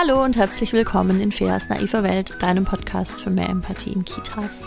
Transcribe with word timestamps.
Hallo 0.00 0.22
und 0.22 0.36
herzlich 0.36 0.72
willkommen 0.72 1.20
in 1.20 1.32
Feas 1.32 1.68
naiver 1.70 2.04
Welt, 2.04 2.40
deinem 2.40 2.64
Podcast 2.64 3.20
für 3.20 3.30
mehr 3.30 3.48
Empathie 3.48 3.90
in 3.90 4.04
Kitas. 4.04 4.62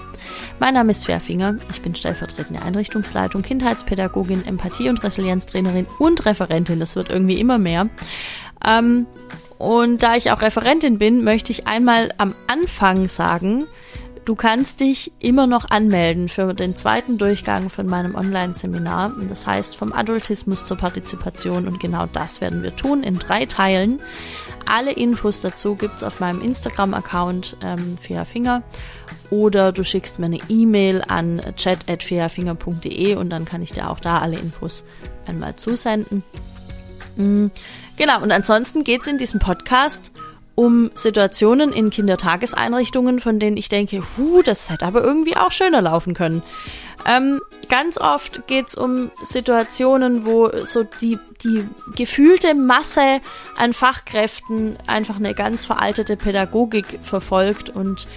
Mein 0.59 0.73
Name 0.73 0.91
ist 0.91 1.03
Svea 1.03 1.21
Finger, 1.21 1.55
ich 1.71 1.81
bin 1.81 1.95
stellvertretende 1.95 2.61
Einrichtungsleitung, 2.61 3.41
Kindheitspädagogin, 3.41 4.45
Empathie- 4.45 4.89
und 4.89 5.01
Resilienztrainerin 5.01 5.87
und 5.99 6.25
Referentin, 6.25 6.81
das 6.81 6.97
wird 6.97 7.09
irgendwie 7.09 7.39
immer 7.39 7.59
mehr. 7.59 7.87
Ähm, 8.67 9.07
und 9.57 10.03
da 10.03 10.17
ich 10.17 10.31
auch 10.31 10.41
Referentin 10.41 10.99
bin, 10.99 11.23
möchte 11.23 11.53
ich 11.53 11.65
einmal 11.65 12.13
am 12.17 12.35
Anfang 12.47 13.07
sagen, 13.07 13.67
Du 14.23 14.35
kannst 14.35 14.81
dich 14.81 15.11
immer 15.19 15.47
noch 15.47 15.71
anmelden 15.71 16.29
für 16.29 16.53
den 16.53 16.75
zweiten 16.75 17.17
Durchgang 17.17 17.71
von 17.71 17.87
meinem 17.87 18.13
Online-Seminar. 18.13 19.13
Das 19.27 19.47
heißt 19.47 19.75
vom 19.75 19.93
Adultismus 19.93 20.63
zur 20.63 20.77
Partizipation 20.77 21.67
und 21.67 21.79
genau 21.79 22.05
das 22.05 22.39
werden 22.39 22.61
wir 22.61 22.75
tun 22.75 23.01
in 23.01 23.17
drei 23.17 23.47
Teilen. 23.47 23.99
Alle 24.73 24.93
Infos 24.93 25.41
dazu 25.41 25.75
gibt 25.75 25.97
es 25.97 26.03
auf 26.03 26.21
meinem 26.21 26.41
Instagram-Account 26.41 27.57
ähm, 27.61 27.97
Finger 27.97 28.63
oder 29.29 29.73
du 29.73 29.83
schickst 29.83 30.17
mir 30.17 30.27
eine 30.27 30.39
E-Mail 30.47 31.03
an 31.05 31.41
chat.feafinger.de 31.57 33.15
und 33.15 33.29
dann 33.31 33.43
kann 33.43 33.61
ich 33.61 33.73
dir 33.73 33.89
auch 33.89 33.99
da 33.99 34.19
alle 34.19 34.39
Infos 34.39 34.85
einmal 35.27 35.57
zusenden. 35.57 36.23
Mhm. 37.17 37.51
Genau, 37.97 38.21
und 38.21 38.31
ansonsten 38.31 38.85
geht 38.85 39.01
es 39.01 39.07
in 39.07 39.17
diesem 39.17 39.41
Podcast 39.41 40.09
um 40.55 40.91
Situationen 40.93 41.71
in 41.71 41.89
Kindertageseinrichtungen, 41.89 43.19
von 43.19 43.39
denen 43.39 43.57
ich 43.57 43.69
denke, 43.69 44.01
huh, 44.17 44.41
das 44.43 44.69
hätte 44.69 44.85
aber 44.85 45.03
irgendwie 45.03 45.37
auch 45.37 45.51
schöner 45.51 45.81
laufen 45.81 46.13
können. 46.13 46.43
Ähm, 47.07 47.39
ganz 47.69 47.97
oft 47.97 48.47
geht 48.47 48.67
es 48.67 48.75
um 48.75 49.11
Situationen, 49.23 50.25
wo 50.25 50.49
so 50.65 50.83
die, 50.83 51.17
die 51.43 51.67
gefühlte 51.95 52.53
Masse 52.53 53.21
an 53.57 53.73
Fachkräften 53.73 54.77
einfach 54.87 55.15
eine 55.15 55.33
ganz 55.33 55.65
veraltete 55.65 56.15
Pädagogik 56.17 56.99
verfolgt 57.01 57.69
und 57.69 58.07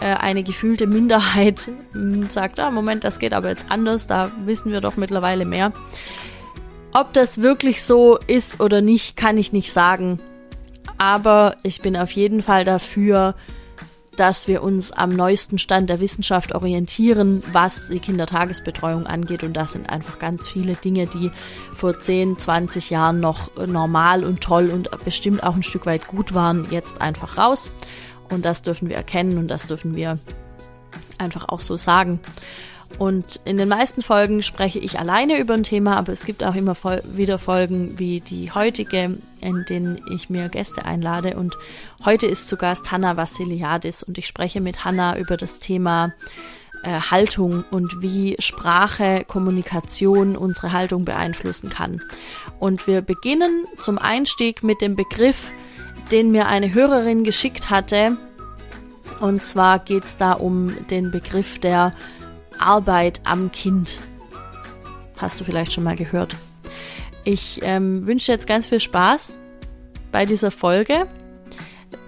äh, 0.00 0.06
eine 0.06 0.42
gefühlte 0.42 0.86
Minderheit 0.86 1.68
äh, 1.94 2.26
sagt, 2.28 2.60
ah, 2.60 2.70
Moment, 2.70 3.04
das 3.04 3.18
geht 3.18 3.32
aber 3.32 3.48
jetzt 3.48 3.70
anders, 3.70 4.06
da 4.06 4.30
wissen 4.44 4.72
wir 4.72 4.80
doch 4.80 4.96
mittlerweile 4.96 5.44
mehr. 5.44 5.72
Ob 6.92 7.12
das 7.12 7.40
wirklich 7.40 7.82
so 7.82 8.18
ist 8.26 8.60
oder 8.60 8.80
nicht, 8.80 9.16
kann 9.16 9.38
ich 9.38 9.52
nicht 9.52 9.72
sagen. 9.72 10.20
Aber 10.98 11.56
ich 11.62 11.80
bin 11.80 11.96
auf 11.96 12.10
jeden 12.12 12.42
Fall 12.42 12.64
dafür, 12.64 13.34
dass 14.16 14.48
wir 14.48 14.62
uns 14.62 14.92
am 14.92 15.10
neuesten 15.10 15.58
Stand 15.58 15.90
der 15.90 16.00
Wissenschaft 16.00 16.54
orientieren, 16.54 17.42
was 17.52 17.88
die 17.88 17.98
Kindertagesbetreuung 17.98 19.06
angeht. 19.06 19.42
Und 19.42 19.54
das 19.54 19.72
sind 19.72 19.90
einfach 19.90 20.18
ganz 20.18 20.46
viele 20.46 20.74
Dinge, 20.74 21.06
die 21.06 21.30
vor 21.74 21.98
10, 21.98 22.38
20 22.38 22.90
Jahren 22.90 23.20
noch 23.20 23.50
normal 23.66 24.24
und 24.24 24.40
toll 24.40 24.70
und 24.70 24.88
bestimmt 25.04 25.42
auch 25.42 25.54
ein 25.56 25.62
Stück 25.62 25.86
weit 25.86 26.06
gut 26.06 26.34
waren, 26.34 26.66
jetzt 26.70 27.00
einfach 27.00 27.38
raus. 27.38 27.70
Und 28.30 28.44
das 28.44 28.62
dürfen 28.62 28.88
wir 28.88 28.96
erkennen 28.96 29.38
und 29.38 29.48
das 29.48 29.66
dürfen 29.66 29.96
wir 29.96 30.18
einfach 31.18 31.48
auch 31.48 31.60
so 31.60 31.76
sagen. 31.76 32.20
Und 32.98 33.40
in 33.44 33.56
den 33.56 33.68
meisten 33.68 34.02
Folgen 34.02 34.42
spreche 34.42 34.78
ich 34.78 34.98
alleine 34.98 35.38
über 35.38 35.54
ein 35.54 35.64
Thema, 35.64 35.96
aber 35.96 36.12
es 36.12 36.24
gibt 36.24 36.44
auch 36.44 36.54
immer 36.54 36.74
wieder 37.04 37.38
Folgen 37.38 37.98
wie 37.98 38.20
die 38.20 38.52
heutige, 38.52 39.16
in 39.40 39.64
denen 39.68 40.00
ich 40.12 40.30
mir 40.30 40.48
Gäste 40.48 40.84
einlade. 40.84 41.36
Und 41.36 41.56
heute 42.04 42.26
ist 42.26 42.48
zu 42.48 42.56
Gast 42.56 42.92
Hanna 42.92 43.16
Vassiliadis 43.16 44.02
und 44.02 44.16
ich 44.16 44.26
spreche 44.26 44.60
mit 44.60 44.84
Hanna 44.84 45.18
über 45.18 45.36
das 45.36 45.58
Thema 45.58 46.12
äh, 46.84 47.00
Haltung 47.00 47.64
und 47.70 48.00
wie 48.00 48.36
Sprache, 48.38 49.24
Kommunikation 49.26 50.36
unsere 50.36 50.72
Haltung 50.72 51.04
beeinflussen 51.04 51.70
kann. 51.70 52.00
Und 52.60 52.86
wir 52.86 53.00
beginnen 53.00 53.64
zum 53.80 53.98
Einstieg 53.98 54.62
mit 54.62 54.80
dem 54.80 54.94
Begriff, 54.94 55.50
den 56.10 56.30
mir 56.30 56.46
eine 56.46 56.72
Hörerin 56.72 57.24
geschickt 57.24 57.70
hatte. 57.70 58.16
Und 59.20 59.42
zwar 59.42 59.78
geht 59.78 60.04
es 60.04 60.16
da 60.16 60.32
um 60.32 60.74
den 60.88 61.10
Begriff 61.10 61.58
der 61.58 61.92
Arbeit 62.58 63.20
am 63.24 63.50
Kind. 63.52 64.00
Hast 65.18 65.40
du 65.40 65.44
vielleicht 65.44 65.72
schon 65.72 65.84
mal 65.84 65.96
gehört. 65.96 66.36
Ich 67.24 67.60
ähm, 67.62 68.06
wünsche 68.06 68.32
jetzt 68.32 68.46
ganz 68.46 68.66
viel 68.66 68.80
Spaß 68.80 69.38
bei 70.12 70.26
dieser 70.26 70.50
Folge. 70.50 71.06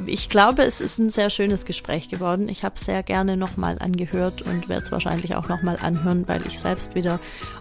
Ich 0.04 0.28
glaube, 0.28 0.62
es 0.62 0.80
ist 0.80 0.98
ein 0.98 1.10
sehr 1.10 1.30
schönes 1.30 1.64
Gespräch 1.64 2.08
geworden. 2.08 2.48
Ich 2.48 2.64
habe 2.64 2.74
es 2.74 2.82
sehr 2.82 3.02
gerne 3.02 3.36
nochmal 3.36 3.78
angehört 3.78 4.42
und 4.42 4.68
werde 4.68 4.82
es 4.82 4.92
wahrscheinlich 4.92 5.36
auch 5.36 5.48
nochmal 5.48 5.78
anhören, 5.80 6.28
weil 6.28 6.44
ich 6.46 6.58
selbst 6.58 6.94
wieder 6.94 7.20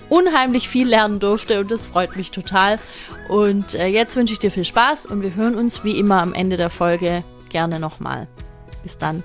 unheimlich 0.09 0.67
viel 0.67 0.87
lernen 0.87 1.19
durfte 1.19 1.59
und 1.59 1.71
das 1.71 1.87
freut 1.87 2.15
mich 2.15 2.31
total. 2.31 2.79
Und 3.29 3.75
äh, 3.75 3.87
jetzt 3.87 4.15
wünsche 4.15 4.33
ich 4.33 4.39
dir 4.39 4.51
viel 4.51 4.65
Spaß 4.65 5.05
und 5.05 5.21
wir 5.21 5.35
hören 5.35 5.55
uns 5.55 5.83
wie 5.83 5.97
immer 5.97 6.21
am 6.21 6.33
Ende 6.33 6.57
der 6.57 6.69
Folge 6.69 7.23
gerne 7.49 7.79
nochmal. 7.79 8.27
Bis 8.83 8.97
dann. 8.97 9.23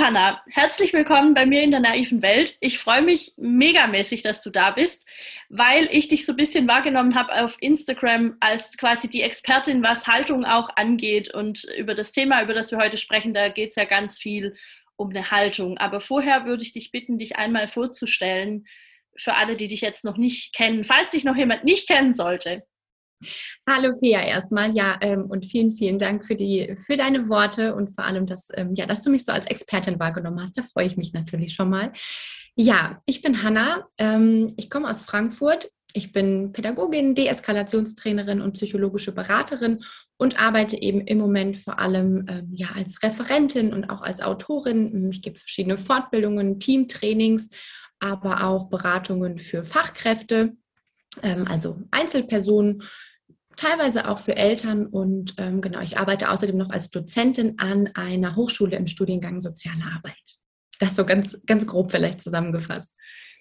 Hallo 0.00 0.16
Hanna, 0.16 0.42
herzlich 0.48 0.94
willkommen 0.94 1.34
bei 1.34 1.44
mir 1.44 1.62
in 1.62 1.72
der 1.72 1.80
naiven 1.80 2.22
Welt. 2.22 2.56
Ich 2.60 2.78
freue 2.78 3.02
mich 3.02 3.34
megamäßig, 3.36 4.22
dass 4.22 4.40
du 4.40 4.48
da 4.48 4.70
bist, 4.70 5.04
weil 5.50 5.88
ich 5.90 6.08
dich 6.08 6.24
so 6.24 6.32
ein 6.32 6.36
bisschen 6.36 6.66
wahrgenommen 6.66 7.14
habe 7.16 7.34
auf 7.34 7.58
Instagram 7.60 8.36
als 8.40 8.78
quasi 8.78 9.10
die 9.10 9.20
Expertin, 9.20 9.82
was 9.82 10.06
Haltung 10.06 10.46
auch 10.46 10.70
angeht. 10.74 11.34
Und 11.34 11.64
über 11.76 11.94
das 11.94 12.12
Thema, 12.12 12.42
über 12.42 12.54
das 12.54 12.70
wir 12.70 12.78
heute 12.78 12.96
sprechen, 12.96 13.34
da 13.34 13.50
geht 13.50 13.70
es 13.70 13.76
ja 13.76 13.84
ganz 13.84 14.18
viel 14.18 14.54
um 14.96 15.10
eine 15.10 15.30
Haltung. 15.30 15.76
Aber 15.76 16.00
vorher 16.00 16.46
würde 16.46 16.62
ich 16.62 16.72
dich 16.72 16.92
bitten, 16.92 17.18
dich 17.18 17.36
einmal 17.36 17.68
vorzustellen 17.68 18.66
für 19.16 19.34
alle, 19.34 19.54
die 19.54 19.68
dich 19.68 19.82
jetzt 19.82 20.04
noch 20.04 20.16
nicht 20.16 20.54
kennen, 20.54 20.82
falls 20.82 21.10
dich 21.10 21.24
noch 21.24 21.36
jemand 21.36 21.64
nicht 21.64 21.86
kennen 21.86 22.14
sollte. 22.14 22.62
Hallo 23.68 23.92
Fea 23.98 24.22
erstmal, 24.22 24.74
ja, 24.74 24.98
ähm, 25.00 25.26
und 25.30 25.44
vielen, 25.44 25.72
vielen 25.72 25.98
Dank 25.98 26.24
für, 26.24 26.36
die, 26.36 26.74
für 26.86 26.96
deine 26.96 27.28
Worte 27.28 27.74
und 27.74 27.94
vor 27.94 28.04
allem, 28.04 28.26
dass, 28.26 28.48
ähm, 28.54 28.74
ja, 28.74 28.86
dass 28.86 29.02
du 29.02 29.10
mich 29.10 29.24
so 29.24 29.32
als 29.32 29.46
Expertin 29.46 30.00
wahrgenommen 30.00 30.40
hast. 30.40 30.56
Da 30.56 30.62
freue 30.62 30.86
ich 30.86 30.96
mich 30.96 31.12
natürlich 31.12 31.54
schon 31.54 31.68
mal. 31.68 31.92
Ja, 32.56 33.00
ich 33.06 33.22
bin 33.22 33.42
Hanna, 33.42 33.86
ähm, 33.98 34.54
ich 34.56 34.70
komme 34.70 34.88
aus 34.88 35.02
Frankfurt. 35.02 35.70
Ich 35.92 36.12
bin 36.12 36.52
Pädagogin, 36.52 37.16
Deeskalationstrainerin 37.16 38.40
und 38.40 38.52
psychologische 38.52 39.12
Beraterin 39.12 39.82
und 40.18 40.40
arbeite 40.40 40.80
eben 40.80 41.00
im 41.00 41.18
Moment 41.18 41.56
vor 41.56 41.80
allem 41.80 42.26
ähm, 42.28 42.48
ja, 42.52 42.68
als 42.76 43.02
Referentin 43.02 43.72
und 43.72 43.90
auch 43.90 44.00
als 44.00 44.20
Autorin. 44.20 45.10
Ich 45.10 45.20
gebe 45.20 45.36
verschiedene 45.36 45.78
Fortbildungen, 45.78 46.60
Teamtrainings, 46.60 47.50
aber 47.98 48.44
auch 48.44 48.68
Beratungen 48.68 49.38
für 49.38 49.64
Fachkräfte, 49.64 50.52
ähm, 51.22 51.46
also 51.48 51.82
Einzelpersonen 51.90 52.84
teilweise 53.60 54.08
auch 54.08 54.18
für 54.18 54.36
Eltern. 54.36 54.86
Und 54.86 55.34
ähm, 55.38 55.60
genau, 55.60 55.80
ich 55.80 55.98
arbeite 55.98 56.30
außerdem 56.30 56.56
noch 56.56 56.70
als 56.70 56.90
Dozentin 56.90 57.58
an 57.58 57.90
einer 57.94 58.36
Hochschule 58.36 58.76
im 58.76 58.86
Studiengang 58.86 59.40
Soziale 59.40 59.84
Arbeit. 59.94 60.14
Das 60.78 60.96
so 60.96 61.04
ganz, 61.04 61.38
ganz 61.46 61.66
grob 61.66 61.92
vielleicht 61.92 62.20
zusammengefasst. 62.20 62.96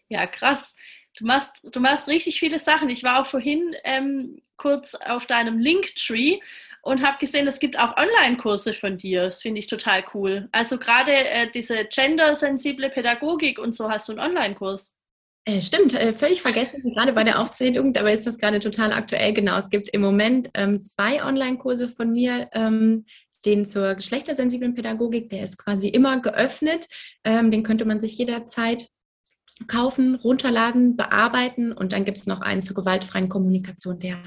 Ja, 0.09 0.28
krass. 0.28 0.75
Du 1.18 1.25
machst, 1.25 1.52
du 1.63 1.80
machst 1.80 2.07
richtig 2.07 2.40
viele 2.40 2.59
Sachen. 2.59 2.90
Ich 2.90 3.03
war 3.03 3.22
auch 3.22 3.28
vorhin 3.28 3.75
ähm, 3.84 4.41
kurz 4.57 4.96
auf 4.96 5.25
deinem 5.25 5.59
Linktree 5.59 6.40
und 6.81 7.01
habe 7.01 7.18
gesehen, 7.19 7.47
es 7.47 7.59
gibt 7.59 7.78
auch 7.78 7.97
Online-Kurse 7.97 8.74
von 8.74 8.97
dir. 8.97 9.24
Das 9.24 9.41
finde 9.41 9.59
ich 9.59 9.68
total 9.68 10.03
cool. 10.13 10.50
Also 10.51 10.78
gerade 10.78 11.12
äh, 11.13 11.51
diese 11.51 11.86
gendersensible 11.86 12.90
Pädagogik 12.90 13.59
und 13.59 13.74
so 13.74 13.90
hast 13.90 14.09
du 14.09 14.13
einen 14.13 14.22
Online-Kurs. 14.22 14.96
Äh, 15.45 15.61
stimmt, 15.61 15.94
äh, 15.94 16.13
völlig 16.13 16.41
vergessen, 16.41 16.81
gerade 16.94 17.13
bei 17.13 17.23
der 17.23 17.39
Aufzählung, 17.39 17.94
dabei 17.94 18.13
ist 18.13 18.27
das 18.27 18.38
gerade 18.38 18.59
total 18.59 18.94
aktuell. 18.94 19.33
Genau, 19.33 19.57
es 19.57 19.69
gibt 19.69 19.89
im 19.89 20.01
Moment 20.01 20.50
ähm, 20.53 20.83
zwei 20.86 21.24
Online-Kurse 21.24 21.89
von 21.89 22.12
mir, 22.12 22.50
ähm, 22.53 23.06
den 23.45 23.65
zur 23.65 23.95
geschlechtersensiblen 23.95 24.75
Pädagogik, 24.75 25.30
der 25.30 25.44
ist 25.44 25.57
quasi 25.57 25.88
immer 25.88 26.19
geöffnet. 26.21 26.88
Ähm, 27.24 27.51
den 27.51 27.63
könnte 27.63 27.86
man 27.86 28.00
sich 28.00 28.18
jederzeit 28.18 28.89
kaufen, 29.68 30.15
runterladen, 30.15 30.95
bearbeiten 30.95 31.74
und 31.74 31.92
dann 31.92 32.06
gibt 32.06 32.18
es 32.18 32.27
noch 32.27 32.42
einen 32.42 32.62
zur 32.62 32.75
gewaltfreien 32.75 33.27
Kommunikation, 33.27 34.00
der 34.00 34.18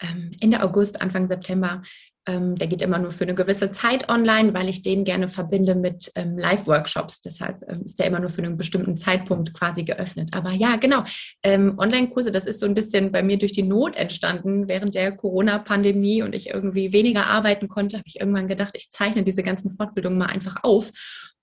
ähm, 0.00 0.32
Ende 0.40 0.62
August, 0.62 1.00
Anfang 1.00 1.28
September 1.28 1.82
ähm, 2.26 2.56
der 2.56 2.68
geht 2.68 2.82
immer 2.82 2.98
nur 2.98 3.12
für 3.12 3.24
eine 3.24 3.34
gewisse 3.34 3.72
Zeit 3.72 4.08
online, 4.08 4.52
weil 4.52 4.68
ich 4.68 4.82
den 4.82 5.04
gerne 5.04 5.28
verbinde 5.28 5.74
mit 5.74 6.12
ähm, 6.14 6.38
Live-Workshops. 6.38 7.22
Deshalb 7.22 7.62
ähm, 7.68 7.82
ist 7.82 7.98
der 7.98 8.06
immer 8.06 8.20
nur 8.20 8.30
für 8.30 8.42
einen 8.42 8.56
bestimmten 8.56 8.96
Zeitpunkt 8.96 9.54
quasi 9.54 9.84
geöffnet. 9.84 10.30
Aber 10.32 10.50
ja, 10.52 10.76
genau. 10.76 11.04
Ähm, 11.42 11.78
Online-Kurse, 11.78 12.30
das 12.30 12.46
ist 12.46 12.60
so 12.60 12.66
ein 12.66 12.74
bisschen 12.74 13.10
bei 13.10 13.22
mir 13.22 13.38
durch 13.38 13.52
die 13.52 13.62
Not 13.62 13.96
entstanden 13.96 14.68
während 14.68 14.94
der 14.94 15.12
Corona-Pandemie 15.12 16.22
und 16.22 16.34
ich 16.34 16.50
irgendwie 16.50 16.92
weniger 16.92 17.26
arbeiten 17.26 17.68
konnte, 17.68 17.96
habe 17.96 18.08
ich 18.08 18.20
irgendwann 18.20 18.48
gedacht, 18.48 18.74
ich 18.76 18.90
zeichne 18.90 19.22
diese 19.22 19.42
ganzen 19.42 19.70
Fortbildungen 19.70 20.18
mal 20.18 20.26
einfach 20.26 20.62
auf 20.62 20.90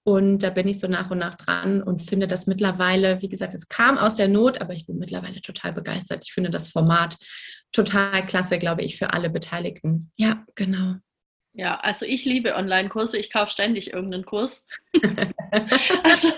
und 0.07 0.41
da 0.41 0.51
bin 0.51 0.69
ich 0.69 0.79
so 0.79 0.87
nach 0.87 1.11
und 1.11 1.17
nach 1.17 1.35
dran 1.35 1.83
und 1.83 2.01
finde 2.01 2.27
das 2.27 2.47
mittlerweile, 2.47 3.21
wie 3.21 3.27
gesagt, 3.27 3.53
es 3.53 3.67
kam 3.67 3.97
aus 3.97 4.15
der 4.15 4.29
Not, 4.29 4.61
aber 4.61 4.71
ich 4.71 4.85
bin 4.85 4.97
mittlerweile 4.99 5.41
total 5.41 5.73
begeistert. 5.73 6.23
Ich 6.25 6.31
finde 6.31 6.49
das 6.49 6.69
Format 6.69 7.17
total 7.71 8.25
klasse, 8.25 8.59
glaube 8.59 8.83
ich, 8.83 8.97
für 8.97 9.13
alle 9.13 9.29
Beteiligten. 9.29 10.11
Ja, 10.15 10.45
genau. 10.55 10.95
Ja, 11.59 11.79
also 11.79 12.05
ich 12.05 12.23
liebe 12.23 12.55
Online-Kurse. 12.55 13.17
Ich 13.17 13.31
kaufe 13.31 13.51
ständig 13.51 13.91
irgendeinen 13.91 14.25
Kurs. 14.25 14.63
also 16.03 16.31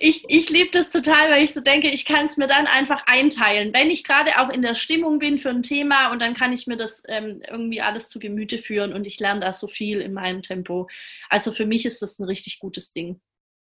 ich, 0.00 0.24
ich 0.28 0.50
liebe 0.50 0.68
das 0.70 0.92
total, 0.92 1.30
weil 1.30 1.44
ich 1.44 1.54
so 1.54 1.62
denke, 1.62 1.88
ich 1.88 2.04
kann 2.04 2.26
es 2.26 2.36
mir 2.36 2.46
dann 2.46 2.66
einfach 2.66 3.04
einteilen. 3.06 3.72
Wenn 3.72 3.90
ich 3.90 4.04
gerade 4.04 4.38
auch 4.38 4.50
in 4.50 4.60
der 4.60 4.74
Stimmung 4.74 5.18
bin 5.18 5.38
für 5.38 5.48
ein 5.48 5.62
Thema 5.62 6.12
und 6.12 6.20
dann 6.20 6.34
kann 6.34 6.52
ich 6.52 6.66
mir 6.66 6.76
das 6.76 7.02
ähm, 7.08 7.40
irgendwie 7.48 7.80
alles 7.80 8.10
zu 8.10 8.18
Gemüte 8.18 8.58
führen 8.58 8.92
und 8.92 9.06
ich 9.06 9.18
lerne 9.18 9.40
da 9.40 9.54
so 9.54 9.66
viel 9.66 10.02
in 10.02 10.12
meinem 10.12 10.42
Tempo. 10.42 10.88
Also 11.30 11.52
für 11.52 11.64
mich 11.64 11.86
ist 11.86 12.02
das 12.02 12.18
ein 12.18 12.24
richtig 12.24 12.58
gutes 12.58 12.92
Ding. 12.92 13.18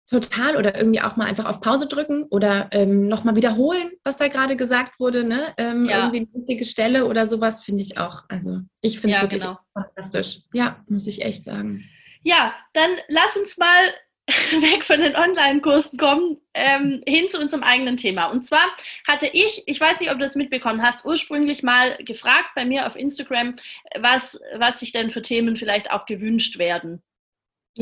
Total 0.10 0.58
oder 0.58 0.76
irgendwie 0.76 1.02
auch 1.02 1.18
mal 1.18 1.26
einfach 1.26 1.46
auf 1.46 1.62
Pause 1.62 1.88
drücken 1.88 2.24
oder 2.32 2.70
ähm, 2.72 3.08
nochmal 3.08 3.36
wiederholen, 3.36 3.92
was 4.04 4.18
da 4.18 4.28
gerade 4.28 4.58
gesagt 4.58 5.00
wurde, 5.00 5.24
ne? 5.24 5.54
Ähm, 5.58 5.86
ja. 5.86 6.00
Irgendwie 6.00 6.20
eine 6.20 6.34
wichtige 6.34 6.66
Stelle 6.66 7.06
oder 7.06 7.28
sowas 7.28 7.64
finde 7.64 7.84
ich 7.84 8.00
auch. 8.00 8.24
Also 8.28 8.62
ich 8.82 9.00
finde 9.00 9.16
es 9.16 9.18
ja, 9.18 9.24
wirklich 9.24 9.44
genau. 9.44 9.60
fantastisch. 9.74 10.40
Ja, 10.52 10.84
muss 10.88 11.06
ich 11.06 11.24
echt 11.24 11.44
sagen. 11.44 11.88
Ja, 12.24 12.56
dann 12.74 12.90
lass 13.08 13.38
uns 13.38 13.58
mal 13.58 13.94
weg 14.28 14.84
von 14.84 15.00
den 15.00 15.16
Online-Kursen 15.16 16.00
kommen, 16.00 16.38
ähm, 16.56 17.04
hin 17.08 17.30
zu 17.30 17.40
unserem 17.40 17.62
eigenen 17.62 17.98
Thema. 17.98 18.32
Und 18.32 18.44
zwar 18.44 18.66
hatte 19.08 19.28
ich, 19.32 19.64
ich 19.68 19.80
weiß 19.80 20.00
nicht, 20.00 20.10
ob 20.10 20.18
du 20.18 20.26
das 20.26 20.36
mitbekommen 20.36 20.82
hast, 20.82 21.06
ursprünglich 21.06 21.62
mal 21.62 21.98
gefragt 21.98 22.50
bei 22.56 22.66
mir 22.66 22.88
auf 22.88 22.96
Instagram, 22.96 23.56
was, 24.00 24.40
was 24.56 24.80
sich 24.80 24.92
denn 24.92 25.12
für 25.12 25.22
Themen 25.22 25.56
vielleicht 25.56 25.92
auch 25.92 26.06
gewünscht 26.06 26.58
werden 26.58 27.04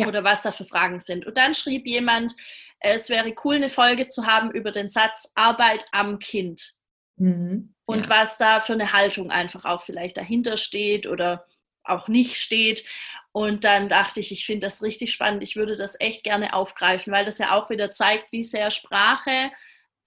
ja. 0.01 0.07
oder 0.07 0.23
was 0.23 0.41
da 0.41 0.51
für 0.51 0.65
Fragen 0.65 0.99
sind. 0.99 1.25
Und 1.25 1.38
dann 1.38 1.53
schrieb 1.53 1.88
jemand, 1.88 2.33
es 2.79 3.09
wäre 3.09 3.33
cool, 3.44 3.55
eine 3.55 3.69
Folge 3.69 4.07
zu 4.07 4.25
haben 4.25 4.51
über 4.51 4.71
den 4.71 4.89
Satz 4.89 5.31
Arbeit 5.35 5.85
am 5.91 6.19
Kind. 6.19 6.73
Mhm. 7.15 7.73
Und 7.85 8.05
ja. 8.05 8.09
was 8.09 8.38
da 8.38 8.59
für 8.59 8.73
eine 8.73 8.94
Haltung 8.94 9.31
einfach 9.31 9.65
auch 9.65 9.81
vielleicht 9.81 10.17
dahinter 10.17 10.57
steht 10.57 11.07
oder 11.07 11.45
auch 11.83 12.07
nicht 12.07 12.38
steht. 12.38 12.83
Und 13.31 13.63
dann 13.63 13.88
dachte 13.89 14.19
ich, 14.19 14.31
ich 14.31 14.45
finde 14.45 14.67
das 14.67 14.81
richtig 14.81 15.13
spannend. 15.13 15.44
Ich 15.44 15.55
würde 15.55 15.75
das 15.75 16.00
echt 16.00 16.23
gerne 16.23 16.53
aufgreifen, 16.53 17.13
weil 17.13 17.25
das 17.25 17.38
ja 17.38 17.53
auch 17.53 17.69
wieder 17.69 17.91
zeigt, 17.91 18.31
wie 18.31 18.43
sehr 18.43 18.71
Sprache 18.71 19.51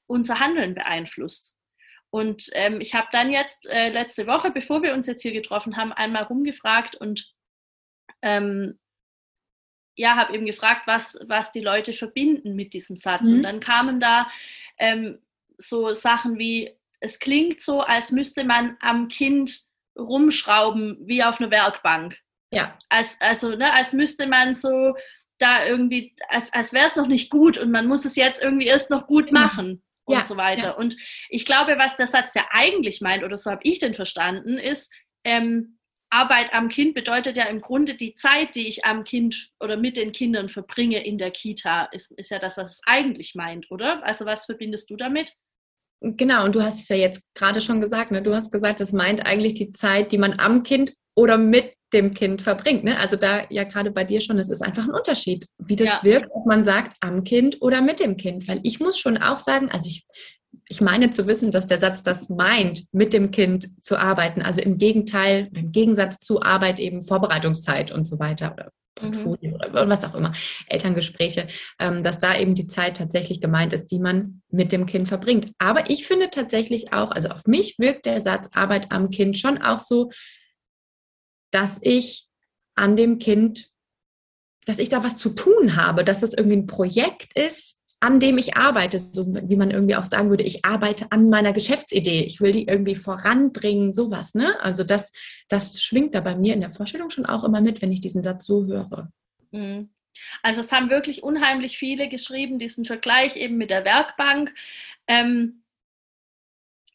unser 0.07 0.41
Handeln 0.41 0.75
beeinflusst. 0.75 1.55
Und 2.11 2.51
ähm, 2.55 2.81
ich 2.81 2.95
habe 2.95 3.07
dann 3.13 3.31
jetzt 3.31 3.67
äh, 3.69 3.91
letzte 3.91 4.27
Woche, 4.27 4.51
bevor 4.51 4.83
wir 4.83 4.95
uns 4.95 5.07
jetzt 5.07 5.23
hier 5.23 5.33
getroffen 5.33 5.77
haben, 5.77 5.93
einmal 5.93 6.25
rumgefragt 6.25 6.97
und 6.97 7.33
ähm, 8.23 8.80
ja, 10.01 10.17
habe 10.17 10.35
eben 10.35 10.47
gefragt, 10.47 10.87
was, 10.87 11.19
was 11.27 11.53
die 11.53 11.61
Leute 11.61 11.93
verbinden 11.93 12.57
mit 12.57 12.73
diesem 12.73 12.97
Satz. 12.97 13.23
Mhm. 13.23 13.35
Und 13.35 13.43
dann 13.43 13.61
kamen 13.61 14.01
da 14.01 14.29
ähm, 14.79 15.19
so 15.59 15.93
Sachen 15.93 16.39
wie, 16.39 16.75
es 17.01 17.19
klingt 17.19 17.61
so, 17.61 17.83
als 17.83 18.11
müsste 18.11 18.45
man 18.45 18.79
am 18.81 19.09
Kind 19.09 19.61
rumschrauben 19.99 20.97
wie 21.03 21.23
auf 21.23 21.39
einer 21.39 21.51
Werkbank. 21.51 22.19
Ja. 22.51 22.79
Als, 22.89 23.21
also, 23.21 23.55
ne, 23.57 23.73
als 23.75 23.93
müsste 23.93 24.27
man 24.27 24.55
so 24.55 24.95
da 25.39 25.67
irgendwie, 25.67 26.15
als, 26.29 26.51
als 26.53 26.73
wäre 26.73 26.87
es 26.87 26.97
noch 26.97 27.07
nicht 27.07 27.31
gut 27.31 27.59
und 27.59 27.71
man 27.71 27.87
muss 27.87 28.07
es 28.07 28.17
jetzt 28.17 28.43
irgendwie 28.43 28.67
erst 28.67 28.89
noch 28.89 29.07
gut 29.07 29.29
genau. 29.29 29.41
machen 29.41 29.83
und 30.05 30.17
ja, 30.17 30.25
so 30.25 30.39
weiter. 30.39 30.69
Ja. 30.69 30.73
Und 30.73 30.97
ich 31.29 31.45
glaube, 31.45 31.77
was 31.79 31.97
der 31.97 32.07
Satz 32.07 32.33
ja 32.35 32.45
eigentlich 32.51 33.03
meint, 33.03 33.23
oder 33.23 33.37
so 33.37 33.51
habe 33.51 33.63
ich 33.65 33.79
den 33.79 33.95
verstanden, 33.95 34.57
ist, 34.57 34.91
ähm, 35.25 35.79
Arbeit 36.11 36.53
am 36.53 36.69
Kind 36.69 36.95
bedeutet 36.95 37.37
ja 37.37 37.45
im 37.45 37.61
Grunde 37.61 37.95
die 37.95 38.15
Zeit, 38.15 38.55
die 38.57 38.69
ich 38.69 38.85
am 38.85 39.05
Kind 39.05 39.51
oder 39.61 39.77
mit 39.77 39.97
den 39.97 40.13
Kindern 40.13 40.49
verbringe 40.49 41.05
in 41.05 41.19
der 41.19 41.31
Kita, 41.31 41.85
ist, 41.93 42.11
ist 42.13 42.31
ja 42.31 42.39
das, 42.39 42.57
was 42.57 42.73
es 42.73 42.81
eigentlich 42.85 43.35
meint, 43.35 43.71
oder? 43.71 44.05
Also 44.05 44.27
was 44.27 44.45
verbindest 44.45 44.91
du 44.91 44.97
damit? 44.97 45.33
Genau, 46.03 46.45
und 46.45 46.55
du 46.55 46.63
hast 46.63 46.81
es 46.81 46.89
ja 46.89 46.97
jetzt 46.97 47.23
gerade 47.35 47.61
schon 47.61 47.81
gesagt, 47.81 48.11
ne? 48.11 48.23
du 48.23 48.35
hast 48.35 48.51
gesagt, 48.51 48.81
das 48.81 48.93
meint 48.93 49.25
eigentlich 49.27 49.55
die 49.55 49.73
Zeit, 49.73 50.13
die 50.13 50.19
man 50.19 50.39
am 50.39 50.63
Kind 50.63 50.95
oder 51.15 51.37
mit 51.37 51.75
dem 51.93 52.15
Kind 52.15 52.41
verbringt. 52.43 52.85
Ne? 52.85 52.99
Also 52.99 53.17
da 53.17 53.45
ja 53.51 53.65
gerade 53.65 53.91
bei 53.91 54.05
dir 54.05 54.21
schon, 54.21 54.39
es 54.39 54.49
ist 54.49 54.63
einfach 54.63 54.85
ein 54.85 54.95
Unterschied, 54.95 55.47
wie 55.59 55.77
das 55.77 55.89
ja. 55.89 56.01
wirkt, 56.03 56.31
ob 56.33 56.47
man 56.47 56.65
sagt 56.65 56.97
am 57.01 57.25
Kind 57.25 57.61
oder 57.61 57.81
mit 57.81 58.01
dem 58.01 58.17
Kind. 58.17 58.49
Weil 58.49 58.61
ich 58.63 58.81
muss 58.81 58.99
schon 58.99 59.19
auch 59.19 59.39
sagen, 59.39 59.71
also 59.71 59.89
ich 59.89 60.07
ich 60.71 60.81
meine 60.81 61.11
zu 61.11 61.27
wissen, 61.27 61.51
dass 61.51 61.67
der 61.67 61.79
Satz 61.79 62.05
das 62.05 62.29
meint, 62.29 62.85
mit 62.93 63.13
dem 63.13 63.33
Kind 63.33 63.83
zu 63.83 63.99
arbeiten. 63.99 64.41
Also 64.41 64.63
im 64.63 64.79
Gegenteil, 64.79 65.49
im 65.53 65.73
Gegensatz 65.73 66.21
zu 66.21 66.43
Arbeit 66.43 66.79
eben 66.79 67.03
Vorbereitungszeit 67.03 67.91
und 67.91 68.07
so 68.07 68.21
weiter 68.21 68.53
oder 68.53 68.71
Portfolio 68.95 69.51
mhm. 69.51 69.55
oder 69.57 69.89
was 69.89 70.05
auch 70.05 70.15
immer, 70.15 70.33
Elterngespräche, 70.69 71.49
ähm, 71.81 72.05
dass 72.05 72.21
da 72.21 72.39
eben 72.39 72.55
die 72.55 72.69
Zeit 72.69 72.99
tatsächlich 72.99 73.41
gemeint 73.41 73.73
ist, 73.73 73.87
die 73.87 73.99
man 73.99 74.43
mit 74.49 74.71
dem 74.71 74.87
Kind 74.87 75.09
verbringt. 75.09 75.53
Aber 75.59 75.91
ich 75.91 76.07
finde 76.07 76.31
tatsächlich 76.31 76.93
auch, 76.93 77.11
also 77.11 77.31
auf 77.31 77.47
mich 77.47 77.77
wirkt 77.81 78.07
der 78.07 78.21
Satz 78.21 78.51
Arbeit 78.53 78.93
am 78.93 79.11
Kind 79.11 79.39
schon 79.39 79.59
auch 79.59 79.81
so, 79.81 80.13
dass 81.51 81.81
ich 81.83 82.29
an 82.77 82.95
dem 82.95 83.19
Kind, 83.19 83.71
dass 84.67 84.79
ich 84.79 84.89
da 84.89 85.03
was 85.03 85.17
zu 85.17 85.31
tun 85.31 85.75
habe, 85.75 86.05
dass 86.05 86.21
das 86.21 86.33
irgendwie 86.33 86.59
ein 86.59 86.67
Projekt 86.69 87.37
ist, 87.37 87.80
an 88.01 88.19
dem 88.19 88.39
ich 88.39 88.57
arbeite, 88.57 88.99
so 88.99 89.27
wie 89.27 89.57
man 89.57 89.71
irgendwie 89.71 89.95
auch 89.95 90.07
sagen 90.07 90.31
würde, 90.31 90.43
ich 90.43 90.65
arbeite 90.65 91.13
an 91.13 91.29
meiner 91.29 91.53
Geschäftsidee, 91.53 92.23
ich 92.23 92.41
will 92.41 92.53
die 92.53 92.67
irgendwie 92.67 92.95
voranbringen, 92.95 93.93
sowas, 93.93 94.35
ne? 94.35 94.59
Also 94.61 94.85
das, 94.85 95.13
das 95.49 95.83
schwingt 95.83 96.15
da 96.15 96.23
bei 96.23 96.35
mir 96.35 96.55
in 96.55 96.63
der 96.63 96.71
Vorstellung 96.71 97.11
schon 97.11 97.27
auch 97.27 97.45
immer 97.45 97.61
mit, 97.61 97.83
wenn 97.83 97.93
ich 97.93 98.01
diesen 98.01 98.23
Satz 98.23 98.47
so 98.47 98.65
höre. 98.65 99.11
Mhm. 99.51 99.91
Also 100.43 100.61
es 100.61 100.73
haben 100.73 100.91
wirklich 100.91 101.23
unheimlich 101.23 101.79
viele 101.79 102.09
geschrieben, 102.09 102.59
diesen 102.59 102.85
Vergleich 102.85 103.37
eben 103.37 103.57
mit 103.57 103.71
der 103.71 103.85
Werkbank. 103.85 104.55
Ähm, 105.07 105.63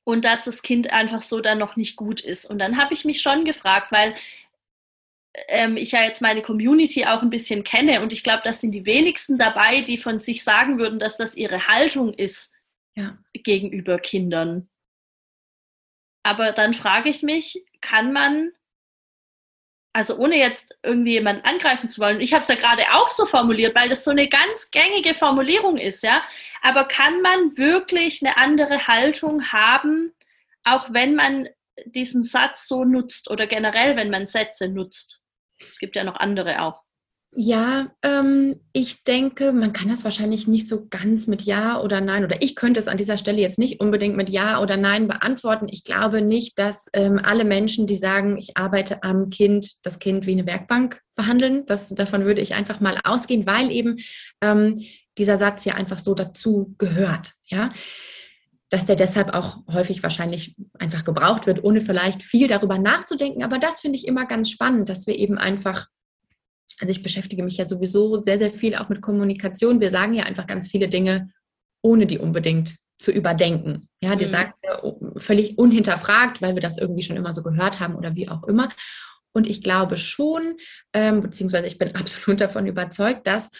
und 0.03 0.23
dass 0.23 0.45
das 0.45 0.61
Kind 0.61 0.93
einfach 0.93 1.23
so 1.23 1.41
dann 1.41 1.57
noch 1.57 1.75
nicht 1.75 1.95
gut 1.95 2.21
ist. 2.21 2.45
Und 2.45 2.59
dann 2.59 2.77
habe 2.77 2.93
ich 2.93 3.05
mich 3.05 3.21
schon 3.21 3.43
gefragt, 3.43 3.91
weil 3.91 4.13
ähm, 5.47 5.77
ich 5.77 5.91
ja 5.91 6.03
jetzt 6.03 6.21
meine 6.21 6.41
Community 6.41 7.05
auch 7.05 7.21
ein 7.21 7.29
bisschen 7.29 7.63
kenne 7.63 8.01
und 8.01 8.13
ich 8.13 8.23
glaube, 8.23 8.41
das 8.43 8.61
sind 8.61 8.71
die 8.71 8.85
wenigsten 8.85 9.37
dabei, 9.37 9.81
die 9.81 9.97
von 9.97 10.19
sich 10.19 10.43
sagen 10.43 10.77
würden, 10.79 10.99
dass 10.99 11.17
das 11.17 11.35
ihre 11.35 11.67
Haltung 11.67 12.13
ist 12.13 12.53
ja. 12.95 13.17
gegenüber 13.33 13.99
Kindern. 13.99 14.69
Aber 16.23 16.53
dann 16.53 16.73
frage 16.73 17.09
ich 17.09 17.21
mich, 17.21 17.63
kann 17.81 18.11
man, 18.11 18.51
also 19.93 20.17
ohne 20.17 20.37
jetzt 20.37 20.75
irgendwie 20.81 21.13
jemanden 21.13 21.45
angreifen 21.45 21.87
zu 21.89 22.01
wollen, 22.01 22.19
ich 22.19 22.33
habe 22.33 22.41
es 22.41 22.47
ja 22.47 22.55
gerade 22.55 22.83
auch 22.93 23.09
so 23.09 23.25
formuliert, 23.25 23.75
weil 23.75 23.89
das 23.89 24.03
so 24.03 24.11
eine 24.11 24.27
ganz 24.27 24.71
gängige 24.71 25.13
Formulierung 25.13 25.77
ist, 25.77 26.03
ja, 26.03 26.23
aber 26.61 26.87
kann 26.87 27.21
man 27.21 27.57
wirklich 27.57 28.21
eine 28.23 28.37
andere 28.37 28.87
Haltung 28.87 29.51
haben, 29.51 30.13
auch 30.63 30.87
wenn 30.91 31.13
man 31.15 31.47
diesen 31.85 32.23
Satz 32.23 32.67
so 32.67 32.85
nutzt 32.85 33.29
oder 33.29 33.45
generell, 33.47 33.95
wenn 33.95 34.09
man 34.09 34.25
Sätze 34.25 34.67
nutzt? 34.67 35.21
Es 35.59 35.79
gibt 35.79 35.95
ja 35.95 36.03
noch 36.03 36.15
andere 36.15 36.61
auch. 36.61 36.81
Ja, 37.37 37.91
ähm, 38.01 38.61
ich 38.71 39.03
denke, 39.03 39.51
man 39.51 39.73
kann 39.73 39.89
das 39.89 40.05
wahrscheinlich 40.05 40.47
nicht 40.47 40.69
so 40.69 40.87
ganz 40.87 41.27
mit 41.27 41.41
Ja 41.41 41.81
oder 41.81 41.99
Nein 41.99 42.23
oder 42.23 42.41
ich 42.41 42.55
könnte 42.55 42.79
es 42.79 42.87
an 42.87 42.95
dieser 42.95 43.17
Stelle 43.17 43.41
jetzt 43.41 43.59
nicht 43.59 43.81
unbedingt 43.81 44.15
mit 44.15 44.29
Ja 44.29 44.61
oder 44.61 44.77
Nein 44.77 45.09
beantworten. 45.09 45.67
Ich 45.69 45.83
glaube 45.83 46.21
nicht, 46.21 46.57
dass 46.57 46.87
ähm, 46.93 47.19
alle 47.21 47.43
Menschen, 47.43 47.87
die 47.87 47.97
sagen, 47.97 48.37
ich 48.37 48.55
arbeite 48.55 49.03
am 49.03 49.29
Kind, 49.29 49.85
das 49.85 49.99
Kind 49.99 50.25
wie 50.27 50.31
eine 50.31 50.45
Werkbank 50.45 51.01
behandeln. 51.17 51.65
Das, 51.65 51.89
davon 51.89 52.23
würde 52.23 52.39
ich 52.39 52.53
einfach 52.53 52.79
mal 52.79 53.01
ausgehen, 53.03 53.45
weil 53.45 53.69
eben 53.69 53.97
ähm, 54.39 54.81
dieser 55.17 55.35
Satz 55.35 55.65
ja 55.65 55.73
einfach 55.73 55.99
so 55.99 56.13
dazu 56.13 56.73
gehört. 56.77 57.33
Ja 57.47 57.73
dass 58.75 58.83
der 58.83 58.97
deshalb 58.97 59.33
auch 59.33 59.59
häufig 59.71 60.03
wahrscheinlich 60.03 60.53
einfach 60.77 61.05
gebraucht 61.05 61.47
wird, 61.47 61.63
ohne 61.63 61.79
vielleicht 61.79 62.21
viel 62.21 62.47
darüber 62.47 62.77
nachzudenken. 62.77 63.41
Aber 63.41 63.57
das 63.57 63.79
finde 63.79 63.97
ich 63.97 64.05
immer 64.05 64.25
ganz 64.25 64.49
spannend, 64.49 64.89
dass 64.89 65.07
wir 65.07 65.15
eben 65.15 65.37
einfach, 65.37 65.87
also 66.81 66.91
ich 66.91 67.01
beschäftige 67.01 67.41
mich 67.41 67.55
ja 67.55 67.65
sowieso 67.65 68.21
sehr, 68.21 68.37
sehr 68.37 68.51
viel 68.51 68.75
auch 68.75 68.89
mit 68.89 69.01
Kommunikation. 69.01 69.79
Wir 69.79 69.91
sagen 69.91 70.13
ja 70.13 70.25
einfach 70.25 70.45
ganz 70.45 70.69
viele 70.69 70.89
Dinge, 70.89 71.29
ohne 71.81 72.05
die 72.05 72.19
unbedingt 72.19 72.75
zu 72.97 73.13
überdenken. 73.13 73.87
Ja, 74.01 74.17
die 74.17 74.25
mhm. 74.25 74.31
sagen 74.31 74.53
völlig 75.15 75.57
unhinterfragt, 75.57 76.41
weil 76.41 76.55
wir 76.55 76.61
das 76.61 76.77
irgendwie 76.77 77.03
schon 77.03 77.15
immer 77.15 77.31
so 77.31 77.43
gehört 77.43 77.79
haben 77.79 77.95
oder 77.95 78.17
wie 78.17 78.27
auch 78.27 78.43
immer. 78.43 78.67
Und 79.31 79.47
ich 79.47 79.63
glaube 79.63 79.95
schon, 79.95 80.57
ähm, 80.91 81.21
beziehungsweise 81.21 81.67
ich 81.67 81.77
bin 81.77 81.95
absolut 81.95 82.41
davon 82.41 82.67
überzeugt, 82.67 83.25
dass 83.25 83.51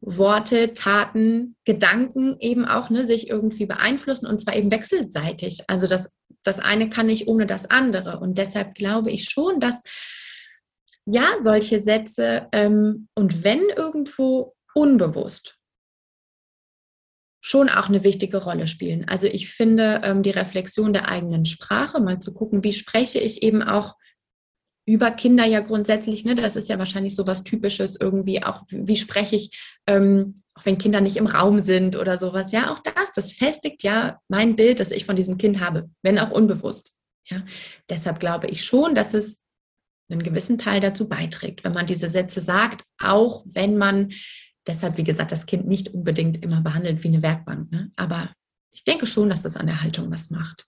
Worte, 0.00 0.72
Taten, 0.74 1.56
Gedanken 1.64 2.36
eben 2.40 2.64
auch 2.64 2.90
ne, 2.90 3.04
sich 3.04 3.28
irgendwie 3.28 3.66
beeinflussen 3.66 4.26
und 4.26 4.40
zwar 4.40 4.56
eben 4.56 4.70
wechselseitig. 4.70 5.64
Also 5.66 5.86
das, 5.86 6.10
das 6.42 6.58
eine 6.58 6.88
kann 6.88 7.06
nicht 7.06 7.28
ohne 7.28 7.46
das 7.46 7.70
andere. 7.70 8.18
Und 8.18 8.38
deshalb 8.38 8.74
glaube 8.74 9.10
ich 9.10 9.28
schon, 9.28 9.60
dass 9.60 9.82
ja, 11.06 11.26
solche 11.40 11.78
Sätze 11.78 12.48
ähm, 12.52 13.08
und 13.14 13.44
wenn 13.44 13.62
irgendwo 13.76 14.54
unbewusst 14.74 15.56
schon 17.42 17.68
auch 17.68 17.88
eine 17.88 18.04
wichtige 18.04 18.36
Rolle 18.36 18.66
spielen. 18.66 19.08
Also 19.08 19.26
ich 19.26 19.48
finde 19.48 20.02
ähm, 20.04 20.22
die 20.22 20.30
Reflexion 20.30 20.92
der 20.92 21.08
eigenen 21.08 21.46
Sprache, 21.46 22.00
mal 22.00 22.18
zu 22.18 22.34
gucken, 22.34 22.64
wie 22.64 22.72
spreche 22.72 23.18
ich 23.18 23.42
eben 23.42 23.62
auch 23.62 23.96
über 24.92 25.10
Kinder 25.10 25.44
ja 25.44 25.60
grundsätzlich, 25.60 26.24
ne, 26.24 26.34
das 26.34 26.56
ist 26.56 26.68
ja 26.68 26.78
wahrscheinlich 26.78 27.14
so 27.14 27.26
was 27.26 27.44
Typisches 27.44 27.96
irgendwie, 27.96 28.42
auch 28.42 28.62
wie 28.68 28.96
spreche 28.96 29.36
ich, 29.36 29.58
ähm, 29.86 30.42
auch 30.54 30.66
wenn 30.66 30.78
Kinder 30.78 31.00
nicht 31.00 31.16
im 31.16 31.26
Raum 31.26 31.58
sind 31.58 31.96
oder 31.96 32.18
sowas, 32.18 32.52
ja, 32.52 32.72
auch 32.72 32.80
das, 32.80 33.12
das 33.14 33.32
festigt 33.32 33.82
ja 33.82 34.20
mein 34.28 34.56
Bild, 34.56 34.80
das 34.80 34.90
ich 34.90 35.04
von 35.04 35.16
diesem 35.16 35.38
Kind 35.38 35.60
habe, 35.60 35.90
wenn 36.02 36.18
auch 36.18 36.30
unbewusst. 36.30 36.96
Ja, 37.26 37.44
deshalb 37.88 38.18
glaube 38.18 38.48
ich 38.48 38.64
schon, 38.64 38.94
dass 38.94 39.14
es 39.14 39.42
einen 40.10 40.22
gewissen 40.22 40.58
Teil 40.58 40.80
dazu 40.80 41.08
beiträgt, 41.08 41.62
wenn 41.62 41.72
man 41.72 41.86
diese 41.86 42.08
Sätze 42.08 42.40
sagt, 42.40 42.84
auch 42.98 43.44
wenn 43.46 43.76
man 43.76 44.10
deshalb, 44.66 44.96
wie 44.98 45.04
gesagt, 45.04 45.30
das 45.30 45.46
Kind 45.46 45.68
nicht 45.68 45.94
unbedingt 45.94 46.42
immer 46.42 46.62
behandelt 46.62 47.04
wie 47.04 47.08
eine 47.08 47.22
Werkbank. 47.22 47.70
Ne? 47.70 47.92
Aber 47.96 48.32
ich 48.72 48.84
denke 48.84 49.06
schon, 49.06 49.30
dass 49.30 49.42
das 49.42 49.56
an 49.56 49.66
der 49.66 49.82
Haltung 49.82 50.10
was 50.10 50.30
macht. 50.30 50.66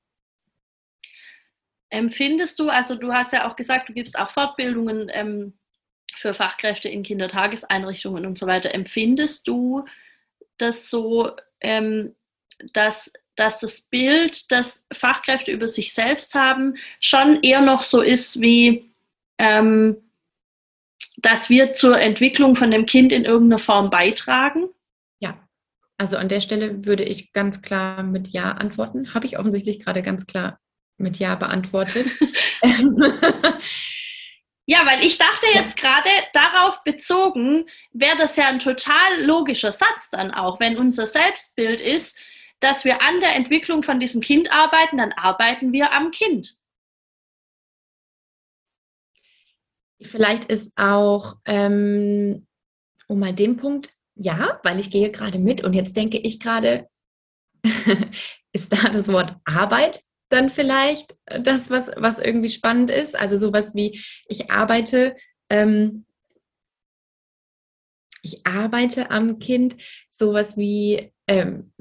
Empfindest 1.93 2.59
du, 2.59 2.71
also 2.71 2.95
du 2.95 3.13
hast 3.13 3.35
ja 3.35 3.47
auch 3.47 3.55
gesagt, 3.55 3.91
du 3.91 3.93
gibst 3.93 4.19
auch 4.19 4.31
Fortbildungen 4.31 5.11
ähm, 5.13 5.53
für 6.15 6.33
Fachkräfte 6.33 6.89
in 6.89 7.03
Kindertageseinrichtungen 7.03 8.25
und 8.25 8.39
so 8.39 8.47
weiter. 8.47 8.75
Empfindest 8.75 9.47
du 9.47 9.85
das 10.57 10.89
so, 10.89 11.33
ähm, 11.61 12.15
dass, 12.73 13.13
dass 13.37 13.61
das 13.61 13.83
Bild, 13.83 14.51
das 14.51 14.87
Fachkräfte 14.91 15.53
über 15.53 15.69
sich 15.69 15.93
selbst 15.93 16.35
haben, 16.35 16.77
schon 16.99 17.43
eher 17.43 17.61
noch 17.61 17.83
so 17.83 18.01
ist 18.01 18.41
wie, 18.41 18.91
ähm, 19.37 19.99
dass 21.19 21.51
wir 21.51 21.75
zur 21.75 22.01
Entwicklung 22.01 22.55
von 22.55 22.71
dem 22.71 22.87
Kind 22.87 23.13
in 23.13 23.27
irgendeiner 23.27 23.59
Form 23.59 23.91
beitragen? 23.91 24.71
Ja, 25.21 25.47
also 25.99 26.17
an 26.17 26.31
der 26.31 26.41
Stelle 26.41 26.87
würde 26.87 27.05
ich 27.05 27.35
ganz 27.35 27.61
klar 27.61 28.03
mit 28.03 28.29
Ja 28.29 28.53
antworten. 28.53 29.13
Habe 29.13 29.27
ich 29.27 29.39
offensichtlich 29.39 29.81
gerade 29.81 30.03
ganz 30.03 30.27
klar 30.27 30.59
mit 31.03 31.19
Ja 31.19 31.35
beantwortet. 31.35 32.11
ja, 34.67 34.79
weil 34.87 35.05
ich 35.05 35.19
dachte 35.19 35.47
jetzt 35.55 35.77
gerade 35.77 36.09
darauf 36.33 36.83
bezogen, 36.85 37.69
wäre 37.93 38.17
das 38.17 38.37
ja 38.37 38.47
ein 38.47 38.61
total 38.61 39.25
logischer 39.25 39.73
Satz 39.73 40.11
dann 40.11 40.31
auch, 40.33 40.61
wenn 40.61 40.79
unser 40.79 41.07
Selbstbild 41.07 41.81
ist, 41.81 42.17
dass 42.61 42.85
wir 42.85 43.03
an 43.03 43.21
der 43.21 43.35
Entwicklung 43.35 43.83
von 43.83 43.99
diesem 43.99 44.21
Kind 44.21 44.53
arbeiten, 44.53 44.97
dann 44.97 45.13
arbeiten 45.13 45.73
wir 45.73 45.93
am 45.93 46.13
Kind. 46.13 46.57
Vielleicht 50.01 50.45
ist 50.45 50.73
auch, 50.77 51.37
ähm, 51.45 52.47
um 53.09 53.19
mal 53.19 53.35
den 53.35 53.57
Punkt, 53.57 53.93
ja, 54.15 54.61
weil 54.63 54.79
ich 54.79 54.91
gehe 54.91 55.11
gerade 55.11 55.39
mit 55.39 55.65
und 55.65 55.73
jetzt 55.73 55.97
denke 55.97 56.19
ich 56.19 56.39
gerade, 56.39 56.89
ist 58.53 58.73
da 58.73 58.89
das 58.89 59.09
Wort 59.09 59.37
Arbeit 59.45 60.03
dann 60.33 60.51
vielleicht 60.51 61.17
das, 61.27 61.71
was, 61.71 61.91
was 61.97 62.19
irgendwie 62.19 62.51
spannend 62.51 62.91
ist. 62.91 63.19
Also 63.19 63.37
sowas 63.37 63.75
wie, 63.75 64.01
ich 64.29 64.51
arbeite, 64.51 65.17
ähm, 65.49 66.05
ich 68.23 68.47
arbeite 68.47 69.11
am 69.11 69.39
Kind, 69.39 69.77
sowas 70.09 70.57
wie, 70.57 71.13
ähm, 71.27 71.73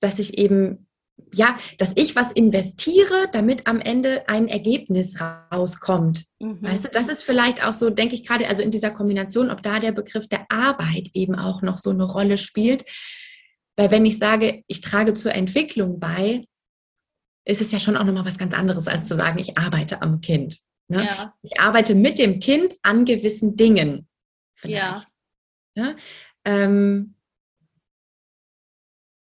dass 0.00 0.18
ich 0.18 0.38
eben, 0.38 0.86
ja, 1.32 1.56
dass 1.78 1.92
ich 1.96 2.16
was 2.16 2.32
investiere, 2.32 3.28
damit 3.32 3.66
am 3.66 3.80
Ende 3.80 4.28
ein 4.28 4.48
Ergebnis 4.48 5.20
rauskommt. 5.52 6.24
Mhm. 6.40 6.62
Weißt 6.62 6.84
du, 6.84 6.88
das 6.88 7.08
ist 7.08 7.22
vielleicht 7.22 7.64
auch 7.64 7.72
so, 7.72 7.90
denke 7.90 8.14
ich 8.14 8.26
gerade, 8.26 8.48
also 8.48 8.62
in 8.62 8.70
dieser 8.70 8.90
Kombination, 8.90 9.50
ob 9.50 9.62
da 9.62 9.78
der 9.78 9.92
Begriff 9.92 10.28
der 10.28 10.46
Arbeit 10.50 11.10
eben 11.14 11.34
auch 11.34 11.62
noch 11.62 11.76
so 11.76 11.90
eine 11.90 12.04
Rolle 12.04 12.38
spielt. 12.38 12.84
Weil 13.76 13.90
wenn 13.90 14.06
ich 14.06 14.18
sage, 14.18 14.62
ich 14.66 14.80
trage 14.80 15.14
zur 15.14 15.34
Entwicklung 15.34 15.98
bei, 15.98 16.44
ist 17.44 17.60
es 17.60 17.72
ja 17.72 17.78
schon 17.78 17.96
auch 17.96 18.04
nochmal 18.04 18.24
was 18.24 18.38
ganz 18.38 18.54
anderes, 18.54 18.88
als 18.88 19.06
zu 19.06 19.14
sagen, 19.14 19.38
ich 19.38 19.58
arbeite 19.58 20.02
am 20.02 20.20
Kind. 20.20 20.58
Ne? 20.88 21.04
Ja. 21.04 21.34
Ich 21.42 21.60
arbeite 21.60 21.94
mit 21.94 22.18
dem 22.18 22.40
Kind 22.40 22.74
an 22.82 23.04
gewissen 23.04 23.56
Dingen. 23.56 24.08
Vielleicht. 24.54 24.82
Ja. 24.82 25.04
Ja? 25.74 25.96
Ähm, 26.44 27.14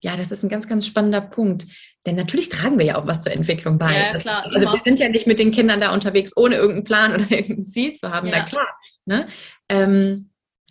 ja, 0.02 0.16
das 0.16 0.32
ist 0.32 0.44
ein 0.44 0.50
ganz, 0.50 0.68
ganz 0.68 0.86
spannender 0.86 1.22
Punkt. 1.22 1.66
Denn 2.06 2.16
natürlich 2.16 2.50
tragen 2.50 2.78
wir 2.78 2.86
ja 2.86 2.98
auch 2.98 3.08
was 3.08 3.22
zur 3.22 3.32
Entwicklung 3.32 3.80
bei. 3.80 3.98
Ja, 3.98 4.14
klar. 4.20 4.44
also 4.46 4.60
immer. 4.60 4.74
wir 4.74 4.80
sind 4.82 5.00
ja 5.00 5.10
nicht 5.10 5.26
mit 5.26 5.40
den 5.40 5.52
Kindern 5.52 5.82
da 5.82 5.92
unterwegs, 5.92 6.38
ohne 6.38 6.56
irgendeinen 6.56 6.84
Plan 6.84 7.14
oder 7.14 7.26
irgendein 7.32 7.66
Ziel 7.66 7.96
zu 7.96 8.12
haben. 8.12 8.28
Ja. 8.28 8.40
Na 8.40 8.46
klar. 8.46 8.80
Ne? 9.06 9.28
Ähm, 9.70 10.30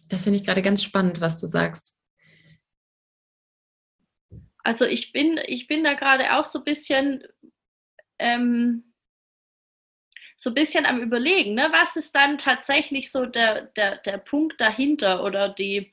das 0.09 0.25
finde 0.25 0.39
ich 0.39 0.45
gerade 0.45 0.63
ganz 0.63 0.83
spannend, 0.83 1.21
was 1.21 1.41
du 1.41 1.47
sagst. 1.47 1.99
Also 4.63 4.87
ich 4.87 5.13
bin, 5.13 5.41
ich 5.47 5.67
bin 5.67 5.83
da 5.83 5.95
gerade 5.95 6.37
auch 6.37 6.45
so 6.45 6.61
ein 6.61 6.65
bisschen, 6.65 7.25
ähm, 8.19 8.95
so 10.37 10.51
ein 10.51 10.55
bisschen 10.55 10.87
am 10.87 11.01
Überlegen, 11.01 11.55
ne? 11.55 11.69
was 11.73 11.97
ist 11.97 12.15
dann 12.15 12.39
tatsächlich 12.39 13.11
so 13.11 13.27
der, 13.27 13.63
der, 13.77 13.97
der 13.99 14.19
Punkt 14.19 14.61
dahinter 14.61 15.25
oder 15.25 15.49
die, 15.49 15.93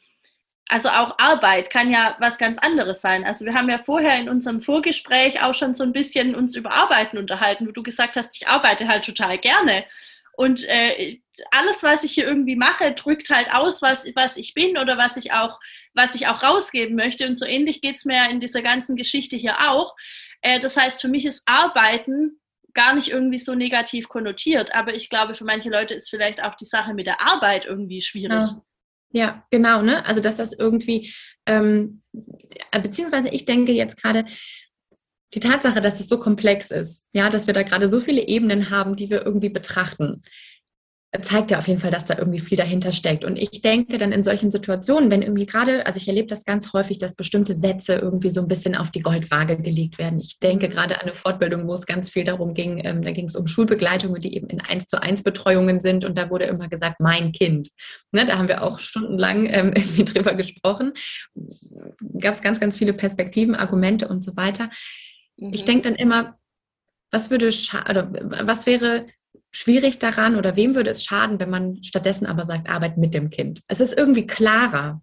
also 0.67 0.89
auch 0.89 1.17
Arbeit 1.19 1.69
kann 1.69 1.91
ja 1.91 2.15
was 2.19 2.37
ganz 2.37 2.57
anderes 2.57 3.01
sein. 3.01 3.23
Also 3.23 3.45
wir 3.45 3.53
haben 3.53 3.69
ja 3.69 3.77
vorher 3.77 4.19
in 4.19 4.29
unserem 4.29 4.61
Vorgespräch 4.61 5.41
auch 5.41 5.53
schon 5.53 5.73
so 5.73 5.83
ein 5.83 5.93
bisschen 5.93 6.35
uns 6.35 6.55
über 6.55 6.71
Arbeiten 6.71 7.17
unterhalten, 7.17 7.67
wo 7.67 7.71
du 7.71 7.83
gesagt 7.83 8.15
hast, 8.15 8.35
ich 8.35 8.47
arbeite 8.47 8.87
halt 8.87 9.05
total 9.05 9.37
gerne. 9.37 9.85
Und 10.33 10.63
äh, 10.63 11.19
alles, 11.51 11.83
was 11.83 12.03
ich 12.03 12.13
hier 12.13 12.25
irgendwie 12.25 12.55
mache, 12.55 12.93
drückt 12.93 13.29
halt 13.29 13.53
aus, 13.53 13.81
was, 13.81 14.05
was 14.15 14.37
ich 14.37 14.53
bin 14.53 14.77
oder 14.77 14.97
was 14.97 15.17
ich 15.17 15.33
auch, 15.33 15.59
was 15.93 16.15
ich 16.15 16.27
auch 16.27 16.41
rausgeben 16.41 16.95
möchte. 16.95 17.27
Und 17.27 17.37
so 17.37 17.45
ähnlich 17.45 17.81
geht 17.81 17.97
es 17.97 18.05
mir 18.05 18.29
in 18.29 18.39
dieser 18.39 18.61
ganzen 18.61 18.95
Geschichte 18.95 19.35
hier 19.35 19.69
auch. 19.69 19.95
Äh, 20.41 20.59
das 20.59 20.77
heißt, 20.77 21.01
für 21.01 21.07
mich 21.07 21.25
ist 21.25 21.43
Arbeiten 21.45 22.39
gar 22.73 22.93
nicht 22.93 23.09
irgendwie 23.09 23.37
so 23.37 23.53
negativ 23.53 24.07
konnotiert. 24.07 24.73
Aber 24.73 24.93
ich 24.93 25.09
glaube, 25.09 25.35
für 25.35 25.43
manche 25.43 25.69
Leute 25.69 25.93
ist 25.93 26.09
vielleicht 26.09 26.41
auch 26.43 26.55
die 26.55 26.65
Sache 26.65 26.93
mit 26.93 27.05
der 27.05 27.21
Arbeit 27.21 27.65
irgendwie 27.65 28.01
schwierig. 28.01 28.43
Ja. 28.43 28.61
Ja, 29.13 29.45
genau, 29.51 29.81
ne? 29.81 30.05
Also 30.05 30.21
dass 30.21 30.37
das 30.37 30.53
irgendwie, 30.53 31.13
ähm, 31.45 32.01
beziehungsweise 32.71 33.27
ich 33.29 33.43
denke 33.43 33.73
jetzt 33.73 34.01
gerade, 34.01 34.25
die 35.33 35.39
Tatsache, 35.39 35.81
dass 35.81 35.99
es 35.99 36.07
so 36.07 36.19
komplex 36.19 36.71
ist, 36.71 37.07
ja, 37.13 37.29
dass 37.29 37.47
wir 37.47 37.53
da 37.53 37.63
gerade 37.63 37.87
so 37.87 37.99
viele 37.99 38.27
Ebenen 38.27 38.69
haben, 38.69 38.95
die 38.95 39.09
wir 39.09 39.25
irgendwie 39.25 39.49
betrachten, 39.49 40.21
zeigt 41.23 41.51
ja 41.51 41.57
auf 41.57 41.67
jeden 41.67 41.81
Fall, 41.81 41.91
dass 41.91 42.05
da 42.05 42.17
irgendwie 42.17 42.39
viel 42.39 42.57
dahinter 42.57 42.93
steckt. 42.93 43.25
Und 43.25 43.35
ich 43.35 43.61
denke 43.61 43.97
dann 43.97 44.13
in 44.13 44.23
solchen 44.23 44.49
Situationen, 44.49 45.11
wenn 45.11 45.21
irgendwie 45.21 45.45
gerade, 45.45 45.85
also 45.85 45.97
ich 45.97 46.07
erlebe 46.07 46.27
das 46.27 46.45
ganz 46.45 46.71
häufig, 46.71 46.99
dass 46.99 47.15
bestimmte 47.15 47.53
Sätze 47.53 47.95
irgendwie 47.95 48.29
so 48.29 48.39
ein 48.39 48.47
bisschen 48.47 48.75
auf 48.75 48.91
die 48.91 49.01
Goldwaage 49.01 49.57
gelegt 49.57 49.97
werden. 49.97 50.21
Ich 50.21 50.39
denke 50.39 50.67
mhm. 50.67 50.71
gerade 50.71 50.95
an 50.95 51.01
eine 51.01 51.13
Fortbildung, 51.13 51.67
wo 51.67 51.73
es 51.73 51.85
ganz 51.85 52.09
viel 52.09 52.23
darum 52.23 52.53
ging, 52.53 52.79
ähm, 52.85 53.01
da 53.01 53.11
ging 53.11 53.25
es 53.25 53.35
um 53.35 53.47
Schulbegleitungen, 53.47 54.21
die 54.21 54.33
eben 54.35 54.47
in 54.47 54.61
eins 54.61 54.87
zu 54.87 55.01
eins 55.01 55.21
Betreuungen 55.21 55.81
sind. 55.81 56.05
Und 56.05 56.17
da 56.17 56.29
wurde 56.29 56.45
immer 56.45 56.69
gesagt, 56.69 57.01
mein 57.01 57.33
Kind. 57.33 57.71
Ne, 58.13 58.25
da 58.25 58.37
haben 58.37 58.47
wir 58.47 58.63
auch 58.63 58.79
stundenlang 58.79 59.47
ähm, 59.47 59.73
irgendwie 59.75 60.05
drüber 60.05 60.33
gesprochen. 60.33 60.93
Gab 62.19 62.35
es 62.35 62.41
ganz, 62.41 62.61
ganz 62.61 62.77
viele 62.77 62.93
Perspektiven, 62.93 63.55
Argumente 63.55 64.07
und 64.07 64.23
so 64.23 64.37
weiter. 64.37 64.69
Mhm. 65.35 65.53
Ich 65.53 65.65
denke 65.65 65.89
dann 65.89 65.95
immer, 65.95 66.37
was 67.11 67.29
würde 67.29 67.49
oder 67.89 68.09
was 68.45 68.65
wäre 68.65 69.07
schwierig 69.51 69.99
daran 69.99 70.37
oder 70.37 70.55
wem 70.55 70.75
würde 70.75 70.89
es 70.89 71.03
schaden, 71.03 71.39
wenn 71.39 71.49
man 71.49 71.83
stattdessen 71.83 72.25
aber 72.25 72.45
sagt, 72.45 72.69
Arbeit 72.69 72.97
mit 72.97 73.13
dem 73.13 73.29
Kind? 73.29 73.61
Es 73.67 73.81
ist 73.81 73.93
irgendwie 73.97 74.25
klarer. 74.25 75.01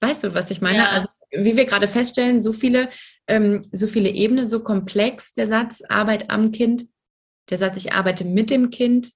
Weißt 0.00 0.24
du, 0.24 0.34
was 0.34 0.50
ich 0.50 0.60
meine? 0.60 0.78
Ja. 0.78 0.90
Also, 0.90 1.08
wie 1.30 1.56
wir 1.56 1.64
gerade 1.64 1.88
feststellen, 1.88 2.40
so 2.40 2.52
viele, 2.52 2.90
ähm, 3.26 3.66
so 3.72 3.86
viele 3.86 4.10
Ebenen, 4.10 4.46
so 4.46 4.62
komplex 4.62 5.34
der 5.34 5.46
Satz 5.46 5.82
Arbeit 5.88 6.30
am 6.30 6.52
Kind, 6.52 6.86
der 7.50 7.58
Satz 7.58 7.76
ich 7.76 7.92
arbeite 7.92 8.24
mit 8.24 8.50
dem 8.50 8.70
Kind, 8.70 9.12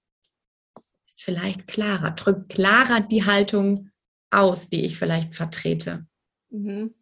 ist 1.06 1.22
vielleicht 1.22 1.66
klarer, 1.66 2.10
drückt 2.12 2.50
klarer 2.50 3.00
die 3.00 3.24
Haltung 3.24 3.90
aus, 4.30 4.68
die 4.68 4.84
ich 4.84 4.98
vielleicht 4.98 5.34
vertrete. 5.34 6.06
Mhm. 6.50 6.94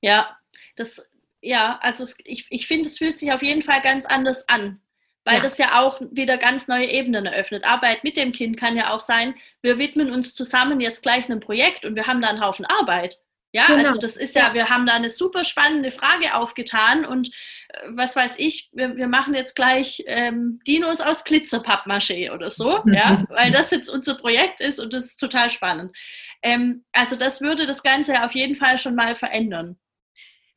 Ja, 0.00 0.36
das, 0.76 1.08
ja, 1.40 1.78
also 1.80 2.02
es, 2.02 2.16
ich, 2.24 2.46
ich 2.50 2.66
finde, 2.66 2.88
es 2.88 2.98
fühlt 2.98 3.18
sich 3.18 3.32
auf 3.32 3.42
jeden 3.42 3.62
Fall 3.62 3.80
ganz 3.82 4.04
anders 4.04 4.48
an 4.48 4.81
weil 5.24 5.36
ja. 5.36 5.42
das 5.42 5.58
ja 5.58 5.80
auch 5.80 6.00
wieder 6.10 6.36
ganz 6.36 6.68
neue 6.68 6.86
Ebenen 6.86 7.26
eröffnet. 7.26 7.64
Arbeit 7.64 8.04
mit 8.04 8.16
dem 8.16 8.32
Kind 8.32 8.56
kann 8.56 8.76
ja 8.76 8.92
auch 8.92 9.00
sein, 9.00 9.34
wir 9.62 9.78
widmen 9.78 10.10
uns 10.10 10.34
zusammen 10.34 10.80
jetzt 10.80 11.02
gleich 11.02 11.26
einem 11.26 11.40
Projekt 11.40 11.84
und 11.84 11.94
wir 11.94 12.06
haben 12.06 12.20
da 12.20 12.28
einen 12.28 12.44
Haufen 12.44 12.64
Arbeit. 12.64 13.18
Ja, 13.54 13.66
genau. 13.66 13.90
also 13.90 14.00
das 14.00 14.16
ist 14.16 14.34
ja, 14.34 14.48
ja, 14.48 14.54
wir 14.54 14.70
haben 14.70 14.86
da 14.86 14.94
eine 14.94 15.10
super 15.10 15.44
spannende 15.44 15.90
Frage 15.90 16.34
aufgetan 16.34 17.04
und 17.04 17.28
äh, 17.28 17.88
was 17.90 18.16
weiß 18.16 18.38
ich, 18.38 18.70
wir, 18.72 18.96
wir 18.96 19.08
machen 19.08 19.34
jetzt 19.34 19.54
gleich 19.54 20.02
ähm, 20.06 20.60
Dinos 20.66 21.02
aus 21.02 21.22
Glitzerpappmaché 21.24 22.32
oder 22.32 22.48
so, 22.48 22.82
ja, 22.86 23.22
weil 23.28 23.50
das 23.50 23.70
jetzt 23.70 23.90
unser 23.90 24.14
Projekt 24.14 24.60
ist 24.60 24.80
und 24.80 24.94
das 24.94 25.04
ist 25.04 25.16
total 25.18 25.50
spannend. 25.50 25.94
Ähm, 26.40 26.84
also 26.92 27.14
das 27.14 27.42
würde 27.42 27.66
das 27.66 27.82
Ganze 27.82 28.24
auf 28.24 28.32
jeden 28.32 28.56
Fall 28.56 28.78
schon 28.78 28.94
mal 28.94 29.14
verändern. 29.14 29.76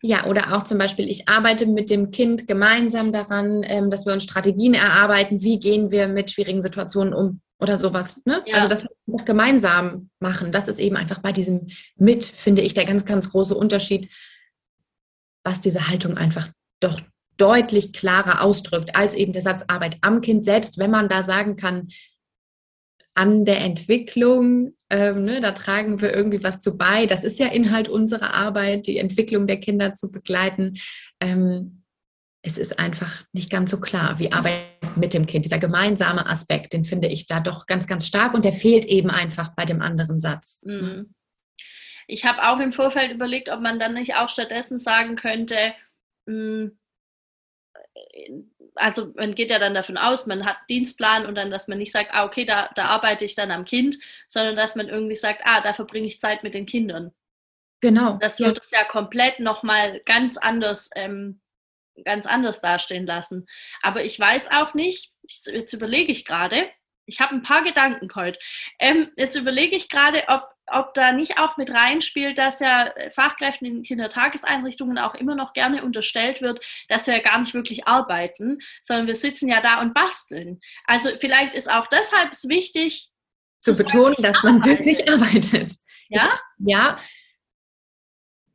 Ja, 0.01 0.25
oder 0.25 0.55
auch 0.55 0.63
zum 0.63 0.77
Beispiel, 0.77 1.09
ich 1.09 1.27
arbeite 1.27 1.65
mit 1.65 1.89
dem 1.89 2.11
Kind 2.11 2.47
gemeinsam 2.47 3.11
daran, 3.11 3.63
ähm, 3.63 3.89
dass 3.89 4.05
wir 4.05 4.13
uns 4.13 4.23
Strategien 4.23 4.73
erarbeiten, 4.73 5.41
wie 5.41 5.59
gehen 5.59 5.89
wir 5.89 6.07
mit 6.07 6.31
schwierigen 6.31 6.61
Situationen 6.61 7.13
um 7.13 7.41
oder 7.59 7.77
sowas. 7.77 8.21
Ne? 8.25 8.43
Ja. 8.45 8.55
Also 8.55 8.67
das 8.67 8.85
einfach 9.07 9.25
gemeinsam 9.25 10.09
machen. 10.19 10.51
Das 10.51 10.67
ist 10.67 10.79
eben 10.79 10.97
einfach 10.97 11.19
bei 11.19 11.31
diesem 11.31 11.67
Mit, 11.95 12.25
finde 12.25 12.61
ich, 12.61 12.73
der 12.73 12.85
ganz, 12.85 13.05
ganz 13.05 13.31
große 13.31 13.55
Unterschied, 13.55 14.09
was 15.43 15.61
diese 15.61 15.87
Haltung 15.87 16.17
einfach 16.17 16.49
doch 16.79 16.99
deutlich 17.37 17.93
klarer 17.93 18.41
ausdrückt, 18.41 18.95
als 18.95 19.15
eben 19.15 19.33
der 19.33 19.41
Satz 19.41 19.63
Arbeit 19.67 19.97
am 20.01 20.21
Kind, 20.21 20.45
selbst 20.45 20.77
wenn 20.77 20.91
man 20.91 21.09
da 21.09 21.23
sagen 21.23 21.55
kann, 21.55 21.89
an 23.13 23.45
der 23.45 23.61
Entwicklung, 23.61 24.74
ähm, 24.89 25.25
ne, 25.25 25.41
da 25.41 25.51
tragen 25.51 26.01
wir 26.01 26.13
irgendwie 26.13 26.43
was 26.43 26.59
zu 26.59 26.77
bei. 26.77 27.05
Das 27.05 27.23
ist 27.23 27.39
ja 27.39 27.47
Inhalt 27.47 27.89
unserer 27.89 28.33
Arbeit, 28.33 28.87
die 28.87 28.97
Entwicklung 28.97 29.47
der 29.47 29.59
Kinder 29.59 29.93
zu 29.93 30.11
begleiten. 30.11 30.75
Ähm, 31.19 31.83
es 32.43 32.59
ist 32.59 32.77
einfach 32.77 33.23
nicht 33.33 33.49
ganz 33.49 33.71
so 33.71 33.79
klar, 33.79 34.19
wie 34.19 34.31
Arbeit 34.31 34.61
mit 34.95 35.15
dem 35.15 35.25
Kind. 35.25 35.45
Dieser 35.45 35.57
gemeinsame 35.57 36.27
Aspekt, 36.27 36.73
den 36.73 36.83
finde 36.83 37.07
ich 37.07 37.25
da 37.25 37.39
doch 37.39 37.65
ganz, 37.65 37.87
ganz 37.87 38.05
stark 38.05 38.35
und 38.35 38.45
der 38.45 38.53
fehlt 38.53 38.85
eben 38.85 39.09
einfach 39.09 39.55
bei 39.55 39.65
dem 39.65 39.81
anderen 39.81 40.19
Satz. 40.19 40.61
Mhm. 40.63 41.13
Ich 42.07 42.25
habe 42.25 42.47
auch 42.47 42.59
im 42.59 42.71
Vorfeld 42.71 43.11
überlegt, 43.11 43.49
ob 43.49 43.61
man 43.61 43.79
dann 43.79 43.95
nicht 43.95 44.15
auch 44.15 44.29
stattdessen 44.29 44.77
sagen 44.77 45.15
könnte, 45.15 45.57
mh, 46.27 46.69
hm, 46.69 46.77
also 48.75 49.11
man 49.15 49.35
geht 49.35 49.49
ja 49.49 49.59
dann 49.59 49.73
davon 49.73 49.97
aus, 49.97 50.25
man 50.27 50.45
hat 50.45 50.57
Dienstplan 50.69 51.25
und 51.25 51.35
dann, 51.35 51.51
dass 51.51 51.67
man 51.67 51.77
nicht 51.77 51.91
sagt, 51.91 52.13
ah, 52.13 52.25
okay, 52.25 52.45
da, 52.45 52.69
da 52.75 52.85
arbeite 52.85 53.25
ich 53.25 53.35
dann 53.35 53.51
am 53.51 53.65
Kind, 53.65 53.97
sondern 54.27 54.55
dass 54.55 54.75
man 54.75 54.89
irgendwie 54.89 55.15
sagt, 55.15 55.41
ah, 55.45 55.61
da 55.61 55.73
verbringe 55.73 56.07
ich 56.07 56.19
Zeit 56.19 56.43
mit 56.43 56.53
den 56.53 56.65
Kindern. 56.65 57.11
Genau. 57.81 58.17
Das 58.21 58.39
wird 58.39 58.57
ja. 58.57 58.63
es 58.63 58.71
ja 58.71 58.83
komplett 58.83 59.39
nochmal 59.39 60.01
ganz 60.05 60.37
anders, 60.37 60.89
ähm, 60.95 61.41
ganz 62.03 62.25
anders 62.25 62.61
dastehen 62.61 63.05
lassen. 63.05 63.47
Aber 63.81 64.03
ich 64.03 64.19
weiß 64.19 64.51
auch 64.51 64.73
nicht, 64.73 65.13
jetzt 65.45 65.73
überlege 65.73 66.11
ich 66.11 66.25
gerade, 66.25 66.69
ich 67.05 67.19
habe 67.19 67.35
ein 67.35 67.43
paar 67.43 67.63
Gedanken 67.63 68.09
heute. 68.15 68.39
Ähm, 68.79 69.11
jetzt 69.15 69.35
überlege 69.35 69.75
ich 69.75 69.89
gerade, 69.89 70.23
ob, 70.27 70.43
ob 70.67 70.93
da 70.93 71.11
nicht 71.11 71.37
auch 71.37 71.57
mit 71.57 71.71
reinspielt, 71.71 72.37
dass 72.37 72.59
ja 72.59 72.93
Fachkräften 73.11 73.67
in 73.67 73.83
Kindertageseinrichtungen 73.83 74.97
auch 74.97 75.15
immer 75.15 75.35
noch 75.35 75.53
gerne 75.53 75.83
unterstellt 75.83 76.41
wird, 76.41 76.63
dass 76.89 77.07
wir 77.07 77.15
ja 77.15 77.21
gar 77.21 77.39
nicht 77.39 77.53
wirklich 77.53 77.87
arbeiten, 77.87 78.59
sondern 78.83 79.07
wir 79.07 79.15
sitzen 79.15 79.49
ja 79.49 79.61
da 79.61 79.81
und 79.81 79.93
basteln. 79.93 80.59
Also 80.85 81.09
vielleicht 81.19 81.53
ist 81.53 81.69
auch 81.69 81.87
deshalb 81.87 82.31
wichtig, 82.43 83.11
zu, 83.59 83.73
zu 83.73 83.83
betonen, 83.83 84.15
sagen, 84.15 84.23
dass 84.23 84.43
man 84.43 84.61
arbeite. 84.61 84.85
wirklich 84.85 85.09
arbeitet. 85.09 85.73
Ja? 86.09 86.39
Ich, 86.59 86.71
ja. 86.71 86.99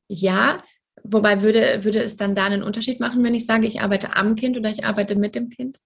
Ja, 0.09 0.62
wobei 1.05 1.43
würde, 1.43 1.85
würde 1.85 2.02
es 2.02 2.17
dann 2.17 2.35
da 2.35 2.45
einen 2.45 2.64
Unterschied 2.64 2.99
machen, 2.99 3.23
wenn 3.23 3.35
ich 3.35 3.47
sage, 3.47 3.67
ich 3.67 3.81
arbeite 3.81 4.17
am 4.17 4.35
Kind 4.35 4.57
oder 4.57 4.71
ich 4.71 4.85
arbeite 4.85 5.14
mit 5.14 5.37
dem 5.37 5.50
Kind? 5.50 5.79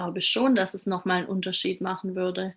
glaube 0.00 0.22
schon, 0.22 0.54
dass 0.54 0.72
es 0.72 0.86
nochmal 0.86 1.18
einen 1.18 1.28
Unterschied 1.28 1.80
machen 1.82 2.14
würde. 2.16 2.54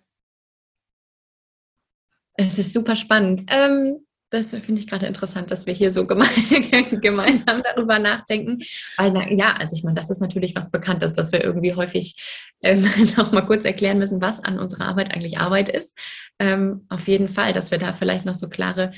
Es 2.36 2.58
ist 2.58 2.72
super 2.72 2.96
spannend. 2.96 3.44
Ähm, 3.48 4.04
das 4.34 4.50
finde 4.50 4.80
ich 4.80 4.88
gerade 4.88 5.06
interessant, 5.06 5.52
dass 5.52 5.66
wir 5.66 5.74
hier 5.74 5.92
so 5.92 6.06
geme 6.06 6.24
gemeinsam 7.00 7.62
darüber 7.62 8.00
nachdenken. 8.00 8.58
Weil, 8.96 9.12
na, 9.12 9.30
ja, 9.30 9.54
also 9.56 9.76
ich 9.76 9.84
meine, 9.84 9.94
das 9.94 10.10
ist 10.10 10.20
natürlich 10.20 10.56
was 10.56 10.72
Bekanntes, 10.72 11.12
dass 11.12 11.30
wir 11.30 11.44
irgendwie 11.44 11.74
häufig 11.74 12.16
ähm, 12.62 12.84
noch 13.16 13.30
mal 13.30 13.42
kurz 13.42 13.64
erklären 13.64 13.98
müssen, 13.98 14.20
was 14.20 14.40
an 14.40 14.58
unserer 14.58 14.86
Arbeit 14.86 15.14
eigentlich 15.14 15.38
Arbeit 15.38 15.68
ist. 15.68 15.96
Ähm, 16.40 16.86
auf 16.88 17.06
jeden 17.06 17.28
Fall, 17.28 17.52
dass 17.52 17.70
wir 17.70 17.78
da 17.78 17.92
vielleicht 17.92 18.24
noch 18.24 18.34
so 18.34 18.48
klare, 18.48 18.90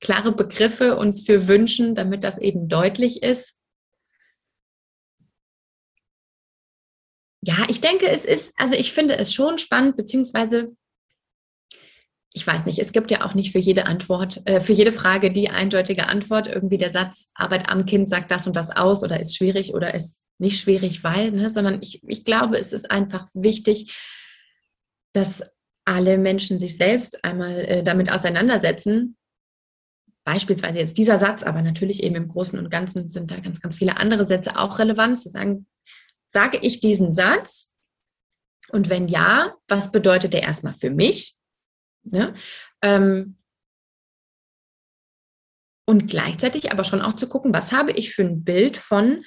klare 0.00 0.32
Begriffe 0.32 0.96
uns 0.96 1.24
für 1.24 1.46
wünschen, 1.46 1.94
damit 1.94 2.24
das 2.24 2.38
eben 2.38 2.68
deutlich 2.68 3.22
ist. 3.22 3.54
Ja, 7.46 7.58
ich 7.68 7.80
denke, 7.80 8.08
es 8.08 8.24
ist, 8.24 8.54
also 8.56 8.74
ich 8.74 8.92
finde 8.92 9.18
es 9.18 9.32
schon 9.32 9.58
spannend, 9.58 9.96
beziehungsweise 9.96 10.74
ich 12.36 12.46
weiß 12.46 12.66
nicht, 12.66 12.78
es 12.78 12.92
gibt 12.92 13.10
ja 13.10 13.24
auch 13.24 13.34
nicht 13.34 13.52
für 13.52 13.58
jede 13.58 13.86
Antwort, 13.86 14.42
äh, 14.46 14.60
für 14.60 14.72
jede 14.72 14.92
Frage 14.92 15.32
die 15.32 15.50
eindeutige 15.50 16.08
Antwort. 16.08 16.48
Irgendwie 16.48 16.78
der 16.78 16.90
Satz, 16.90 17.30
Arbeit 17.34 17.68
am 17.70 17.86
Kind 17.86 18.08
sagt 18.08 18.30
das 18.30 18.46
und 18.46 18.56
das 18.56 18.70
aus 18.70 19.02
oder 19.02 19.20
ist 19.20 19.36
schwierig 19.36 19.72
oder 19.72 19.94
ist 19.94 20.26
nicht 20.38 20.60
schwierig, 20.60 21.04
weil, 21.04 21.30
ne, 21.30 21.48
sondern 21.48 21.80
ich, 21.80 22.02
ich 22.06 22.24
glaube, 22.24 22.58
es 22.58 22.72
ist 22.72 22.90
einfach 22.90 23.28
wichtig, 23.34 23.96
dass 25.12 25.42
alle 25.86 26.18
Menschen 26.18 26.58
sich 26.58 26.76
selbst 26.76 27.24
einmal 27.24 27.64
äh, 27.64 27.82
damit 27.82 28.10
auseinandersetzen. 28.10 29.16
Beispielsweise 30.24 30.80
jetzt 30.80 30.98
dieser 30.98 31.18
Satz, 31.18 31.42
aber 31.42 31.62
natürlich 31.62 32.02
eben 32.02 32.16
im 32.16 32.28
Großen 32.28 32.58
und 32.58 32.70
Ganzen 32.70 33.12
sind 33.12 33.30
da 33.30 33.38
ganz, 33.38 33.60
ganz 33.60 33.76
viele 33.76 33.96
andere 33.98 34.24
Sätze 34.24 34.58
auch 34.58 34.78
relevant, 34.78 35.20
zu 35.20 35.28
sagen, 35.28 35.66
Sage 36.34 36.58
ich 36.60 36.80
diesen 36.80 37.14
Satz? 37.14 37.70
Und 38.70 38.90
wenn 38.90 39.06
ja, 39.06 39.54
was 39.68 39.92
bedeutet 39.92 40.32
der 40.32 40.42
erstmal 40.42 40.74
für 40.74 40.90
mich? 40.90 41.36
Ne? 42.04 42.34
Ähm, 42.82 43.36
und 45.86 46.08
gleichzeitig 46.08 46.72
aber 46.72 46.84
schon 46.84 47.02
auch 47.02 47.14
zu 47.14 47.28
gucken, 47.28 47.52
was 47.52 47.72
habe 47.72 47.92
ich 47.92 48.14
für 48.14 48.22
ein 48.22 48.44
Bild 48.44 48.76
von 48.76 49.24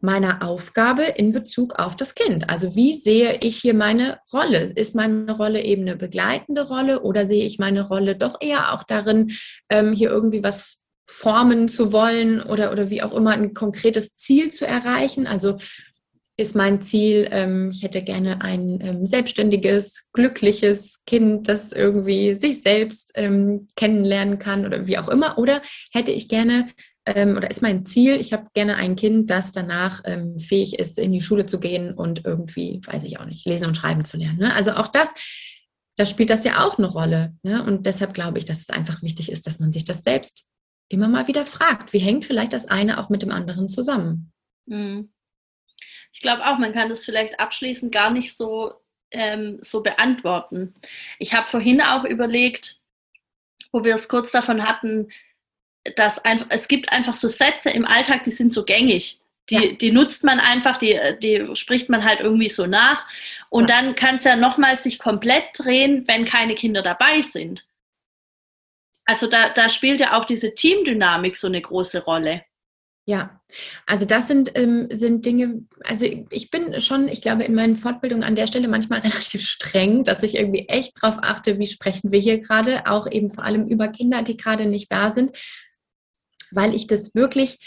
meiner 0.00 0.42
Aufgabe 0.42 1.02
in 1.02 1.32
Bezug 1.32 1.74
auf 1.78 1.96
das 1.96 2.14
Kind. 2.14 2.48
Also 2.48 2.76
wie 2.76 2.92
sehe 2.92 3.38
ich 3.40 3.56
hier 3.56 3.74
meine 3.74 4.20
Rolle? 4.32 4.72
Ist 4.74 4.94
meine 4.94 5.36
Rolle 5.36 5.62
eben 5.62 5.82
eine 5.82 5.96
begleitende 5.96 6.68
Rolle 6.68 7.02
oder 7.02 7.26
sehe 7.26 7.44
ich 7.44 7.58
meine 7.58 7.86
Rolle 7.86 8.16
doch 8.16 8.36
eher 8.40 8.72
auch 8.72 8.84
darin, 8.84 9.32
ähm, 9.68 9.92
hier 9.92 10.10
irgendwie 10.10 10.44
was 10.44 10.84
formen 11.10 11.68
zu 11.68 11.92
wollen 11.92 12.42
oder, 12.42 12.70
oder 12.70 12.90
wie 12.90 13.02
auch 13.02 13.12
immer 13.12 13.32
ein 13.32 13.54
konkretes 13.54 14.14
Ziel 14.14 14.50
zu 14.50 14.66
erreichen? 14.66 15.26
Also 15.26 15.58
ist 16.38 16.54
mein 16.54 16.80
Ziel, 16.80 17.28
ähm, 17.32 17.72
ich 17.72 17.82
hätte 17.82 18.00
gerne 18.00 18.40
ein 18.40 18.78
ähm, 18.80 19.04
selbstständiges, 19.04 20.08
glückliches 20.12 21.04
Kind, 21.04 21.48
das 21.48 21.72
irgendwie 21.72 22.34
sich 22.36 22.62
selbst 22.62 23.10
ähm, 23.16 23.66
kennenlernen 23.74 24.38
kann 24.38 24.64
oder 24.64 24.86
wie 24.86 24.98
auch 24.98 25.08
immer. 25.08 25.36
Oder 25.36 25.62
hätte 25.92 26.12
ich 26.12 26.28
gerne, 26.28 26.68
ähm, 27.06 27.36
oder 27.36 27.50
ist 27.50 27.60
mein 27.60 27.86
Ziel, 27.86 28.20
ich 28.20 28.32
habe 28.32 28.46
gerne 28.54 28.76
ein 28.76 28.94
Kind, 28.94 29.30
das 29.30 29.50
danach 29.50 30.02
ähm, 30.04 30.38
fähig 30.38 30.78
ist, 30.78 31.00
in 31.00 31.10
die 31.10 31.20
Schule 31.20 31.46
zu 31.46 31.58
gehen 31.58 31.92
und 31.92 32.24
irgendwie, 32.24 32.80
weiß 32.86 33.02
ich 33.02 33.18
auch 33.18 33.26
nicht, 33.26 33.44
lesen 33.44 33.66
und 33.66 33.76
schreiben 33.76 34.04
zu 34.04 34.16
lernen. 34.16 34.38
Ne? 34.38 34.54
Also 34.54 34.74
auch 34.74 34.86
das, 34.86 35.08
da 35.96 36.06
spielt 36.06 36.30
das 36.30 36.44
ja 36.44 36.64
auch 36.64 36.78
eine 36.78 36.86
Rolle. 36.86 37.34
Ne? 37.42 37.64
Und 37.64 37.84
deshalb 37.84 38.14
glaube 38.14 38.38
ich, 38.38 38.44
dass 38.44 38.60
es 38.60 38.70
einfach 38.70 39.02
wichtig 39.02 39.32
ist, 39.32 39.48
dass 39.48 39.58
man 39.58 39.72
sich 39.72 39.84
das 39.84 40.04
selbst 40.04 40.48
immer 40.88 41.08
mal 41.08 41.26
wieder 41.26 41.44
fragt. 41.44 41.92
Wie 41.92 41.98
hängt 41.98 42.24
vielleicht 42.24 42.52
das 42.52 42.66
eine 42.66 43.00
auch 43.00 43.08
mit 43.08 43.22
dem 43.22 43.32
anderen 43.32 43.66
zusammen? 43.66 44.30
Mhm 44.66 45.10
ich 46.12 46.20
glaube 46.20 46.46
auch, 46.46 46.58
man 46.58 46.72
kann 46.72 46.88
das 46.88 47.04
vielleicht 47.04 47.38
abschließend 47.38 47.92
gar 47.92 48.10
nicht 48.10 48.36
so, 48.36 48.74
ähm, 49.10 49.58
so 49.60 49.82
beantworten. 49.82 50.74
Ich 51.18 51.34
habe 51.34 51.48
vorhin 51.48 51.80
auch 51.80 52.04
überlegt, 52.04 52.76
wo 53.72 53.84
wir 53.84 53.94
es 53.94 54.08
kurz 54.08 54.32
davon 54.32 54.66
hatten, 54.66 55.08
dass 55.96 56.24
einfach, 56.24 56.46
es 56.50 56.68
gibt 56.68 56.92
einfach 56.92 57.14
so 57.14 57.28
Sätze 57.28 57.70
im 57.70 57.84
Alltag, 57.84 58.24
die 58.24 58.30
sind 58.30 58.52
so 58.52 58.64
gängig. 58.64 59.20
Die, 59.50 59.54
ja. 59.54 59.72
die 59.72 59.92
nutzt 59.92 60.24
man 60.24 60.40
einfach, 60.40 60.76
die, 60.76 60.98
die 61.22 61.48
spricht 61.54 61.88
man 61.88 62.04
halt 62.04 62.20
irgendwie 62.20 62.50
so 62.50 62.66
nach. 62.66 63.06
Und 63.48 63.70
ja. 63.70 63.76
dann 63.76 63.94
kann 63.94 64.16
es 64.16 64.24
ja 64.24 64.36
nochmal 64.36 64.76
sich 64.76 64.98
komplett 64.98 65.44
drehen, 65.54 66.06
wenn 66.06 66.24
keine 66.24 66.54
Kinder 66.54 66.82
dabei 66.82 67.22
sind. 67.22 67.66
Also 69.06 69.26
da, 69.26 69.48
da 69.48 69.70
spielt 69.70 70.00
ja 70.00 70.18
auch 70.18 70.26
diese 70.26 70.54
Teamdynamik 70.54 71.36
so 71.36 71.46
eine 71.46 71.62
große 71.62 72.04
Rolle. 72.04 72.44
Ja, 73.06 73.37
also 73.86 74.04
das 74.04 74.28
sind, 74.28 74.52
ähm, 74.54 74.88
sind 74.90 75.24
Dinge, 75.24 75.62
also 75.84 76.06
ich 76.30 76.50
bin 76.50 76.80
schon, 76.80 77.08
ich 77.08 77.22
glaube, 77.22 77.44
in 77.44 77.54
meinen 77.54 77.76
Fortbildungen 77.76 78.24
an 78.24 78.36
der 78.36 78.46
Stelle 78.46 78.68
manchmal 78.68 79.00
relativ 79.00 79.46
streng, 79.46 80.04
dass 80.04 80.22
ich 80.22 80.34
irgendwie 80.34 80.68
echt 80.68 81.02
darauf 81.02 81.18
achte, 81.22 81.58
wie 81.58 81.66
sprechen 81.66 82.12
wir 82.12 82.20
hier 82.20 82.38
gerade, 82.38 82.86
auch 82.86 83.10
eben 83.10 83.30
vor 83.30 83.44
allem 83.44 83.66
über 83.66 83.88
Kinder, 83.88 84.22
die 84.22 84.36
gerade 84.36 84.66
nicht 84.66 84.92
da 84.92 85.10
sind, 85.10 85.36
weil 86.50 86.74
ich 86.74 86.86
das 86.86 87.14
wirklich, 87.14 87.58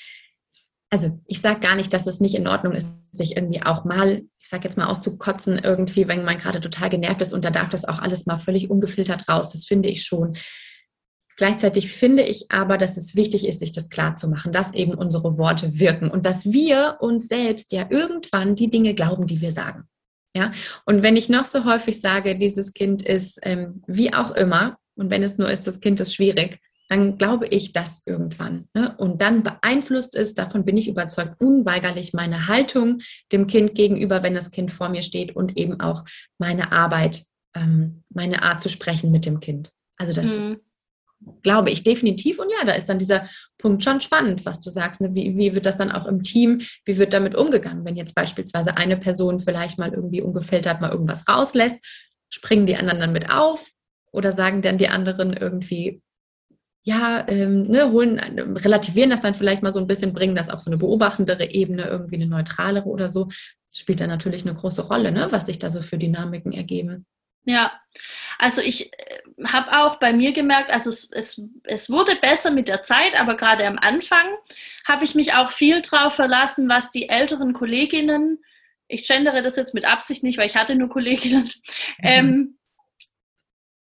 also 0.89 1.19
ich 1.25 1.41
sage 1.41 1.61
gar 1.61 1.75
nicht, 1.75 1.93
dass 1.93 2.05
es 2.05 2.19
nicht 2.19 2.35
in 2.35 2.47
Ordnung 2.47 2.73
ist, 2.73 3.15
sich 3.15 3.35
irgendwie 3.35 3.63
auch 3.63 3.85
mal, 3.85 4.23
ich 4.39 4.49
sage 4.49 4.65
jetzt 4.65 4.77
mal 4.77 4.87
auszukotzen 4.87 5.57
irgendwie, 5.57 6.07
wenn 6.07 6.25
man 6.25 6.37
gerade 6.37 6.61
total 6.61 6.89
genervt 6.89 7.21
ist 7.21 7.33
und 7.33 7.45
da 7.45 7.49
darf 7.49 7.69
das 7.69 7.85
auch 7.85 7.99
alles 7.99 8.25
mal 8.25 8.37
völlig 8.37 8.69
ungefiltert 8.69 9.27
raus, 9.27 9.51
das 9.51 9.65
finde 9.65 9.89
ich 9.89 10.03
schon. 10.03 10.35
Gleichzeitig 11.41 11.91
finde 11.91 12.21
ich 12.21 12.51
aber, 12.51 12.77
dass 12.77 12.97
es 12.97 13.15
wichtig 13.15 13.47
ist, 13.47 13.61
sich 13.61 13.71
das 13.71 13.89
klar 13.89 14.15
zu 14.15 14.27
machen, 14.27 14.51
dass 14.51 14.75
eben 14.75 14.93
unsere 14.93 15.39
Worte 15.39 15.79
wirken 15.79 16.11
und 16.11 16.27
dass 16.27 16.53
wir 16.53 16.97
uns 16.99 17.27
selbst 17.27 17.71
ja 17.71 17.87
irgendwann 17.89 18.55
die 18.55 18.69
Dinge 18.69 18.93
glauben, 18.93 19.25
die 19.25 19.41
wir 19.41 19.51
sagen. 19.51 19.85
Ja, 20.35 20.51
und 20.85 21.01
wenn 21.01 21.17
ich 21.17 21.29
noch 21.29 21.45
so 21.45 21.65
häufig 21.65 21.99
sage, 21.99 22.37
dieses 22.37 22.73
Kind 22.73 23.01
ist 23.01 23.39
ähm, 23.41 23.81
wie 23.87 24.13
auch 24.13 24.35
immer, 24.35 24.77
und 24.95 25.09
wenn 25.09 25.23
es 25.23 25.39
nur 25.39 25.49
ist, 25.49 25.65
das 25.65 25.79
Kind 25.79 25.99
ist 25.99 26.13
schwierig, 26.13 26.59
dann 26.89 27.17
glaube 27.17 27.47
ich 27.47 27.73
das 27.73 28.03
irgendwann. 28.05 28.67
Ne? 28.75 28.95
Und 28.99 29.19
dann 29.23 29.41
beeinflusst 29.41 30.15
es, 30.15 30.35
davon 30.35 30.63
bin 30.63 30.77
ich 30.77 30.87
überzeugt, 30.87 31.41
unweigerlich 31.41 32.13
meine 32.13 32.49
Haltung 32.49 32.99
dem 33.31 33.47
Kind 33.47 33.73
gegenüber, 33.73 34.21
wenn 34.21 34.35
das 34.35 34.51
Kind 34.51 34.71
vor 34.71 34.89
mir 34.89 35.01
steht 35.01 35.35
und 35.35 35.57
eben 35.57 35.79
auch 35.79 36.03
meine 36.37 36.71
Arbeit, 36.71 37.23
ähm, 37.55 38.03
meine 38.09 38.43
Art 38.43 38.61
zu 38.61 38.69
sprechen 38.69 39.11
mit 39.11 39.25
dem 39.25 39.39
Kind. 39.39 39.71
Also 39.97 40.13
das 40.13 40.37
mhm 40.37 40.59
glaube 41.43 41.69
ich 41.69 41.83
definitiv. 41.83 42.39
Und 42.39 42.49
ja, 42.49 42.65
da 42.65 42.73
ist 42.73 42.87
dann 42.87 42.99
dieser 42.99 43.27
Punkt 43.57 43.83
schon 43.83 44.01
spannend, 44.01 44.45
was 44.45 44.59
du 44.59 44.69
sagst. 44.69 45.01
Ne? 45.01 45.13
Wie, 45.13 45.37
wie 45.37 45.55
wird 45.55 45.65
das 45.65 45.77
dann 45.77 45.91
auch 45.91 46.05
im 46.05 46.23
Team, 46.23 46.61
wie 46.85 46.97
wird 46.97 47.13
damit 47.13 47.35
umgegangen? 47.35 47.85
Wenn 47.85 47.95
jetzt 47.95 48.15
beispielsweise 48.15 48.77
eine 48.77 48.97
Person 48.97 49.39
vielleicht 49.39 49.77
mal 49.77 49.93
irgendwie 49.93 50.21
ungefiltert 50.21 50.81
mal 50.81 50.91
irgendwas 50.91 51.27
rauslässt, 51.27 51.77
springen 52.29 52.65
die 52.65 52.75
anderen 52.75 52.99
dann 52.99 53.13
mit 53.13 53.31
auf 53.31 53.69
oder 54.11 54.31
sagen 54.31 54.61
dann 54.61 54.77
die 54.77 54.89
anderen 54.89 55.33
irgendwie, 55.33 56.01
ja, 56.83 57.25
ähm, 57.27 57.67
ne, 57.67 57.91
holen, 57.91 58.19
relativieren 58.19 59.11
das 59.11 59.21
dann 59.21 59.33
vielleicht 59.33 59.61
mal 59.61 59.73
so 59.73 59.79
ein 59.79 59.87
bisschen, 59.87 60.13
bringen 60.13 60.35
das 60.35 60.49
auf 60.49 60.59
so 60.59 60.71
eine 60.71 60.77
beobachtendere 60.77 61.51
Ebene, 61.51 61.83
irgendwie 61.83 62.15
eine 62.15 62.27
neutralere 62.27 62.87
oder 62.87 63.09
so. 63.09 63.29
Spielt 63.73 64.01
dann 64.01 64.09
natürlich 64.09 64.45
eine 64.45 64.55
große 64.55 64.87
Rolle, 64.87 65.11
ne, 65.11 65.27
was 65.31 65.45
sich 65.45 65.59
da 65.59 65.69
so 65.69 65.81
für 65.81 65.97
Dynamiken 65.97 66.51
ergeben. 66.51 67.05
Ja, 67.43 67.71
also 68.41 68.59
ich 68.59 68.91
äh, 68.93 69.19
habe 69.45 69.71
auch 69.77 69.99
bei 69.99 70.13
mir 70.13 70.31
gemerkt, 70.31 70.71
also 70.71 70.89
es, 70.89 71.11
es, 71.11 71.41
es 71.63 71.91
wurde 71.91 72.15
besser 72.15 72.49
mit 72.49 72.67
der 72.67 72.81
Zeit, 72.81 73.19
aber 73.19 73.37
gerade 73.37 73.67
am 73.67 73.77
Anfang 73.77 74.25
habe 74.83 75.05
ich 75.05 75.13
mich 75.13 75.35
auch 75.35 75.51
viel 75.51 75.83
drauf 75.83 76.15
verlassen, 76.15 76.67
was 76.67 76.89
die 76.89 77.07
älteren 77.07 77.53
Kolleginnen, 77.53 78.43
ich 78.87 79.07
gendere 79.07 79.43
das 79.43 79.55
jetzt 79.55 79.75
mit 79.75 79.85
Absicht 79.85 80.23
nicht, 80.23 80.39
weil 80.39 80.47
ich 80.47 80.55
hatte 80.55 80.73
nur 80.73 80.89
Kolleginnen, 80.89 81.51
mhm. 81.99 82.03
ähm, 82.03 82.57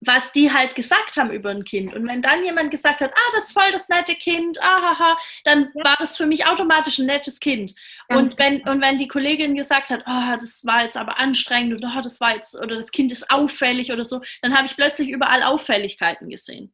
was 0.02 0.32
die 0.32 0.52
halt 0.52 0.76
gesagt 0.76 1.18
haben 1.18 1.32
über 1.32 1.50
ein 1.50 1.64
Kind. 1.64 1.94
Und 1.94 2.08
wenn 2.08 2.22
dann 2.22 2.44
jemand 2.44 2.72
gesagt 2.72 3.02
hat, 3.02 3.12
ah, 3.14 3.32
das 3.34 3.46
ist 3.46 3.54
voll 3.54 3.72
das 3.72 3.90
nette 3.90 4.16
Kind, 4.16 4.62
ahaha, 4.62 5.18
dann 5.44 5.72
war 5.74 5.96
das 6.00 6.16
für 6.16 6.26
mich 6.26 6.46
automatisch 6.46 7.00
ein 7.00 7.06
nettes 7.06 7.40
Kind. 7.40 7.74
und 8.10 8.38
wenn, 8.40 8.62
und 8.62 8.82
wenn 8.82 8.98
die 8.98 9.08
Kollegin 9.08 9.56
gesagt 9.56 9.90
hat, 9.90 10.04
oh, 10.06 10.36
das 10.40 10.66
war 10.66 10.84
jetzt 10.84 10.98
aber 10.98 11.20
anstrengend 11.20 11.76
oder 11.76 11.94
oh, 11.98 12.02
das 12.02 12.20
war 12.22 12.36
jetzt, 12.36 12.56
oder 12.56 12.78
das 12.78 12.92
Kind 12.92 13.12
ist 13.12 13.30
auffällig 13.30 13.92
oder 13.92 14.06
so, 14.06 14.22
dann 14.42 14.56
habe 14.56 14.68
ich 14.68 14.76
plötzlich 14.76 15.10
überall 15.10 15.44
Auffälligkeiten 15.44 16.30
gesehen. 16.30 16.74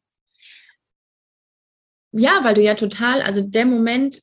Ja, 2.18 2.44
weil 2.44 2.54
du 2.54 2.62
ja 2.62 2.76
total, 2.76 3.22
also 3.22 3.42
der 3.42 3.66
Moment, 3.66 4.22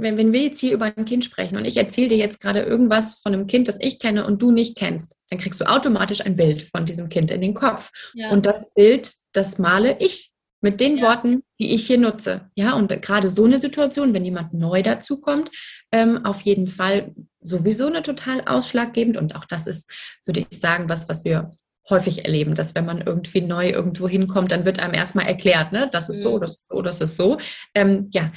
wenn, 0.00 0.16
wenn 0.16 0.32
wir 0.32 0.42
jetzt 0.42 0.60
hier 0.60 0.74
über 0.74 0.86
ein 0.86 1.04
Kind 1.04 1.24
sprechen 1.24 1.56
und 1.56 1.64
ich 1.64 1.76
erzähle 1.76 2.08
dir 2.08 2.16
jetzt 2.16 2.40
gerade 2.40 2.62
irgendwas 2.62 3.14
von 3.20 3.32
einem 3.32 3.46
Kind, 3.46 3.68
das 3.68 3.78
ich 3.80 3.98
kenne 3.98 4.26
und 4.26 4.42
du 4.42 4.50
nicht 4.50 4.76
kennst, 4.76 5.16
dann 5.30 5.38
kriegst 5.38 5.60
du 5.60 5.64
automatisch 5.64 6.24
ein 6.24 6.36
Bild 6.36 6.68
von 6.70 6.86
diesem 6.86 7.08
Kind 7.08 7.30
in 7.30 7.40
den 7.40 7.54
Kopf. 7.54 7.90
Ja. 8.14 8.30
Und 8.30 8.46
das 8.46 8.72
Bild, 8.74 9.12
das 9.32 9.58
male 9.58 9.96
ich 10.00 10.32
mit 10.60 10.80
den 10.80 10.96
ja. 10.96 11.04
Worten, 11.04 11.42
die 11.60 11.74
ich 11.74 11.86
hier 11.86 11.98
nutze. 11.98 12.50
Ja, 12.54 12.72
und 12.72 12.88
gerade 13.02 13.28
so 13.28 13.44
eine 13.44 13.58
Situation, 13.58 14.14
wenn 14.14 14.24
jemand 14.24 14.54
neu 14.54 14.82
dazukommt, 14.82 15.50
ähm, 15.92 16.24
auf 16.24 16.40
jeden 16.40 16.66
Fall 16.66 17.14
sowieso 17.40 17.86
eine 17.86 18.02
total 18.02 18.40
ausschlaggebend. 18.46 19.16
Und 19.16 19.36
auch 19.36 19.44
das 19.44 19.66
ist, 19.66 19.90
würde 20.24 20.40
ich 20.40 20.58
sagen, 20.58 20.88
was, 20.88 21.08
was 21.08 21.24
wir 21.24 21.50
häufig 21.90 22.24
erleben, 22.24 22.54
dass 22.54 22.74
wenn 22.74 22.86
man 22.86 23.02
irgendwie 23.02 23.42
neu 23.42 23.68
irgendwo 23.68 24.08
hinkommt, 24.08 24.52
dann 24.52 24.64
wird 24.64 24.78
einem 24.78 24.94
erstmal 24.94 25.26
erklärt, 25.26 25.72
ne, 25.72 25.88
das 25.92 26.08
ist 26.08 26.22
so, 26.22 26.36
mhm. 26.36 26.40
das 26.40 26.52
ist 26.52 26.68
so, 26.68 26.82
das 26.82 27.00
ist 27.00 27.16
so. 27.16 27.38
Ähm, 27.74 28.08
ja, 28.12 28.32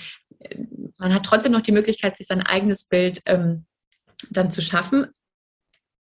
man 0.98 1.14
hat 1.14 1.24
trotzdem 1.24 1.52
noch 1.52 1.62
die 1.62 1.72
Möglichkeit, 1.72 2.18
sich 2.18 2.28
sein 2.28 2.42
eigenes 2.42 2.86
Bild 2.86 3.22
ähm, 3.26 3.66
dann 4.30 4.52
zu 4.52 4.62
schaffen. 4.62 5.08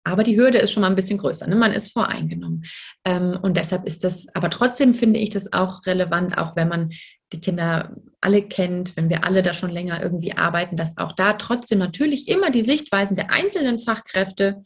Aber 0.07 0.23
die 0.23 0.37
Hürde 0.37 0.59
ist 0.59 0.71
schon 0.71 0.81
mal 0.81 0.89
ein 0.89 0.95
bisschen 0.95 1.17
größer. 1.17 1.47
Ne? 1.47 1.55
Man 1.55 1.71
ist 1.71 1.91
voreingenommen. 1.91 2.63
Ähm, 3.05 3.39
und 3.41 3.57
deshalb 3.57 3.85
ist 3.87 4.03
das, 4.03 4.27
aber 4.35 4.51
trotzdem 4.51 4.93
finde 4.93 5.19
ich 5.19 5.31
das 5.31 5.51
auch 5.51 5.85
relevant, 5.85 6.37
auch 6.37 6.55
wenn 6.55 6.67
man 6.67 6.91
die 7.33 7.41
Kinder 7.41 7.95
alle 8.21 8.43
kennt, 8.43 8.95
wenn 8.95 9.09
wir 9.09 9.23
alle 9.23 9.41
da 9.41 9.53
schon 9.53 9.71
länger 9.71 10.01
irgendwie 10.01 10.33
arbeiten, 10.33 10.75
dass 10.75 10.97
auch 10.97 11.11
da 11.13 11.33
trotzdem 11.33 11.79
natürlich 11.79 12.27
immer 12.27 12.51
die 12.51 12.61
Sichtweisen 12.61 13.15
der 13.15 13.31
einzelnen 13.31 13.79
Fachkräfte 13.79 14.63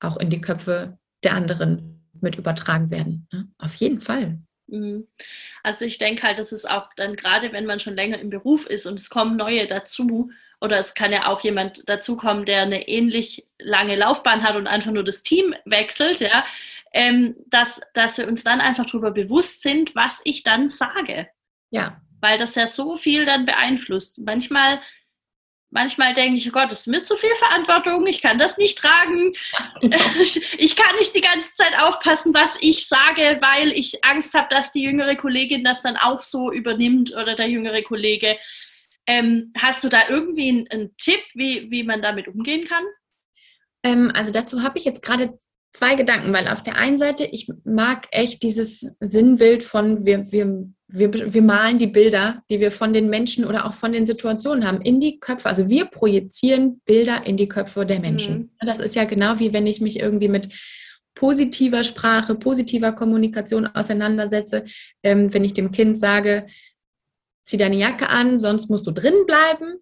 auch 0.00 0.16
in 0.16 0.30
die 0.30 0.40
Köpfe 0.40 0.98
der 1.22 1.34
anderen 1.34 2.08
mit 2.20 2.36
übertragen 2.36 2.90
werden. 2.90 3.28
Ne? 3.30 3.48
Auf 3.58 3.74
jeden 3.74 4.00
Fall. 4.00 4.40
Mhm. 4.66 5.08
Also 5.62 5.84
ich 5.84 5.98
denke 5.98 6.22
halt, 6.22 6.38
das 6.38 6.52
ist 6.52 6.68
auch 6.68 6.88
dann 6.96 7.16
gerade, 7.16 7.52
wenn 7.52 7.66
man 7.66 7.80
schon 7.80 7.94
länger 7.94 8.18
im 8.18 8.30
Beruf 8.30 8.66
ist 8.66 8.86
und 8.86 8.98
es 8.98 9.10
kommen 9.10 9.36
neue 9.36 9.66
dazu, 9.66 10.30
oder 10.62 10.78
es 10.78 10.94
kann 10.94 11.12
ja 11.12 11.26
auch 11.26 11.40
jemand 11.40 11.88
dazukommen, 11.88 12.44
der 12.44 12.62
eine 12.62 12.86
ähnlich 12.86 13.48
lange 13.58 13.96
Laufbahn 13.96 14.44
hat 14.44 14.54
und 14.54 14.68
einfach 14.68 14.92
nur 14.92 15.02
das 15.02 15.24
Team 15.24 15.54
wechselt, 15.64 16.20
ja, 16.20 16.44
ähm, 16.92 17.34
dass, 17.48 17.80
dass 17.94 18.16
wir 18.16 18.28
uns 18.28 18.44
dann 18.44 18.60
einfach 18.60 18.86
darüber 18.86 19.10
bewusst 19.10 19.62
sind, 19.62 19.96
was 19.96 20.20
ich 20.22 20.44
dann 20.44 20.68
sage. 20.68 21.28
Ja. 21.70 22.00
Weil 22.20 22.38
das 22.38 22.54
ja 22.54 22.68
so 22.68 22.94
viel 22.94 23.26
dann 23.26 23.44
beeinflusst. 23.44 24.18
Manchmal 24.18 24.80
manchmal 25.72 26.14
denke 26.14 26.36
ich, 26.36 26.48
oh 26.48 26.52
Gott, 26.52 26.70
das 26.70 26.80
ist 26.80 26.86
mir 26.86 27.02
zu 27.02 27.16
viel 27.16 27.34
Verantwortung, 27.34 28.06
ich 28.06 28.20
kann 28.20 28.38
das 28.38 28.58
nicht 28.58 28.78
tragen. 28.78 29.32
ich 30.58 30.76
kann 30.76 30.96
nicht 30.98 31.14
die 31.14 31.20
ganze 31.20 31.54
Zeit 31.54 31.78
aufpassen, 31.80 32.32
was 32.34 32.56
ich 32.60 32.86
sage, 32.86 33.38
weil 33.40 33.72
ich 33.72 34.04
Angst 34.04 34.34
habe, 34.34 34.48
dass 34.50 34.72
die 34.72 34.82
jüngere 34.82 35.16
Kollegin 35.16 35.64
das 35.64 35.82
dann 35.82 35.96
auch 35.96 36.20
so 36.20 36.52
übernimmt 36.52 37.12
oder 37.12 37.34
der 37.34 37.48
jüngere 37.48 37.82
Kollege. 37.82 38.36
Ähm, 39.06 39.52
hast 39.58 39.82
du 39.82 39.88
da 39.88 40.08
irgendwie 40.08 40.66
einen, 40.70 40.96
Tipp, 40.96 41.20
wie, 41.34 41.70
wie 41.70 41.82
man 41.82 42.02
damit 42.02 42.28
umgehen 42.28 42.64
kann? 42.64 42.84
Ähm, 43.82 44.12
also 44.14 44.30
dazu 44.30 44.62
habe 44.62 44.78
ich 44.78 44.84
jetzt 44.84 45.02
gerade 45.02 45.38
zwei 45.72 45.94
Gedanken, 45.94 46.32
weil 46.32 46.48
auf 46.48 46.62
der 46.62 46.76
einen 46.76 46.98
Seite, 46.98 47.24
ich 47.24 47.50
mag 47.64 48.06
echt 48.10 48.42
dieses 48.42 48.86
Sinnbild 49.00 49.64
von, 49.64 50.04
wir, 50.04 50.30
wir, 50.30 50.66
wir, 50.88 51.34
wir 51.34 51.42
malen 51.42 51.78
die 51.78 51.86
Bilder, 51.86 52.42
die 52.50 52.60
wir 52.60 52.70
von 52.70 52.92
den 52.92 53.08
Menschen 53.08 53.46
oder 53.46 53.66
auch 53.66 53.72
von 53.72 53.92
den 53.92 54.06
Situationen 54.06 54.66
haben, 54.66 54.82
in 54.82 55.00
die 55.00 55.18
Köpfe. 55.18 55.48
Also 55.48 55.68
wir 55.68 55.86
projizieren 55.86 56.80
Bilder 56.84 57.26
in 57.26 57.36
die 57.36 57.48
Köpfe 57.48 57.86
der 57.86 58.00
Menschen. 58.00 58.52
Mhm. 58.60 58.66
Das 58.66 58.80
ist 58.80 58.94
ja 58.94 59.04
genau 59.04 59.38
wie 59.38 59.52
wenn 59.52 59.66
ich 59.66 59.80
mich 59.80 59.98
irgendwie 59.98 60.28
mit 60.28 60.50
positiver 61.14 61.84
Sprache, 61.84 62.34
positiver 62.34 62.92
Kommunikation 62.92 63.66
auseinandersetze. 63.66 64.64
Ähm, 65.02 65.32
wenn 65.32 65.44
ich 65.44 65.54
dem 65.54 65.70
Kind 65.70 65.98
sage, 65.98 66.46
zieh 67.46 67.56
deine 67.56 67.76
Jacke 67.76 68.08
an, 68.08 68.38
sonst 68.38 68.68
musst 68.68 68.86
du 68.86 68.90
drin 68.90 69.26
bleiben, 69.26 69.76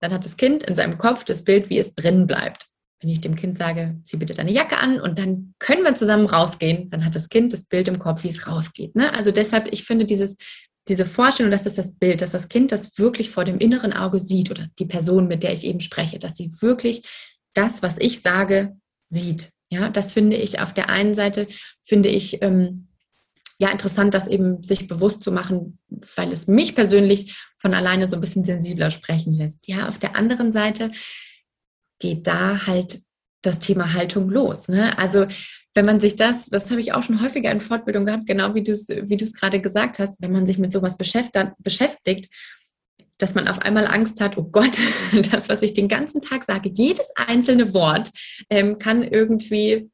dann 0.00 0.12
hat 0.12 0.24
das 0.24 0.36
Kind 0.36 0.64
in 0.64 0.76
seinem 0.76 0.98
Kopf 0.98 1.24
das 1.24 1.44
Bild, 1.44 1.70
wie 1.70 1.78
es 1.78 1.94
drin 1.94 2.26
bleibt 2.26 2.66
wenn 3.06 3.12
ich 3.12 3.20
dem 3.20 3.36
Kind 3.36 3.56
sage, 3.56 4.00
zieh 4.02 4.16
bitte 4.16 4.34
deine 4.34 4.50
Jacke 4.50 4.78
an 4.78 5.00
und 5.00 5.16
dann 5.16 5.54
können 5.60 5.84
wir 5.84 5.94
zusammen 5.94 6.26
rausgehen, 6.26 6.90
dann 6.90 7.04
hat 7.04 7.14
das 7.14 7.28
Kind 7.28 7.52
das 7.52 7.66
Bild 7.66 7.86
im 7.86 8.00
Kopf, 8.00 8.24
wie 8.24 8.28
es 8.28 8.48
rausgeht. 8.48 8.96
Ne? 8.96 9.14
Also 9.14 9.30
deshalb, 9.30 9.72
ich 9.72 9.84
finde 9.84 10.06
dieses, 10.06 10.36
diese 10.88 11.06
Vorstellung, 11.06 11.52
dass 11.52 11.62
das 11.62 11.74
das 11.74 11.94
Bild, 11.94 12.20
dass 12.20 12.32
das 12.32 12.48
Kind 12.48 12.72
das 12.72 12.98
wirklich 12.98 13.30
vor 13.30 13.44
dem 13.44 13.58
inneren 13.58 13.92
Auge 13.92 14.18
sieht 14.18 14.50
oder 14.50 14.66
die 14.80 14.86
Person, 14.86 15.28
mit 15.28 15.44
der 15.44 15.52
ich 15.52 15.64
eben 15.64 15.78
spreche, 15.78 16.18
dass 16.18 16.36
sie 16.36 16.50
wirklich 16.60 17.06
das, 17.54 17.80
was 17.80 17.96
ich 17.98 18.22
sage, 18.22 18.76
sieht. 19.08 19.52
Ja, 19.70 19.88
das 19.88 20.12
finde 20.12 20.36
ich 20.36 20.58
auf 20.58 20.74
der 20.74 20.88
einen 20.88 21.14
Seite, 21.14 21.46
finde 21.84 22.08
ich, 22.08 22.42
ähm, 22.42 22.88
ja, 23.58 23.70
interessant, 23.70 24.14
das 24.14 24.26
eben 24.26 24.64
sich 24.64 24.88
bewusst 24.88 25.22
zu 25.22 25.30
machen, 25.30 25.78
weil 26.16 26.32
es 26.32 26.48
mich 26.48 26.74
persönlich 26.74 27.36
von 27.56 27.72
alleine 27.72 28.08
so 28.08 28.16
ein 28.16 28.20
bisschen 28.20 28.44
sensibler 28.44 28.90
sprechen 28.90 29.32
lässt. 29.32 29.68
Ja, 29.68 29.88
auf 29.88 29.98
der 29.98 30.16
anderen 30.16 30.52
Seite 30.52 30.90
geht 31.98 32.26
da 32.26 32.66
halt 32.66 33.00
das 33.42 33.60
Thema 33.60 33.92
Haltung 33.92 34.28
los. 34.28 34.68
Ne? 34.68 34.96
Also 34.98 35.26
wenn 35.74 35.84
man 35.84 36.00
sich 36.00 36.16
das, 36.16 36.46
das 36.46 36.70
habe 36.70 36.80
ich 36.80 36.92
auch 36.92 37.02
schon 37.02 37.20
häufiger 37.20 37.50
in 37.50 37.60
Fortbildung 37.60 38.06
gehabt, 38.06 38.26
genau 38.26 38.54
wie 38.54 38.62
du 38.62 38.72
es 38.72 38.88
wie 38.88 39.16
gerade 39.16 39.60
gesagt 39.60 39.98
hast, 39.98 40.20
wenn 40.20 40.32
man 40.32 40.46
sich 40.46 40.58
mit 40.58 40.72
sowas 40.72 40.96
beschäftigt, 40.96 42.28
dass 43.18 43.34
man 43.34 43.48
auf 43.48 43.60
einmal 43.60 43.86
Angst 43.86 44.20
hat, 44.20 44.36
oh 44.36 44.44
Gott, 44.44 44.78
das, 45.30 45.48
was 45.48 45.62
ich 45.62 45.74
den 45.74 45.88
ganzen 45.88 46.20
Tag 46.20 46.44
sage, 46.44 46.70
jedes 46.74 47.08
einzelne 47.14 47.72
Wort 47.74 48.10
ähm, 48.50 48.78
kann 48.78 49.02
irgendwie 49.02 49.90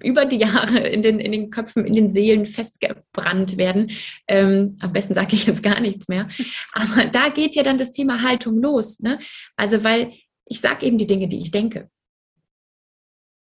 über 0.00 0.24
die 0.24 0.38
Jahre 0.38 0.78
in 0.78 1.02
den, 1.02 1.18
in 1.18 1.32
den 1.32 1.50
Köpfen, 1.50 1.84
in 1.84 1.92
den 1.92 2.10
Seelen 2.10 2.46
festgebrannt 2.46 3.56
werden. 3.56 3.90
Ähm, 4.28 4.76
am 4.80 4.92
besten 4.92 5.14
sage 5.14 5.34
ich 5.34 5.46
jetzt 5.46 5.62
gar 5.62 5.80
nichts 5.80 6.08
mehr. 6.08 6.28
Aber 6.72 7.06
da 7.06 7.28
geht 7.28 7.56
ja 7.56 7.62
dann 7.62 7.78
das 7.78 7.92
Thema 7.92 8.22
Haltung 8.22 8.60
los. 8.62 9.00
Ne? 9.00 9.18
Also 9.56 9.82
weil 9.82 10.12
ich 10.52 10.60
sage 10.60 10.84
eben 10.84 10.98
die 10.98 11.06
Dinge, 11.06 11.28
die 11.28 11.38
ich 11.38 11.50
denke. 11.50 11.88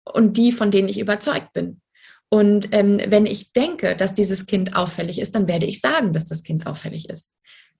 Und 0.05 0.37
die, 0.37 0.51
von 0.51 0.69
denen 0.71 0.87
ich 0.87 0.99
überzeugt 0.99 1.51
bin. 1.53 1.81
Und 2.29 2.69
ähm, 2.71 3.01
wenn 3.07 3.25
ich 3.25 3.51
denke, 3.53 3.95
dass 3.95 4.13
dieses 4.13 4.45
Kind 4.45 4.75
auffällig 4.75 5.19
ist, 5.19 5.35
dann 5.35 5.47
werde 5.47 5.65
ich 5.65 5.81
sagen, 5.81 6.13
dass 6.13 6.25
das 6.25 6.43
Kind 6.43 6.67
auffällig 6.67 7.09
ist. 7.09 7.33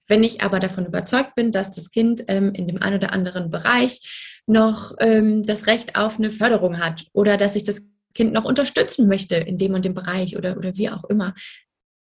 Wenn 0.08 0.24
ich 0.24 0.42
aber 0.42 0.58
davon 0.58 0.86
überzeugt 0.86 1.36
bin, 1.36 1.52
dass 1.52 1.70
das 1.70 1.90
Kind 1.90 2.24
ähm, 2.26 2.52
in 2.52 2.66
dem 2.66 2.82
einen 2.82 2.96
oder 2.96 3.12
anderen 3.12 3.48
Bereich 3.48 4.42
noch 4.46 4.92
ähm, 4.98 5.44
das 5.44 5.68
Recht 5.68 5.96
auf 5.96 6.18
eine 6.18 6.30
Förderung 6.30 6.78
hat 6.78 7.06
oder 7.12 7.36
dass 7.36 7.54
ich 7.54 7.64
das 7.64 7.88
Kind 8.14 8.32
noch 8.32 8.44
unterstützen 8.44 9.06
möchte 9.06 9.36
in 9.36 9.56
dem 9.56 9.74
und 9.74 9.84
dem 9.84 9.94
Bereich 9.94 10.36
oder, 10.36 10.56
oder 10.58 10.76
wie 10.76 10.90
auch 10.90 11.04
immer, 11.04 11.34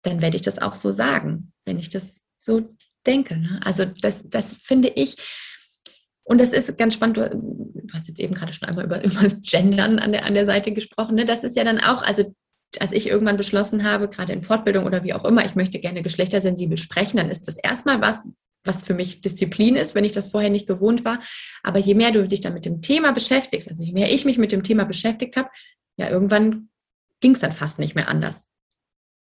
dann 0.04 0.22
werde 0.22 0.36
ich 0.36 0.43
das 0.43 0.60
auch 0.60 0.76
so 0.76 0.91
sagen, 0.91 1.54
wenn 1.65 1.80
ich 1.80 1.89
das 1.89 2.22
so 2.36 2.67
denke. 3.06 3.38
Ne? 3.38 3.62
Also 3.63 3.86
das, 3.86 4.30
das 4.30 4.54
finde 4.54 4.89
ich 4.89 5.15
und 6.28 6.42
das 6.42 6.50
ist 6.50 6.78
ganz 6.78 6.94
spannend, 6.94 7.18
du, 7.18 7.30
du 7.30 7.94
hast 7.94 8.10
jetzt 8.10 8.20
eben 8.20 8.34
gerade 8.34 8.52
schon 8.52 8.68
einmal 8.68 8.86
über, 8.86 9.04
über 9.04 9.24
das 9.24 9.42
Gendern 9.42 9.98
an 9.98 10.12
der, 10.12 10.26
an 10.26 10.34
der 10.34 10.46
Seite 10.46 10.74
gesprochen. 10.74 11.16
Ne? 11.16 11.26
Das 11.26 11.44
ist 11.44 11.56
ja 11.56 11.63
dann 11.63 11.80
auch, 11.80 12.04
also 12.04 12.36
als 12.80 12.92
ich 12.92 13.08
irgendwann 13.08 13.38
beschlossen 13.38 13.86
habe, 13.86 14.10
gerade 14.10 14.34
in 14.34 14.42
Fortbildung 14.42 14.86
oder 14.86 15.04
wie 15.06 15.13
auch 15.13 15.24
immer, 15.24 15.46
ich 15.46 15.56
möchte 15.56 15.80
gerne 15.80 16.02
geschlechtersensibel 16.02 16.78
sprechen, 16.78 17.18
dann 17.18 17.30
ist 17.30 17.48
das 17.48 17.58
erstmal 17.58 18.02
was, 18.02 18.24
was 18.66 18.84
für 18.84 18.94
mich 18.94 19.22
Disziplin 19.22 19.78
ist, 19.78 19.96
wenn 19.96 20.04
ich 20.04 20.12
das 20.12 20.28
vorher 20.28 20.50
nicht 20.50 20.68
gewohnt 20.68 21.06
war. 21.06 21.22
Aber 21.63 21.80
je 21.80 21.96
mehr 21.96 22.12
du 22.12 22.28
dich 22.28 22.42
dann 22.42 22.54
mit 22.54 22.66
dem 22.66 22.82
Thema 22.82 23.13
beschäftigst, 23.13 23.70
also 23.70 23.82
je 23.82 23.94
mehr 23.94 24.13
ich 24.13 24.26
mich 24.26 24.38
mit 24.38 24.52
dem 24.52 24.63
Thema 24.63 24.84
beschäftigt 24.84 25.38
habe, 25.38 25.50
ja, 25.96 26.10
irgendwann 26.10 26.68
ging 27.22 27.32
es 27.32 27.40
dann 27.40 27.54
fast 27.54 27.80
nicht 27.80 27.96
mehr 27.96 28.10
anders. 28.10 28.48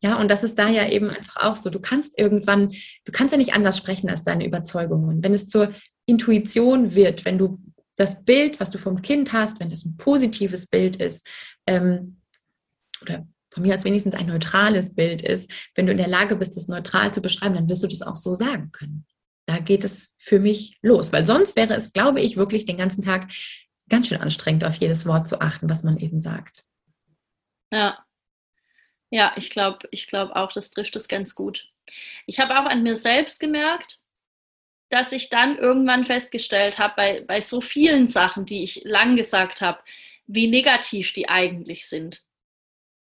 Ja, 0.03 0.21
und 0.21 0.29
das 0.29 0.43
ist 0.43 0.59
da 0.59 0.69
ja 0.69 0.89
eben 0.89 1.09
einfach 1.09 1.37
auch 1.37 1.55
so. 1.55 1.71
Du 1.71 1.81
kannst 1.81 2.19
irgendwann, 2.19 2.73
du 3.05 3.13
kannst 3.13 3.33
ja 3.33 3.39
nicht 3.39 3.55
anders 3.55 3.79
sprechen 3.79 4.11
als 4.11 4.25
deine 4.25 4.45
Überzeugungen. 4.45 5.23
Wenn 5.23 5.33
es 5.33 5.47
zur 5.47 5.73
Intuition 6.07 6.95
wird, 6.95 7.25
wenn 7.25 7.39
du 7.39 7.59
das 7.97 8.25
Bild, 8.25 8.61
was 8.61 8.71
du 8.71 8.79
vom 8.79 9.03
Kind 9.03 9.33
hast, 9.33 9.61
wenn 9.61 9.71
das 9.71 9.85
ein 9.85 9.97
positives 9.97 10.67
Bild 10.67 10.97
ist, 10.97 11.27
ähm, 11.67 12.21
oder 13.03 13.27
von 13.51 13.63
mir 13.63 13.75
aus 13.75 13.85
wenigstens 13.85 14.15
ein 14.15 14.27
neutrales 14.27 14.95
Bild 14.95 15.23
ist, 15.23 15.51
wenn 15.75 15.87
du 15.87 15.93
in 15.93 15.99
der 15.99 16.09
Lage 16.09 16.37
bist, 16.37 16.57
das 16.57 16.69
neutral 16.69 17.13
zu 17.15 17.23
beschreiben, 17.23 17.55
dann 17.55 17.69
wirst 17.69 17.83
du 17.83 17.87
das 17.87 18.03
auch 18.03 18.17
so 18.17 18.35
sagen 18.35 18.71
können. 18.71 19.07
Da 19.47 19.59
geht 19.59 19.85
es 19.85 20.13
für 20.19 20.39
mich 20.39 20.77
los, 20.83 21.13
weil 21.13 21.25
sonst 21.25 21.57
wäre 21.57 21.75
es, 21.75 21.93
glaube 21.93 22.21
ich, 22.21 22.37
wirklich 22.37 22.67
den 22.67 22.77
ganzen 22.77 23.03
Tag 23.03 23.31
ganz 23.89 24.09
schön 24.09 24.21
anstrengend, 24.21 24.65
auf 24.65 24.77
jedes 24.77 25.07
Wort 25.07 25.27
zu 25.29 25.41
achten, 25.41 25.71
was 25.71 25.85
man 25.85 25.97
eben 25.99 26.19
sagt. 26.19 26.65
Ja, 27.73 28.05
Ja, 29.11 29.33
ich 29.37 29.51
glaube 29.51 29.89
ich 29.91 30.07
glaub 30.07 30.33
auch, 30.33 30.53
das 30.53 30.71
trifft 30.71 30.97
es 30.97 31.09
ganz 31.09 31.35
gut. 31.35 31.69
Ich 32.27 32.41
habe 32.41 32.59
auch 32.59 32.67
an 32.67 32.83
mir 32.83 32.97
selbst 32.97 33.41
gemerkt, 33.41 34.01
dass 34.89 35.13
ich 35.13 35.29
dann 35.31 35.59
irgendwann 35.59 36.05
festgestellt 36.05 36.79
habe, 36.79 36.95
bei, 36.97 37.25
bei 37.27 37.41
so 37.41 37.61
vielen 37.61 38.07
Sachen, 38.07 38.47
die 38.47 38.63
ich 38.63 38.83
lang 38.85 39.17
gesagt 39.17 39.61
habe, 39.61 39.81
wie 40.27 40.47
negativ 40.47 41.13
die 41.13 41.29
eigentlich 41.29 41.89
sind. 41.89 42.23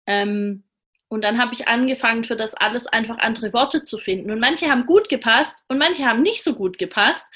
Ähm, 0.07 0.65
und 1.09 1.23
dann 1.23 1.39
habe 1.39 1.53
ich 1.53 1.69
angefangen, 1.69 2.25
für 2.25 2.37
das 2.37 2.55
alles 2.55 2.87
einfach 2.87 3.19
andere 3.19 3.53
Worte 3.53 3.85
zu 3.85 3.99
finden. 3.99 4.31
Und 4.31 4.41
manche 4.41 4.71
haben 4.71 4.87
gut 4.87 5.09
gepasst 5.09 5.59
und 5.69 5.79
manche 5.79 6.07
haben 6.07 6.23
nicht 6.23 6.43
so 6.43 6.55
gut 6.55 6.79
gepasst. 6.79 7.27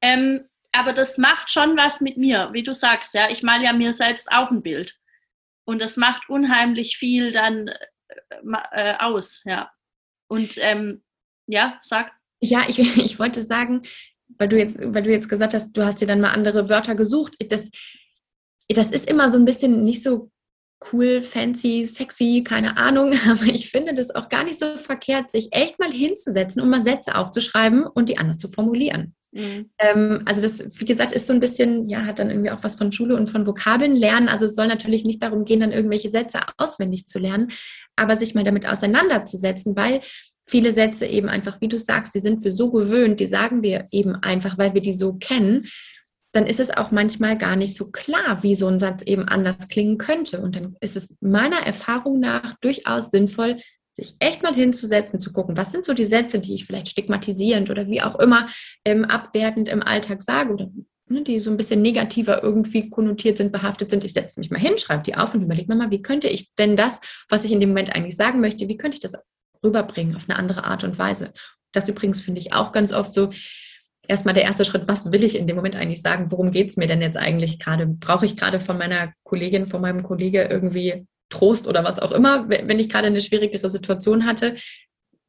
Ähm, 0.00 0.48
aber 0.72 0.92
das 0.92 1.18
macht 1.18 1.50
schon 1.50 1.76
was 1.76 2.00
mit 2.00 2.16
mir, 2.16 2.48
wie 2.52 2.62
du 2.62 2.74
sagst. 2.74 3.14
Ja, 3.14 3.30
ich 3.30 3.42
male 3.42 3.64
ja 3.64 3.72
mir 3.72 3.92
selbst 3.94 4.32
auch 4.32 4.50
ein 4.50 4.62
Bild. 4.62 4.98
Und 5.64 5.80
das 5.80 5.96
macht 5.96 6.28
unheimlich 6.28 6.96
viel 6.96 7.30
dann 7.30 7.68
äh, 7.68 8.36
äh 8.72 8.96
aus. 8.98 9.42
Ja. 9.44 9.70
Und 10.28 10.56
ähm, 10.58 11.04
ja, 11.46 11.78
sag. 11.80 12.12
Ja, 12.42 12.64
ich, 12.68 12.78
ich 12.98 13.18
wollte 13.18 13.42
sagen, 13.42 13.82
weil 14.38 14.48
du 14.48 14.58
jetzt, 14.58 14.78
weil 14.82 15.02
du 15.02 15.10
jetzt 15.10 15.28
gesagt 15.28 15.54
hast, 15.54 15.72
du 15.72 15.84
hast 15.84 16.00
dir 16.00 16.06
dann 16.06 16.20
mal 16.20 16.32
andere 16.32 16.68
Wörter 16.68 16.94
gesucht. 16.94 17.36
Das, 17.48 17.70
das 18.68 18.90
ist 18.90 19.08
immer 19.08 19.30
so 19.30 19.38
ein 19.38 19.44
bisschen 19.44 19.84
nicht 19.84 20.02
so 20.02 20.30
cool, 20.92 21.22
fancy, 21.22 21.84
sexy, 21.84 22.42
keine 22.44 22.76
Ahnung. 22.76 23.14
Aber 23.30 23.44
ich 23.44 23.70
finde 23.70 23.94
das 23.94 24.14
auch 24.14 24.28
gar 24.28 24.44
nicht 24.44 24.58
so 24.58 24.76
verkehrt, 24.76 25.30
sich 25.30 25.48
echt 25.52 25.78
mal 25.78 25.92
hinzusetzen 25.92 26.60
und 26.60 26.70
mal 26.70 26.80
Sätze 26.80 27.14
aufzuschreiben 27.14 27.86
und 27.86 28.08
die 28.08 28.18
anders 28.18 28.38
zu 28.38 28.48
formulieren. 28.48 29.14
Mhm. 29.30 29.70
Ähm, 29.78 30.22
also 30.26 30.42
das, 30.42 30.62
wie 30.78 30.84
gesagt, 30.84 31.12
ist 31.12 31.26
so 31.26 31.32
ein 31.32 31.40
bisschen, 31.40 31.88
ja, 31.88 32.04
hat 32.04 32.18
dann 32.18 32.30
irgendwie 32.30 32.50
auch 32.50 32.62
was 32.62 32.74
von 32.74 32.92
Schule 32.92 33.16
und 33.16 33.30
von 33.30 33.46
Vokabeln 33.46 33.96
lernen. 33.96 34.28
Also 34.28 34.46
es 34.46 34.54
soll 34.54 34.66
natürlich 34.66 35.04
nicht 35.04 35.22
darum 35.22 35.44
gehen, 35.44 35.60
dann 35.60 35.72
irgendwelche 35.72 36.08
Sätze 36.08 36.40
auswendig 36.58 37.06
zu 37.06 37.18
lernen, 37.18 37.50
aber 37.96 38.16
sich 38.16 38.34
mal 38.34 38.44
damit 38.44 38.66
auseinanderzusetzen, 38.66 39.76
weil 39.76 40.02
viele 40.46 40.72
Sätze 40.72 41.06
eben 41.06 41.28
einfach, 41.28 41.60
wie 41.60 41.68
du 41.68 41.78
sagst, 41.78 42.14
die 42.14 42.20
sind 42.20 42.44
wir 42.44 42.50
so 42.50 42.70
gewöhnt, 42.70 43.20
die 43.20 43.26
sagen 43.26 43.62
wir 43.62 43.88
eben 43.90 44.14
einfach, 44.16 44.58
weil 44.58 44.74
wir 44.74 44.82
die 44.82 44.92
so 44.92 45.14
kennen, 45.14 45.66
dann 46.32 46.46
ist 46.46 46.60
es 46.60 46.70
auch 46.70 46.90
manchmal 46.90 47.36
gar 47.36 47.56
nicht 47.56 47.76
so 47.76 47.90
klar, 47.90 48.42
wie 48.42 48.54
so 48.54 48.66
ein 48.66 48.78
Satz 48.78 49.02
eben 49.02 49.28
anders 49.28 49.68
klingen 49.68 49.98
könnte. 49.98 50.40
Und 50.40 50.56
dann 50.56 50.76
ist 50.80 50.96
es 50.96 51.14
meiner 51.20 51.58
Erfahrung 51.66 52.18
nach 52.18 52.56
durchaus 52.60 53.10
sinnvoll, 53.10 53.58
sich 53.94 54.16
echt 54.18 54.42
mal 54.42 54.54
hinzusetzen, 54.54 55.20
zu 55.20 55.32
gucken, 55.32 55.58
was 55.58 55.70
sind 55.70 55.84
so 55.84 55.92
die 55.92 56.06
Sätze, 56.06 56.38
die 56.38 56.54
ich 56.54 56.64
vielleicht 56.64 56.88
stigmatisierend 56.88 57.68
oder 57.68 57.88
wie 57.88 58.00
auch 58.00 58.18
immer 58.18 58.48
ähm, 58.86 59.04
abwertend 59.04 59.68
im 59.68 59.82
Alltag 59.82 60.22
sage 60.22 60.54
oder 60.54 60.70
ne, 61.08 61.22
die 61.22 61.38
so 61.38 61.50
ein 61.50 61.58
bisschen 61.58 61.82
negativer 61.82 62.42
irgendwie 62.42 62.88
konnotiert 62.88 63.36
sind, 63.36 63.52
behaftet 63.52 63.90
sind. 63.90 64.02
Ich 64.04 64.14
setze 64.14 64.40
mich 64.40 64.50
mal 64.50 64.58
hin, 64.58 64.78
schreibe 64.78 65.02
die 65.02 65.14
auf 65.14 65.34
und 65.34 65.42
überlege 65.42 65.70
mir 65.70 65.76
mal, 65.78 65.90
wie 65.90 66.00
könnte 66.00 66.28
ich 66.28 66.54
denn 66.54 66.76
das, 66.76 67.00
was 67.28 67.44
ich 67.44 67.52
in 67.52 67.60
dem 67.60 67.68
Moment 67.68 67.94
eigentlich 67.94 68.16
sagen 68.16 68.40
möchte, 68.40 68.68
wie 68.70 68.78
könnte 68.78 68.96
ich 68.96 69.02
das 69.02 69.14
rüberbringen 69.64 70.16
auf 70.16 70.28
eine 70.28 70.38
andere 70.38 70.64
Art 70.64 70.84
und 70.84 70.98
Weise. 70.98 71.32
Das 71.72 71.88
übrigens 71.88 72.20
finde 72.20 72.40
ich 72.40 72.52
auch 72.52 72.72
ganz 72.72 72.92
oft 72.92 73.12
so, 73.12 73.30
erstmal 74.08 74.34
der 74.34 74.44
erste 74.44 74.64
Schritt, 74.64 74.88
was 74.88 75.12
will 75.12 75.24
ich 75.24 75.36
in 75.36 75.46
dem 75.46 75.56
Moment 75.56 75.76
eigentlich 75.76 76.02
sagen? 76.02 76.30
Worum 76.30 76.50
geht 76.50 76.70
es 76.70 76.76
mir 76.76 76.86
denn 76.86 77.02
jetzt 77.02 77.16
eigentlich 77.16 77.58
gerade? 77.58 77.86
Brauche 77.86 78.26
ich 78.26 78.36
gerade 78.36 78.60
von 78.60 78.78
meiner 78.78 79.12
Kollegin, 79.24 79.66
von 79.66 79.80
meinem 79.80 80.02
Kollege 80.02 80.42
irgendwie 80.42 81.06
Trost 81.30 81.66
oder 81.66 81.84
was 81.84 81.98
auch 81.98 82.12
immer, 82.12 82.48
wenn 82.48 82.78
ich 82.78 82.88
gerade 82.88 83.06
eine 83.06 83.20
schwierigere 83.20 83.70
Situation 83.70 84.26
hatte? 84.26 84.56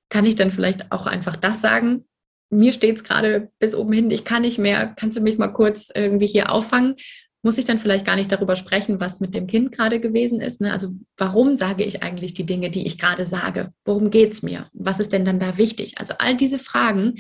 Kann 0.10 0.26
ich 0.26 0.36
dann 0.36 0.52
vielleicht 0.52 0.92
auch 0.92 1.08
einfach 1.08 1.36
das 1.36 1.62
sagen? 1.62 2.06
Mir 2.50 2.74
steht 2.74 2.98
es 2.98 3.04
gerade 3.04 3.52
bis 3.60 3.74
oben 3.74 3.94
hin, 3.94 4.12
ich 4.12 4.26
kann 4.26 4.44
nicht 4.44 4.60
mehr, 4.60 4.88
kannst 4.88 5.18
du 5.18 5.22
mich 5.22 5.38
mal 5.38 5.48
kurz 5.48 5.90
irgendwie 5.94 6.28
hier 6.28 6.52
auffangen? 6.52 6.96
Muss 7.44 7.58
ich 7.58 7.66
dann 7.66 7.78
vielleicht 7.78 8.06
gar 8.06 8.16
nicht 8.16 8.32
darüber 8.32 8.56
sprechen, 8.56 9.02
was 9.02 9.20
mit 9.20 9.36
dem 9.36 9.48
Kind 9.48 9.74
gerade 9.74 10.00
gewesen 10.00 10.42
ist. 10.42 10.62
Ne? 10.62 10.72
Also 10.72 10.96
warum 11.18 11.58
sage 11.58 11.84
ich 11.84 12.02
eigentlich 12.02 12.34
die 12.34 12.46
Dinge, 12.46 12.72
die 12.72 12.86
ich 12.86 12.98
gerade 12.98 13.26
sage? 13.26 13.74
Worum 13.84 14.10
geht 14.10 14.32
es 14.32 14.42
mir? 14.42 14.70
Was 14.74 15.02
ist 15.02 15.12
denn 15.12 15.26
dann 15.26 15.40
da 15.40 15.58
wichtig? 15.58 15.98
Also 15.98 16.16
all 16.20 16.38
diese 16.38 16.58
Fragen 16.58 17.16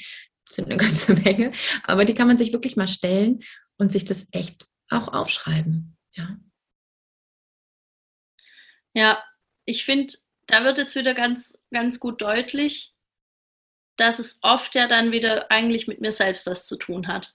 sind 0.50 0.66
eine 0.66 0.78
ganze 0.84 1.14
Menge, 1.14 1.52
aber 1.84 2.06
die 2.06 2.16
kann 2.16 2.28
man 2.28 2.38
sich 2.38 2.54
wirklich 2.54 2.78
mal 2.78 2.88
stellen 2.88 3.44
und 3.78 3.92
sich 3.92 4.06
das 4.06 4.28
echt 4.32 4.66
auch 4.90 5.10
aufschreiben. 5.10 5.98
Ja, 6.14 6.38
ja 8.94 9.24
ich 9.66 9.84
finde, 9.84 10.14
da 10.48 10.64
wird 10.64 10.78
jetzt 10.78 10.96
wieder 10.96 11.14
ganz, 11.14 11.60
ganz 11.72 12.00
gut 12.00 12.22
deutlich, 12.22 12.94
dass 13.98 14.20
es 14.20 14.40
oft 14.42 14.74
ja 14.74 14.88
dann 14.88 15.12
wieder 15.12 15.52
eigentlich 15.52 15.88
mit 15.88 16.00
mir 16.00 16.14
selbst 16.14 16.48
was 16.48 16.66
zu 16.66 16.78
tun 16.78 17.08
hat. 17.08 17.34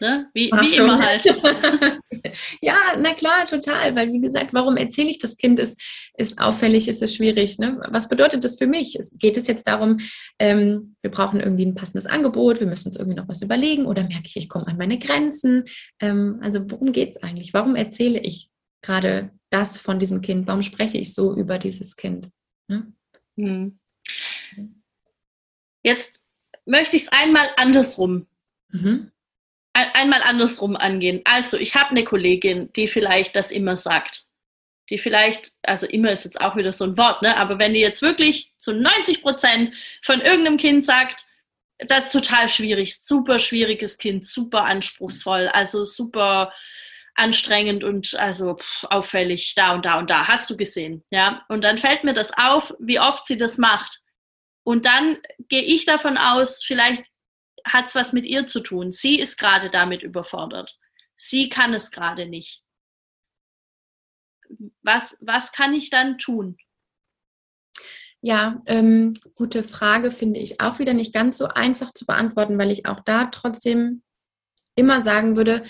Ne? 0.00 0.28
Wie, 0.34 0.50
wie 0.50 0.76
immer 0.76 0.98
halt. 0.98 1.24
ja, 2.60 2.76
na 2.98 3.14
klar, 3.14 3.46
total. 3.46 3.94
Weil, 3.94 4.12
wie 4.12 4.20
gesagt, 4.20 4.52
warum 4.52 4.76
erzähle 4.76 5.10
ich 5.10 5.18
das 5.18 5.36
Kind? 5.36 5.58
Ist, 5.58 5.80
ist 6.16 6.40
auffällig, 6.40 6.88
ist 6.88 7.02
es 7.02 7.14
schwierig. 7.14 7.58
Ne? 7.58 7.80
Was 7.88 8.08
bedeutet 8.08 8.44
das 8.44 8.56
für 8.56 8.66
mich? 8.66 8.96
Es, 8.96 9.12
geht 9.18 9.36
es 9.36 9.46
jetzt 9.46 9.66
darum, 9.66 9.98
ähm, 10.38 10.96
wir 11.02 11.10
brauchen 11.10 11.40
irgendwie 11.40 11.66
ein 11.66 11.74
passendes 11.74 12.06
Angebot, 12.06 12.60
wir 12.60 12.66
müssen 12.66 12.88
uns 12.88 12.96
irgendwie 12.96 13.16
noch 13.16 13.28
was 13.28 13.42
überlegen 13.42 13.86
oder 13.86 14.02
merke 14.02 14.26
ich, 14.26 14.36
ich 14.36 14.48
komme 14.48 14.66
an 14.66 14.76
meine 14.76 14.98
Grenzen? 14.98 15.64
Ähm, 16.00 16.38
also, 16.42 16.70
worum 16.70 16.92
geht 16.92 17.10
es 17.10 17.22
eigentlich? 17.22 17.52
Warum 17.52 17.76
erzähle 17.76 18.20
ich 18.20 18.50
gerade 18.82 19.30
das 19.50 19.78
von 19.78 19.98
diesem 19.98 20.20
Kind? 20.20 20.46
Warum 20.46 20.62
spreche 20.62 20.98
ich 20.98 21.14
so 21.14 21.34
über 21.34 21.58
dieses 21.58 21.96
Kind? 21.96 22.28
Ne? 22.68 22.92
Hm. 23.36 23.78
Jetzt 25.84 26.20
möchte 26.64 26.96
ich 26.96 27.04
es 27.04 27.12
einmal 27.12 27.46
andersrum 27.56 28.26
mhm 28.70 29.12
einmal 29.72 30.22
andersrum 30.22 30.76
angehen. 30.76 31.22
Also, 31.24 31.56
ich 31.56 31.74
habe 31.74 31.90
eine 31.90 32.04
Kollegin, 32.04 32.72
die 32.74 32.88
vielleicht 32.88 33.36
das 33.36 33.50
immer 33.50 33.76
sagt. 33.76 34.24
Die 34.90 34.98
vielleicht, 34.98 35.52
also 35.62 35.86
immer 35.86 36.12
ist 36.12 36.24
jetzt 36.24 36.40
auch 36.40 36.56
wieder 36.56 36.72
so 36.72 36.84
ein 36.84 36.98
Wort, 36.98 37.22
ne? 37.22 37.36
aber 37.36 37.58
wenn 37.58 37.72
die 37.72 37.80
jetzt 37.80 38.02
wirklich 38.02 38.52
zu 38.58 38.72
90 38.72 39.22
Prozent 39.22 39.74
von 40.02 40.20
irgendeinem 40.20 40.58
Kind 40.58 40.84
sagt, 40.84 41.24
das 41.78 42.06
ist 42.06 42.12
total 42.12 42.48
schwierig, 42.48 43.00
super 43.00 43.38
schwieriges 43.38 43.98
Kind, 43.98 44.26
super 44.26 44.64
anspruchsvoll, 44.64 45.48
also 45.48 45.84
super 45.84 46.52
anstrengend 47.14 47.84
und 47.84 48.14
also 48.14 48.56
pff, 48.56 48.84
auffällig 48.84 49.54
da 49.54 49.74
und 49.74 49.84
da 49.84 49.98
und 49.98 50.10
da, 50.10 50.28
hast 50.28 50.48
du 50.50 50.56
gesehen, 50.56 51.04
ja? 51.10 51.44
Und 51.48 51.62
dann 51.62 51.78
fällt 51.78 52.04
mir 52.04 52.14
das 52.14 52.32
auf, 52.36 52.74
wie 52.78 53.00
oft 53.00 53.26
sie 53.26 53.36
das 53.36 53.58
macht. 53.58 54.00
Und 54.64 54.86
dann 54.86 55.18
gehe 55.48 55.62
ich 55.62 55.84
davon 55.84 56.16
aus, 56.16 56.62
vielleicht 56.64 57.04
hat 57.64 57.86
es 57.86 57.94
was 57.94 58.12
mit 58.12 58.26
ihr 58.26 58.46
zu 58.46 58.60
tun. 58.60 58.92
Sie 58.92 59.18
ist 59.18 59.38
gerade 59.38 59.70
damit 59.70 60.02
überfordert. 60.02 60.78
Sie 61.14 61.48
kann 61.48 61.74
es 61.74 61.90
gerade 61.90 62.26
nicht. 62.26 62.62
Was, 64.82 65.16
was 65.20 65.52
kann 65.52 65.72
ich 65.72 65.90
dann 65.90 66.18
tun? 66.18 66.56
Ja, 68.20 68.62
ähm, 68.66 69.14
gute 69.34 69.64
Frage 69.64 70.10
finde 70.10 70.38
ich 70.38 70.60
auch 70.60 70.78
wieder 70.78 70.94
nicht 70.94 71.12
ganz 71.12 71.38
so 71.38 71.48
einfach 71.48 71.92
zu 71.92 72.06
beantworten, 72.06 72.56
weil 72.58 72.70
ich 72.70 72.86
auch 72.86 73.00
da 73.00 73.26
trotzdem 73.26 74.02
immer 74.76 75.02
sagen 75.02 75.36
würde, 75.36 75.64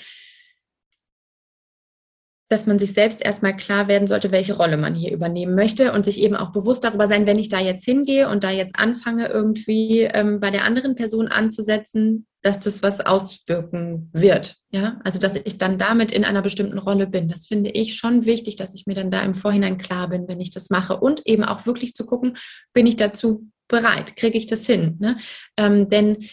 dass 2.53 2.67
man 2.67 2.79
sich 2.79 2.93
selbst 2.93 3.25
erstmal 3.25 3.57
klar 3.57 3.89
werden 3.89 4.07
sollte, 4.07 4.31
welche 4.31 4.55
Rolle 4.55 4.77
man 4.77 4.95
hier 4.95 5.11
übernehmen 5.11 5.55
möchte 5.55 5.93
und 5.93 6.05
sich 6.05 6.21
eben 6.21 6.37
auch 6.37 6.53
bewusst 6.53 6.85
darüber 6.85 7.09
sein, 7.09 7.27
wenn 7.27 7.39
ich 7.39 7.49
da 7.49 7.59
jetzt 7.59 7.85
hingehe 7.85 8.29
und 8.29 8.45
da 8.45 8.51
jetzt 8.51 8.79
anfange, 8.79 9.29
irgendwie 9.29 10.03
ähm, 10.03 10.39
bei 10.39 10.51
der 10.51 10.65
anderen 10.65 10.95
Person 10.95 11.29
anzusetzen, 11.29 12.27
dass 12.43 12.61
das 12.61 12.83
was 12.83 13.01
auswirken 13.01 14.11
wird. 14.13 14.57
Ja, 14.71 15.01
also 15.03 15.19
dass 15.19 15.35
ich 15.37 15.57
dann 15.57 15.79
damit 15.79 16.11
in 16.11 16.25
einer 16.25 16.43
bestimmten 16.43 16.77
Rolle 16.77 17.07
bin. 17.07 17.27
Das 17.27 17.47
finde 17.47 17.71
ich 17.71 17.97
schon 17.97 18.27
wichtig, 18.27 18.57
dass 18.57 18.75
ich 18.75 18.87
mir 18.87 18.95
dann 18.95 19.11
da 19.11 19.23
im 19.23 19.33
Vorhinein 19.33 19.79
klar 19.79 20.11
bin, 20.11 20.29
wenn 20.29 20.41
ich 20.41 20.51
das 20.51 20.69
mache 20.69 20.99
und 20.99 21.27
eben 21.27 21.45
auch 21.45 21.65
wirklich 21.65 21.95
zu 21.95 22.05
gucken, 22.05 22.37
bin 22.75 22.87
ich 22.87 22.97
dazu 22.97 23.49
bereit, 23.67 24.17
kriege 24.17 24.37
ich 24.37 24.47
das 24.47 24.67
hin. 24.67 24.99
Ne? 25.01 25.17
Ähm, 25.57 25.89
denn 25.89 26.29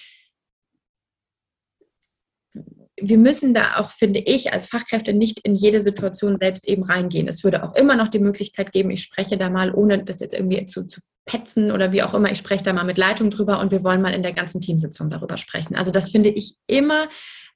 wir 3.01 3.17
müssen 3.17 3.53
da 3.53 3.77
auch, 3.77 3.91
finde 3.91 4.19
ich, 4.19 4.53
als 4.53 4.67
Fachkräfte 4.67 5.13
nicht 5.13 5.39
in 5.43 5.55
jede 5.55 5.81
Situation 5.81 6.37
selbst 6.37 6.67
eben 6.67 6.83
reingehen. 6.83 7.27
Es 7.27 7.43
würde 7.43 7.63
auch 7.63 7.75
immer 7.75 7.95
noch 7.95 8.07
die 8.07 8.19
Möglichkeit 8.19 8.71
geben, 8.71 8.91
ich 8.91 9.03
spreche 9.03 9.37
da 9.37 9.49
mal, 9.49 9.73
ohne 9.73 10.03
das 10.03 10.19
jetzt 10.19 10.33
irgendwie 10.33 10.65
zu, 10.65 10.85
zu 10.85 11.01
petzen 11.25 11.71
oder 11.71 11.91
wie 11.91 12.01
auch 12.01 12.13
immer, 12.13 12.31
ich 12.31 12.37
spreche 12.39 12.63
da 12.63 12.73
mal 12.73 12.85
mit 12.85 12.97
Leitung 12.97 13.29
drüber 13.29 13.59
und 13.59 13.71
wir 13.71 13.83
wollen 13.83 14.01
mal 14.01 14.13
in 14.13 14.23
der 14.23 14.33
ganzen 14.33 14.61
Teamsitzung 14.61 15.09
darüber 15.09 15.37
sprechen. 15.37 15.75
Also 15.75 15.91
das 15.91 16.09
finde 16.09 16.29
ich 16.29 16.55
immer 16.65 17.07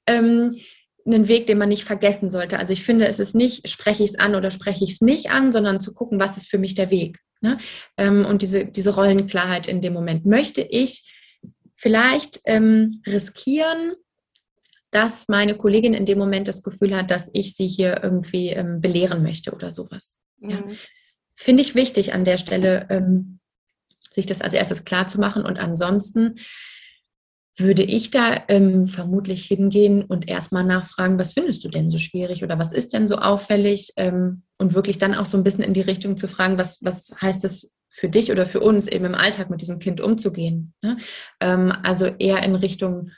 ähm, 0.06 0.56
einen 1.06 1.28
Weg, 1.28 1.46
den 1.46 1.58
man 1.58 1.68
nicht 1.68 1.84
vergessen 1.84 2.30
sollte. 2.30 2.58
Also 2.58 2.72
ich 2.72 2.84
finde, 2.84 3.06
es 3.06 3.18
ist 3.18 3.34
nicht, 3.34 3.68
spreche 3.68 4.04
ich 4.04 4.10
es 4.10 4.18
an 4.18 4.34
oder 4.34 4.50
spreche 4.50 4.84
ich 4.84 4.92
es 4.92 5.00
nicht 5.00 5.30
an, 5.30 5.52
sondern 5.52 5.80
zu 5.80 5.92
gucken, 5.92 6.20
was 6.20 6.36
ist 6.36 6.48
für 6.48 6.58
mich 6.58 6.74
der 6.74 6.90
Weg. 6.90 7.18
Ne? 7.40 7.58
Ähm, 7.96 8.24
und 8.24 8.42
diese, 8.42 8.64
diese 8.64 8.94
Rollenklarheit 8.94 9.66
in 9.66 9.80
dem 9.80 9.92
Moment. 9.92 10.24
Möchte 10.24 10.62
ich 10.62 11.10
vielleicht 11.76 12.40
ähm, 12.46 13.02
riskieren, 13.06 13.94
dass 14.94 15.28
meine 15.28 15.56
Kollegin 15.56 15.92
in 15.92 16.06
dem 16.06 16.18
Moment 16.18 16.46
das 16.46 16.62
Gefühl 16.62 16.94
hat, 16.96 17.10
dass 17.10 17.28
ich 17.32 17.54
sie 17.54 17.66
hier 17.66 18.00
irgendwie 18.02 18.50
ähm, 18.50 18.80
belehren 18.80 19.22
möchte 19.22 19.52
oder 19.52 19.70
sowas. 19.70 20.18
Mhm. 20.38 20.50
Ja. 20.50 20.64
Finde 21.36 21.62
ich 21.62 21.74
wichtig 21.74 22.14
an 22.14 22.24
der 22.24 22.38
Stelle, 22.38 22.86
ähm, 22.90 23.40
sich 24.08 24.26
das 24.26 24.40
als 24.40 24.54
erstes 24.54 24.84
klar 24.84 25.08
zu 25.08 25.18
machen 25.18 25.44
und 25.44 25.58
ansonsten 25.58 26.36
würde 27.56 27.82
ich 27.82 28.10
da 28.10 28.44
ähm, 28.48 28.86
vermutlich 28.86 29.44
hingehen 29.44 30.04
und 30.04 30.28
erstmal 30.28 30.64
nachfragen, 30.64 31.18
was 31.18 31.32
findest 31.32 31.64
du 31.64 31.68
denn 31.68 31.88
so 31.88 31.98
schwierig 31.98 32.42
oder 32.42 32.58
was 32.58 32.72
ist 32.72 32.92
denn 32.92 33.06
so 33.06 33.16
auffällig 33.16 33.92
ähm, 33.96 34.42
und 34.58 34.74
wirklich 34.74 34.98
dann 34.98 35.14
auch 35.14 35.26
so 35.26 35.36
ein 35.36 35.44
bisschen 35.44 35.62
in 35.62 35.74
die 35.74 35.80
Richtung 35.80 36.16
zu 36.16 36.26
fragen, 36.26 36.58
was, 36.58 36.82
was 36.82 37.12
heißt 37.20 37.44
es 37.44 37.72
für 37.88 38.08
dich 38.08 38.32
oder 38.32 38.46
für 38.46 38.58
uns 38.60 38.88
eben 38.88 39.04
im 39.04 39.14
Alltag 39.14 39.50
mit 39.50 39.60
diesem 39.60 39.78
Kind 39.78 40.00
umzugehen. 40.00 40.74
Ne? 40.82 40.98
Ähm, 41.40 41.72
also 41.82 42.06
eher 42.06 42.42
in 42.42 42.56
Richtung 42.56 43.10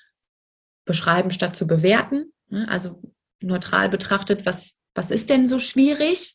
beschreiben 0.87 1.31
statt 1.31 1.57
zu 1.57 1.67
bewerten. 1.67 2.33
Ne? 2.49 2.67
Also 2.69 3.03
neutral 3.41 3.91
betrachtet, 3.91 4.47
was, 4.47 4.79
was 4.95 5.11
ist 5.11 5.29
denn 5.29 5.47
so 5.47 5.59
schwierig? 5.59 6.35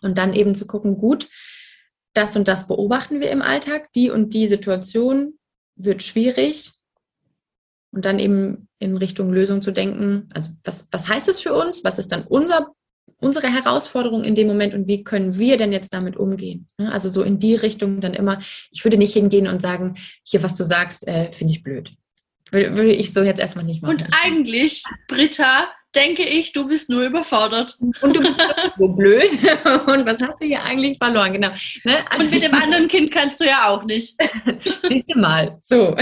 Und 0.00 0.18
dann 0.18 0.34
eben 0.34 0.56
zu 0.56 0.66
gucken, 0.66 0.98
gut, 0.98 1.28
das 2.12 2.34
und 2.34 2.48
das 2.48 2.66
beobachten 2.66 3.20
wir 3.20 3.30
im 3.30 3.40
Alltag, 3.40 3.92
die 3.92 4.10
und 4.10 4.34
die 4.34 4.48
Situation 4.48 5.38
wird 5.76 6.02
schwierig 6.02 6.72
und 7.92 8.04
dann 8.04 8.18
eben 8.18 8.68
in 8.78 8.96
Richtung 8.96 9.32
Lösung 9.32 9.62
zu 9.62 9.70
denken, 9.70 10.28
also 10.34 10.50
was, 10.64 10.88
was 10.90 11.08
heißt 11.08 11.28
es 11.28 11.40
für 11.40 11.54
uns, 11.54 11.84
was 11.84 11.98
ist 11.98 12.10
dann 12.10 12.24
unser, 12.24 12.72
unsere 13.18 13.46
Herausforderung 13.46 14.24
in 14.24 14.34
dem 14.34 14.48
Moment 14.48 14.74
und 14.74 14.88
wie 14.88 15.04
können 15.04 15.38
wir 15.38 15.56
denn 15.56 15.72
jetzt 15.72 15.94
damit 15.94 16.16
umgehen? 16.16 16.68
Ne? 16.78 16.92
Also 16.92 17.08
so 17.08 17.22
in 17.22 17.38
die 17.38 17.54
Richtung 17.54 18.00
dann 18.00 18.14
immer, 18.14 18.40
ich 18.70 18.84
würde 18.84 18.98
nicht 18.98 19.12
hingehen 19.12 19.46
und 19.46 19.62
sagen, 19.62 19.96
hier, 20.24 20.42
was 20.42 20.54
du 20.54 20.64
sagst, 20.64 21.06
äh, 21.06 21.30
finde 21.32 21.52
ich 21.52 21.62
blöd. 21.62 21.94
Würde 22.52 22.92
ich 22.92 23.12
so 23.12 23.22
jetzt 23.22 23.40
erstmal 23.40 23.64
nicht 23.64 23.82
machen. 23.82 23.96
Und 23.96 24.06
eigentlich, 24.24 24.84
Britta, 25.08 25.68
denke 25.94 26.22
ich, 26.22 26.52
du 26.52 26.66
bist 26.66 26.88
nur 26.88 27.02
überfordert. 27.02 27.76
Und 28.00 28.16
du 28.16 28.20
bist 28.20 28.36
so 28.78 28.88
blöd. 28.94 29.30
Und 29.86 30.06
was 30.06 30.20
hast 30.22 30.40
du 30.40 30.46
hier 30.46 30.62
eigentlich 30.62 30.98
verloren? 30.98 31.32
Genau. 31.32 31.50
Ne? 31.84 31.96
Also, 32.10 32.24
und 32.24 32.30
mit 32.30 32.42
dem 32.42 32.54
anderen 32.54 32.88
Kind 32.88 33.10
kannst 33.10 33.40
du 33.40 33.44
ja 33.44 33.68
auch 33.68 33.84
nicht. 33.84 34.14
Siehst 34.84 35.12
du 35.14 35.18
mal. 35.18 35.58
So. 35.62 35.96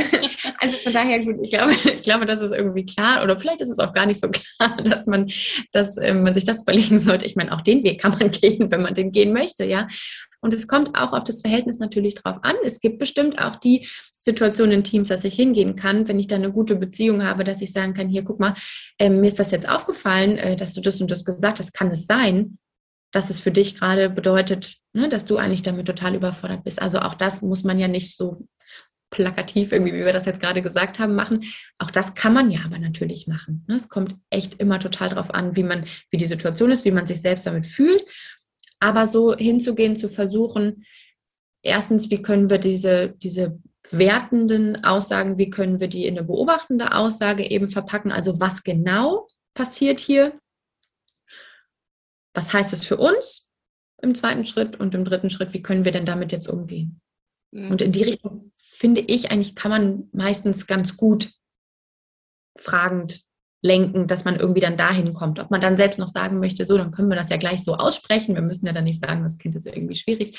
Also 0.59 0.77
von 0.79 0.93
daher, 0.93 1.21
gut, 1.21 1.37
ich 1.43 1.51
glaube, 1.51 1.73
ich 1.73 2.03
glaube, 2.03 2.27
das 2.27 2.41
ist 2.41 2.53
irgendwie 2.53 2.87
klar. 2.87 3.23
Oder 3.23 3.39
vielleicht 3.39 3.61
ist 3.61 3.71
es 3.71 3.79
auch 3.79 3.93
gar 3.93 4.07
nicht 4.07 4.21
so 4.21 4.29
klar, 4.29 4.77
dass 4.85 5.07
man, 5.07 5.31
dass 5.73 5.97
ähm, 5.99 6.23
man 6.23 6.35
sich 6.35 6.45
das 6.45 6.63
überlegen 6.63 6.99
sollte. 6.99 7.27
Ich 7.27 7.37
meine, 7.37 7.53
auch 7.53 7.63
den 7.63 7.83
Weg 7.83 8.01
kann 8.01 8.17
man 8.19 8.31
gehen, 8.31 8.71
wenn 8.71 8.83
man 8.83 8.95
den 8.95 9.13
gehen 9.13 9.33
möchte, 9.33 9.65
ja. 9.65 9.87
Und 10.41 10.55
es 10.55 10.67
kommt 10.67 10.97
auch 10.97 11.13
auf 11.13 11.25
das 11.25 11.43
Verhältnis 11.43 11.79
natürlich 11.79 12.15
drauf 12.15 12.39
an. 12.43 12.57
Es 12.65 12.81
gibt 12.81 12.99
bestimmt 12.99 13.39
auch 13.39 13.57
die 13.57 13.87
Situationen 14.19 14.73
in 14.73 14.85
Teams, 14.85 15.09
dass 15.09 15.25
ich 15.25 15.35
hingehen 15.35 15.77
kann, 15.77 16.09
wenn 16.09 16.19
ich 16.19 16.27
da 16.27 16.37
eine 16.37 16.53
gute 16.53 16.77
Beziehung 16.77 17.23
habe, 17.23 17.45
dass 17.45 17.61
ich 17.61 17.73
sagen 17.73 17.95
kann, 17.95 18.09
hier, 18.09 18.23
guck 18.23 18.41
mal, 18.41 18.55
äh, 18.99 19.11
mir 19.11 19.29
ist 19.29 19.39
das 19.39 19.51
jetzt 19.51 19.69
aufgefallen, 19.69 20.39
äh, 20.39 20.57
dass 20.57 20.73
du 20.73 20.81
das 20.81 21.01
und 21.01 21.11
das 21.11 21.25
gesagt 21.25 21.59
hast. 21.59 21.73
Kann 21.73 21.91
es 21.91 22.07
sein, 22.07 22.59
dass 23.13 23.31
es 23.31 23.41
für 23.41 23.51
dich 23.51 23.77
gerade 23.77 24.09
bedeutet, 24.09 24.77
ne, 24.93 25.09
dass 25.09 25.27
du 25.27 25.37
eigentlich 25.37 25.63
damit 25.63 25.87
total 25.87 26.15
überfordert 26.15 26.65
bist? 26.65 26.81
Also 26.81 27.01
auch 27.01 27.15
das 27.15 27.43
muss 27.43 27.65
man 27.65 27.79
ja 27.79 27.89
nicht 27.89 28.17
so 28.17 28.47
plakativ 29.11 29.73
irgendwie, 29.73 29.93
wie 29.93 30.05
wir 30.05 30.13
das 30.13 30.27
jetzt 30.27 30.41
gerade 30.41 30.63
gesagt 30.63 31.01
haben, 31.01 31.17
machen. 31.17 31.45
Auch 31.79 31.91
das 31.91 32.15
kann 32.15 32.33
man 32.33 32.51
ja 32.51 32.61
aber 32.65 32.79
natürlich 32.79 33.27
machen. 33.27 33.65
Ne? 33.69 33.75
Es 33.75 33.89
kommt 33.89 34.15
echt 34.31 34.55
immer 34.61 34.79
total 34.79 35.09
drauf 35.09 35.35
an, 35.35 35.57
wie 35.57 35.65
man, 35.65 35.85
wie 36.11 36.17
die 36.17 36.27
Situation 36.27 36.71
ist, 36.71 36.85
wie 36.85 36.93
man 36.93 37.07
sich 37.07 37.21
selbst 37.21 37.45
damit 37.47 37.67
fühlt 37.67 38.05
aber 38.81 39.07
so 39.07 39.37
hinzugehen, 39.37 39.95
zu 39.95 40.09
versuchen, 40.09 40.85
erstens, 41.63 42.11
wie 42.11 42.23
können 42.23 42.51
wir 42.51 42.59
diese, 42.59 43.11
diese 43.11 43.59
wertenden 43.91 44.85
Aussagen, 44.85 45.39
wie 45.39 45.51
können 45.51 45.81
wir 45.81 45.89
die 45.89 46.07
in 46.07 46.17
eine 46.17 46.27
beobachtende 46.27 46.95
Aussage 46.95 47.49
eben 47.49 47.69
verpacken? 47.69 48.13
Also 48.13 48.41
was 48.41 48.65
genau 48.65 49.29
passiert 49.55 50.01
hier? 50.01 50.39
Was 52.35 52.53
heißt 52.53 52.73
es 52.73 52.85
für 52.85 52.97
uns 52.97 53.51
im 54.01 54.15
zweiten 54.15 54.47
Schritt? 54.47 54.79
Und 54.79 54.95
im 54.95 55.05
dritten 55.05 55.31
Schritt, 55.31 55.53
wie 55.53 55.63
können 55.63 55.85
wir 55.85 55.93
denn 55.93 56.07
damit 56.07 56.33
jetzt 56.33 56.49
umgehen? 56.49 57.01
Mhm. 57.51 57.71
Und 57.71 57.83
in 57.83 57.93
die 57.93 58.05
Richtung 58.05 58.53
finde 58.55 59.01
ich 59.01 59.31
eigentlich, 59.31 59.55
kann 59.55 59.71
man 59.71 60.09
meistens 60.13 60.67
ganz 60.67 60.97
gut 60.97 61.33
fragend 62.57 63.25
lenken, 63.63 64.07
dass 64.07 64.25
man 64.25 64.37
irgendwie 64.37 64.61
dann 64.61 64.77
dahin 64.77 65.13
kommt. 65.13 65.39
Ob 65.39 65.51
man 65.51 65.61
dann 65.61 65.77
selbst 65.77 65.99
noch 65.99 66.09
sagen 66.09 66.39
möchte, 66.39 66.65
so, 66.65 66.79
dann 66.79 66.91
können 66.91 67.11
wir 67.11 67.17
das 67.17 67.31
ja 67.31 67.37
gleich 67.37 67.63
so 67.63 67.75
aussprechen. 67.75 68.35
Wir 68.35 68.43
müssen 68.43 68.67
ja 68.67 68.73
dann 68.73 68.85
nicht 68.85 69.05
sagen, 69.05 69.23
das 69.23 69.39
Kind 69.39 69.55
ist 69.55 69.67
irgendwie 69.67 69.95
schwierig. 69.95 70.39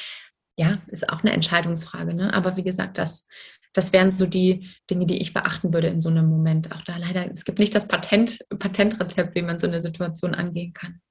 Ja, 0.58 0.82
ist 0.88 1.10
auch 1.10 1.22
eine 1.22 1.32
Entscheidungsfrage. 1.32 2.14
Ne? 2.14 2.34
Aber 2.34 2.58
wie 2.58 2.64
gesagt, 2.64 2.98
das, 2.98 3.28
das 3.74 3.94
wären 3.94 4.12
so 4.12 4.26
die 4.26 4.70
Dinge, 4.90 5.06
die 5.06 5.22
ich 5.22 5.34
beachten 5.34 5.74
würde 5.74 5.88
in 5.88 6.02
so 6.02 6.10
einem 6.10 6.28
Moment. 6.28 6.72
Auch 6.72 6.82
da 6.82 6.98
leider, 6.98 7.30
es 7.32 7.46
gibt 7.46 7.60
nicht 7.60 7.76
das 7.76 7.88
Patent, 7.88 8.40
Patentrezept, 8.58 9.36
wie 9.36 9.44
man 9.44 9.60
so 9.60 9.68
eine 9.68 9.82
Situation 9.82 10.36
angehen 10.36 10.74
kann. 10.74 11.02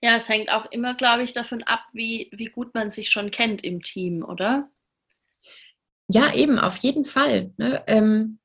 Ja, 0.00 0.16
es 0.16 0.28
hängt 0.28 0.50
auch 0.50 0.66
immer, 0.72 0.94
glaube 0.96 1.22
ich, 1.22 1.32
davon 1.32 1.62
ab, 1.62 1.84
wie, 1.92 2.28
wie 2.32 2.46
gut 2.46 2.74
man 2.74 2.90
sich 2.90 3.08
schon 3.08 3.30
kennt 3.30 3.62
im 3.62 3.82
Team, 3.82 4.24
oder? 4.24 4.68
Ja, 6.08 6.34
eben, 6.34 6.58
auf 6.58 6.78
jeden 6.78 7.04
Fall. 7.04 7.52
Ne? 7.56 7.82
Ähm, 7.86 8.40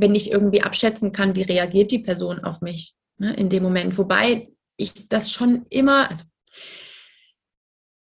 wenn 0.00 0.14
ich 0.14 0.30
irgendwie 0.30 0.62
abschätzen 0.62 1.12
kann, 1.12 1.36
wie 1.36 1.42
reagiert 1.42 1.90
die 1.90 1.98
Person 1.98 2.40
auf 2.40 2.60
mich 2.60 2.94
ne, 3.18 3.34
in 3.34 3.48
dem 3.48 3.62
Moment. 3.62 3.98
Wobei 3.98 4.48
ich 4.76 5.08
das 5.08 5.30
schon 5.30 5.66
immer, 5.68 6.10
also 6.10 6.24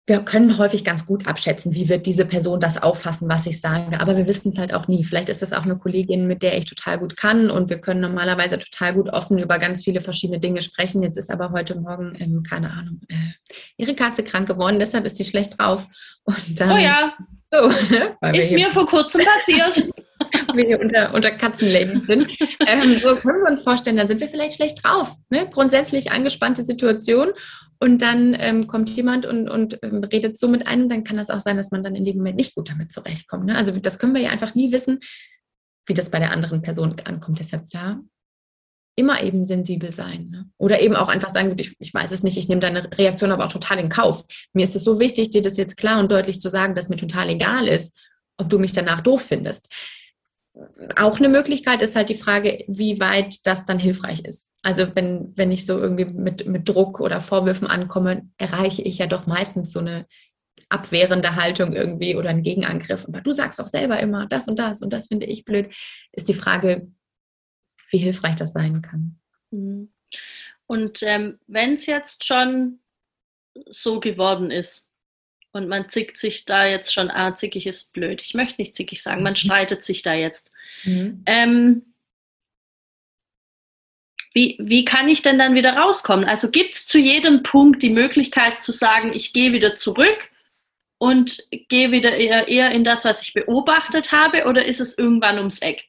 wir 0.07 0.19
können 0.19 0.59
häufig 0.59 0.83
ganz 0.83 1.07
gut 1.07 1.25
abschätzen, 1.25 1.73
wie 1.73 1.89
wird 1.89 2.05
diese 2.05 2.25
Person 2.25 2.59
das 2.59 2.81
auffassen, 2.81 3.27
was 3.27 3.47
ich 3.47 3.59
sage, 3.59 3.99
aber 3.99 4.15
wir 4.15 4.27
wissen 4.27 4.49
es 4.49 4.59
halt 4.59 4.71
auch 4.71 4.87
nie. 4.87 5.03
Vielleicht 5.03 5.29
ist 5.29 5.41
das 5.41 5.51
auch 5.51 5.63
eine 5.63 5.77
Kollegin, 5.77 6.27
mit 6.27 6.43
der 6.43 6.57
ich 6.57 6.65
total 6.65 6.99
gut 6.99 7.17
kann 7.17 7.49
und 7.49 7.71
wir 7.71 7.79
können 7.79 8.01
normalerweise 8.01 8.59
total 8.59 8.93
gut 8.93 9.09
offen 9.09 9.39
über 9.39 9.57
ganz 9.57 9.83
viele 9.83 10.01
verschiedene 10.01 10.39
Dinge 10.39 10.61
sprechen. 10.61 11.01
Jetzt 11.01 11.17
ist 11.17 11.31
aber 11.31 11.51
heute 11.51 11.79
Morgen, 11.79 12.13
ähm, 12.19 12.43
keine 12.43 12.71
Ahnung, 12.71 13.01
äh, 13.07 13.15
ihre 13.77 13.95
Katze 13.95 14.23
krank 14.23 14.47
geworden, 14.47 14.77
deshalb 14.77 15.05
ist 15.05 15.17
sie 15.17 15.23
schlecht 15.23 15.59
drauf. 15.59 15.87
Und 16.23 16.59
dann, 16.59 16.71
oh 16.71 16.77
ja. 16.77 17.13
So, 17.45 17.67
ne? 17.95 18.37
Ist 18.37 18.51
mir 18.51 18.69
vor 18.69 18.85
kurzem 18.85 19.21
passiert. 19.25 19.89
wir 20.53 20.65
hier 20.65 20.79
unter, 20.79 21.13
unter 21.13 21.31
Katzenlabels 21.31 22.05
sind. 22.05 22.35
Ähm, 22.67 22.99
so 23.03 23.15
können 23.15 23.41
wir 23.41 23.49
uns 23.49 23.61
vorstellen, 23.61 23.97
dann 23.97 24.07
sind 24.07 24.21
wir 24.21 24.27
vielleicht 24.27 24.55
schlecht 24.55 24.83
drauf. 24.83 25.15
Ne? 25.29 25.47
Grundsätzlich 25.51 26.11
angespannte 26.11 26.63
Situation 26.63 27.31
und 27.79 28.01
dann 28.01 28.35
ähm, 28.39 28.67
kommt 28.67 28.89
jemand 28.89 29.25
und, 29.25 29.49
und 29.49 29.79
ähm, 29.83 30.03
redet 30.03 30.37
so 30.37 30.47
mit 30.47 30.67
einem, 30.67 30.87
dann 30.89 31.03
kann 31.03 31.17
das 31.17 31.29
auch 31.29 31.39
sein, 31.39 31.57
dass 31.57 31.71
man 31.71 31.83
dann 31.83 31.95
in 31.95 32.05
dem 32.05 32.17
Moment 32.17 32.37
nicht 32.37 32.55
gut 32.55 32.69
damit 32.69 32.91
zurechtkommt. 32.91 33.45
Ne? 33.45 33.57
Also 33.57 33.71
das 33.73 33.99
können 33.99 34.13
wir 34.13 34.21
ja 34.21 34.29
einfach 34.29 34.55
nie 34.55 34.71
wissen, 34.71 34.99
wie 35.85 35.93
das 35.93 36.09
bei 36.09 36.19
der 36.19 36.31
anderen 36.31 36.61
Person 36.61 36.95
ankommt. 37.05 37.39
Deshalb 37.39 37.65
ja, 37.71 37.99
immer 38.95 39.21
eben 39.21 39.45
sensibel 39.45 39.91
sein. 39.91 40.29
Ne? 40.29 40.49
Oder 40.57 40.81
eben 40.81 40.95
auch 40.95 41.09
einfach 41.09 41.29
sagen, 41.29 41.53
ich, 41.57 41.75
ich 41.79 41.93
weiß 41.93 42.11
es 42.11 42.23
nicht, 42.23 42.37
ich 42.37 42.47
nehme 42.47 42.61
deine 42.61 42.89
Reaktion 42.97 43.31
aber 43.31 43.45
auch 43.45 43.51
total 43.51 43.77
in 43.79 43.89
Kauf. 43.89 44.23
Mir 44.53 44.63
ist 44.63 44.75
es 44.75 44.83
so 44.83 44.99
wichtig, 44.99 45.31
dir 45.31 45.41
das 45.41 45.57
jetzt 45.57 45.75
klar 45.75 45.99
und 45.99 46.11
deutlich 46.11 46.39
zu 46.39 46.49
sagen, 46.49 46.75
dass 46.75 46.89
mir 46.89 46.95
total 46.95 47.29
egal 47.29 47.67
ist, 47.67 47.97
ob 48.37 48.49
du 48.49 48.57
mich 48.57 48.71
danach 48.71 49.01
doof 49.01 49.21
findest 49.21 49.69
auch 50.95 51.17
eine 51.17 51.29
Möglichkeit 51.29 51.81
ist 51.81 51.95
halt 51.95 52.09
die 52.09 52.15
Frage, 52.15 52.63
wie 52.67 52.99
weit 52.99 53.45
das 53.45 53.65
dann 53.65 53.79
hilfreich 53.79 54.21
ist. 54.21 54.49
Also 54.61 54.95
wenn, 54.95 55.35
wenn 55.35 55.51
ich 55.51 55.65
so 55.65 55.77
irgendwie 55.77 56.05
mit, 56.05 56.47
mit 56.47 56.67
Druck 56.67 56.99
oder 56.99 57.21
Vorwürfen 57.21 57.67
ankomme, 57.67 58.29
erreiche 58.37 58.81
ich 58.81 58.97
ja 58.97 59.07
doch 59.07 59.27
meistens 59.27 59.71
so 59.71 59.79
eine 59.79 60.07
abwehrende 60.69 61.35
Haltung 61.35 61.73
irgendwie 61.73 62.15
oder 62.15 62.29
einen 62.29 62.43
Gegenangriff. 62.43 63.05
Aber 63.07 63.21
du 63.21 63.31
sagst 63.31 63.59
doch 63.59 63.67
selber 63.67 63.99
immer 63.99 64.27
das 64.27 64.47
und 64.47 64.57
das 64.57 64.81
und 64.81 64.93
das 64.93 65.07
finde 65.07 65.25
ich 65.25 65.45
blöd. 65.45 65.73
Ist 66.13 66.29
die 66.29 66.33
Frage, 66.33 66.87
wie 67.91 67.97
hilfreich 67.97 68.35
das 68.35 68.53
sein 68.53 68.81
kann. 68.81 69.19
Mhm. 69.51 69.93
Und 70.67 71.03
ähm, 71.03 71.37
wenn 71.47 71.73
es 71.73 71.85
jetzt 71.85 72.25
schon 72.25 72.79
so 73.67 73.99
geworden 73.99 74.51
ist, 74.51 74.87
und 75.55 75.69
man 75.69 75.87
zickt 75.87 76.17
sich 76.17 76.43
da 76.43 76.65
jetzt 76.65 76.93
schon, 76.93 77.09
ah, 77.09 77.33
zickig 77.33 77.65
ist 77.65 77.93
blöd. 77.93 78.21
Ich 78.21 78.33
möchte 78.33 78.61
nicht 78.61 78.75
zickig 78.75 79.01
sagen, 79.01 79.23
man 79.23 79.33
mhm. 79.33 79.37
streitet 79.37 79.83
sich 79.83 80.01
da 80.01 80.13
jetzt. 80.13 80.51
Mhm. 80.83 81.23
Ähm, 81.25 81.93
wie, 84.33 84.57
wie 84.59 84.83
kann 84.83 85.07
ich 85.07 85.21
denn 85.21 85.39
dann 85.39 85.55
wieder 85.55 85.77
rauskommen? 85.77 86.25
Also 86.25 86.51
gibt 86.51 86.75
es 86.75 86.85
zu 86.85 86.99
jedem 86.99 87.41
Punkt 87.41 87.81
die 87.81 87.89
Möglichkeit 87.89 88.61
zu 88.61 88.73
sagen, 88.73 89.13
ich 89.13 89.31
gehe 89.31 89.53
wieder 89.53 89.77
zurück 89.77 90.29
und 90.97 91.47
gehe 91.69 91.93
wieder 91.93 92.17
eher, 92.17 92.49
eher 92.49 92.71
in 92.71 92.83
das, 92.83 93.05
was 93.05 93.21
ich 93.21 93.33
beobachtet 93.33 94.11
habe, 94.11 94.47
oder 94.47 94.65
ist 94.65 94.81
es 94.81 94.97
irgendwann 94.97 95.37
ums 95.37 95.59
Eck? 95.59 95.85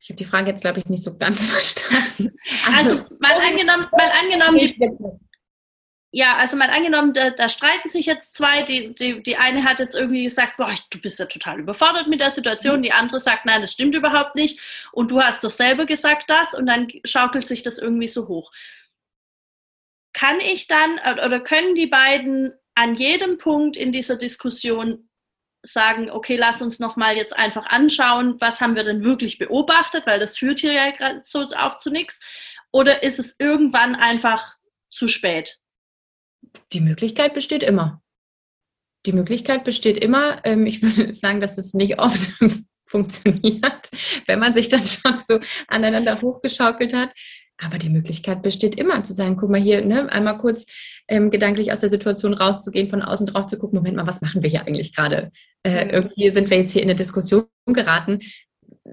Ich 0.00 0.08
habe 0.08 0.16
die 0.16 0.24
Frage 0.24 0.50
jetzt, 0.50 0.62
glaube 0.62 0.80
ich, 0.80 0.86
nicht 0.86 1.04
so 1.04 1.16
ganz 1.16 1.46
verstanden. 1.46 2.36
Also, 2.66 2.98
also 2.98 3.14
mal 3.20 3.34
angenommen, 3.34 3.86
mal 3.92 4.10
angenommen 4.20 4.58
die, 4.58 4.74
ja, 6.14 6.36
also 6.36 6.58
mal 6.58 6.68
angenommen, 6.68 7.14
da, 7.14 7.30
da, 7.30 7.48
streiten 7.48 7.88
sich 7.88 8.04
jetzt 8.04 8.34
zwei. 8.34 8.62
Die, 8.64 8.94
die, 8.94 9.22
die 9.22 9.38
eine 9.38 9.64
hat 9.64 9.78
jetzt 9.78 9.94
irgendwie 9.94 10.24
gesagt, 10.24 10.58
boah, 10.58 10.74
du 10.90 11.00
bist 11.00 11.18
ja 11.18 11.24
total 11.24 11.58
überfordert 11.58 12.06
mit 12.06 12.20
der 12.20 12.30
Situation. 12.30 12.82
Die 12.82 12.92
andere 12.92 13.18
sagt, 13.18 13.46
nein, 13.46 13.62
das 13.62 13.72
stimmt 13.72 13.94
überhaupt 13.94 14.34
nicht. 14.34 14.60
Und 14.92 15.10
du 15.10 15.22
hast 15.22 15.42
doch 15.42 15.50
selber 15.50 15.86
gesagt 15.86 16.28
das. 16.28 16.52
Und 16.52 16.66
dann 16.66 16.88
schaukelt 17.04 17.48
sich 17.48 17.62
das 17.62 17.78
irgendwie 17.78 18.08
so 18.08 18.28
hoch. 18.28 18.52
Kann 20.12 20.38
ich 20.40 20.66
dann 20.68 20.98
oder 21.24 21.40
können 21.40 21.74
die 21.74 21.86
beiden 21.86 22.52
an 22.74 22.94
jedem 22.94 23.38
Punkt 23.38 23.78
in 23.78 23.90
dieser 23.90 24.16
Diskussion 24.16 25.08
sagen, 25.62 26.10
okay, 26.10 26.36
lass 26.36 26.60
uns 26.60 26.78
noch 26.78 26.96
mal 26.96 27.16
jetzt 27.16 27.34
einfach 27.34 27.66
anschauen, 27.66 28.38
was 28.38 28.60
haben 28.60 28.76
wir 28.76 28.84
denn 28.84 29.02
wirklich 29.02 29.38
beobachtet, 29.38 30.06
weil 30.06 30.20
das 30.20 30.36
führt 30.36 30.60
hier 30.60 30.74
ja 30.74 30.90
gerade 30.90 31.22
so 31.24 31.48
auch 31.56 31.78
zu 31.78 31.90
nichts. 31.90 32.20
Oder 32.70 33.02
ist 33.02 33.18
es 33.18 33.36
irgendwann 33.38 33.94
einfach 33.94 34.56
zu 34.90 35.08
spät? 35.08 35.61
Die 36.72 36.80
Möglichkeit 36.80 37.34
besteht 37.34 37.62
immer. 37.62 38.02
die 39.06 39.12
Möglichkeit 39.12 39.64
besteht 39.64 39.98
immer. 39.98 40.44
Ähm, 40.44 40.66
ich 40.66 40.82
würde 40.98 41.14
sagen, 41.14 41.40
dass 41.40 41.58
es 41.58 41.74
nicht 41.74 41.98
oft 42.00 42.30
funktioniert, 42.86 43.90
wenn 44.26 44.38
man 44.38 44.52
sich 44.52 44.68
dann 44.68 44.86
schon 44.86 45.20
so 45.26 45.40
aneinander 45.68 46.20
hochgeschaukelt 46.20 46.94
hat. 46.94 47.10
Aber 47.58 47.78
die 47.78 47.88
Möglichkeit 47.88 48.42
besteht 48.42 48.78
immer 48.78 49.04
zu 49.04 49.12
sagen, 49.12 49.36
guck 49.36 49.50
mal 49.50 49.60
hier, 49.60 49.84
ne, 49.84 50.10
einmal 50.10 50.38
kurz 50.38 50.66
ähm, 51.08 51.30
gedanklich 51.30 51.70
aus 51.70 51.80
der 51.80 51.90
Situation 51.90 52.34
rauszugehen, 52.34 52.88
von 52.88 53.02
außen 53.02 53.26
drauf 53.26 53.46
zu 53.46 53.58
gucken, 53.58 53.78
Moment 53.78 53.96
mal, 53.96 54.06
was 54.06 54.20
machen 54.20 54.42
wir 54.42 54.50
hier 54.50 54.66
eigentlich 54.66 54.94
gerade? 54.94 55.30
Äh, 55.62 55.88
irgendwie 55.88 56.30
sind 56.30 56.50
wir 56.50 56.58
jetzt 56.58 56.72
hier 56.72 56.82
in 56.82 56.88
eine 56.88 56.96
Diskussion 56.96 57.46
geraten. 57.66 58.20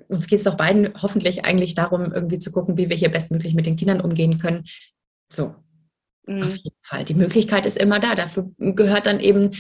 Uns 0.08 0.28
geht 0.28 0.40
es 0.40 0.46
doch 0.46 0.58
beiden 0.58 0.94
hoffentlich 1.02 1.46
eigentlich 1.46 1.74
darum, 1.74 2.12
irgendwie 2.14 2.40
zu 2.40 2.52
gucken, 2.52 2.78
wie 2.78 2.90
wir 2.90 2.98
hier 2.98 3.10
bestmöglich 3.10 3.56
mit 3.56 3.66
den 3.66 3.78
Kindern 3.78 4.02
umgehen 4.02 4.38
können. 4.38 4.66
So. 5.32 5.56
Auf 6.44 6.56
jeden 6.56 6.82
Fall. 6.82 7.04
Die 7.06 7.14
Möglichkeit 7.14 7.66
ist 7.66 7.78
immer 7.78 8.00
da. 8.00 8.16
Dafür 8.16 8.52
gehört 8.58 9.06
dann 9.06 9.20
eben 9.20 9.52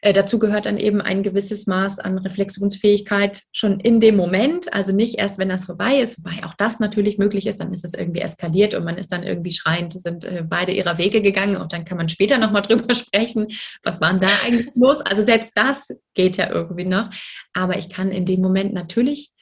äh, 0.00 0.12
dazu 0.12 0.38
gehört 0.38 0.66
dann 0.66 0.78
eben 0.78 1.00
ein 1.00 1.22
gewisses 1.22 1.66
Maß 1.66 1.98
an 1.98 2.18
Reflexionsfähigkeit 2.18 3.42
schon 3.52 3.80
in 3.80 4.00
dem 4.00 4.16
Moment, 4.16 4.72
also 4.72 4.92
nicht 4.92 5.18
erst, 5.18 5.38
wenn 5.38 5.48
das 5.48 5.66
vorbei 5.66 5.96
ist, 5.96 6.18
wobei 6.18 6.44
auch 6.44 6.54
das 6.54 6.78
natürlich 6.78 7.18
möglich 7.18 7.46
ist, 7.46 7.60
dann 7.60 7.72
ist 7.72 7.84
es 7.84 7.94
irgendwie 7.94 8.20
eskaliert 8.20 8.74
und 8.74 8.84
man 8.84 8.96
ist 8.96 9.10
dann 9.10 9.24
irgendwie 9.24 9.50
schreiend, 9.50 9.92
sind 9.92 10.24
äh, 10.24 10.44
beide 10.48 10.72
ihrer 10.72 10.98
Wege 10.98 11.20
gegangen 11.20 11.56
und 11.56 11.72
dann 11.72 11.84
kann 11.84 11.98
man 11.98 12.08
später 12.08 12.38
nochmal 12.38 12.62
drüber 12.68 12.94
sprechen, 12.94 13.48
was 13.82 14.00
war 14.00 14.10
denn 14.10 14.20
da 14.20 14.28
eigentlich 14.44 14.70
los? 14.74 15.00
Also 15.00 15.22
selbst 15.22 15.52
das 15.56 15.88
geht 16.14 16.36
ja 16.36 16.48
irgendwie 16.50 16.84
noch, 16.84 17.10
aber 17.52 17.78
ich 17.78 17.88
kann 17.88 18.12
in 18.12 18.24
dem 18.24 18.40
Moment 18.40 18.72
natürlich 18.72 19.32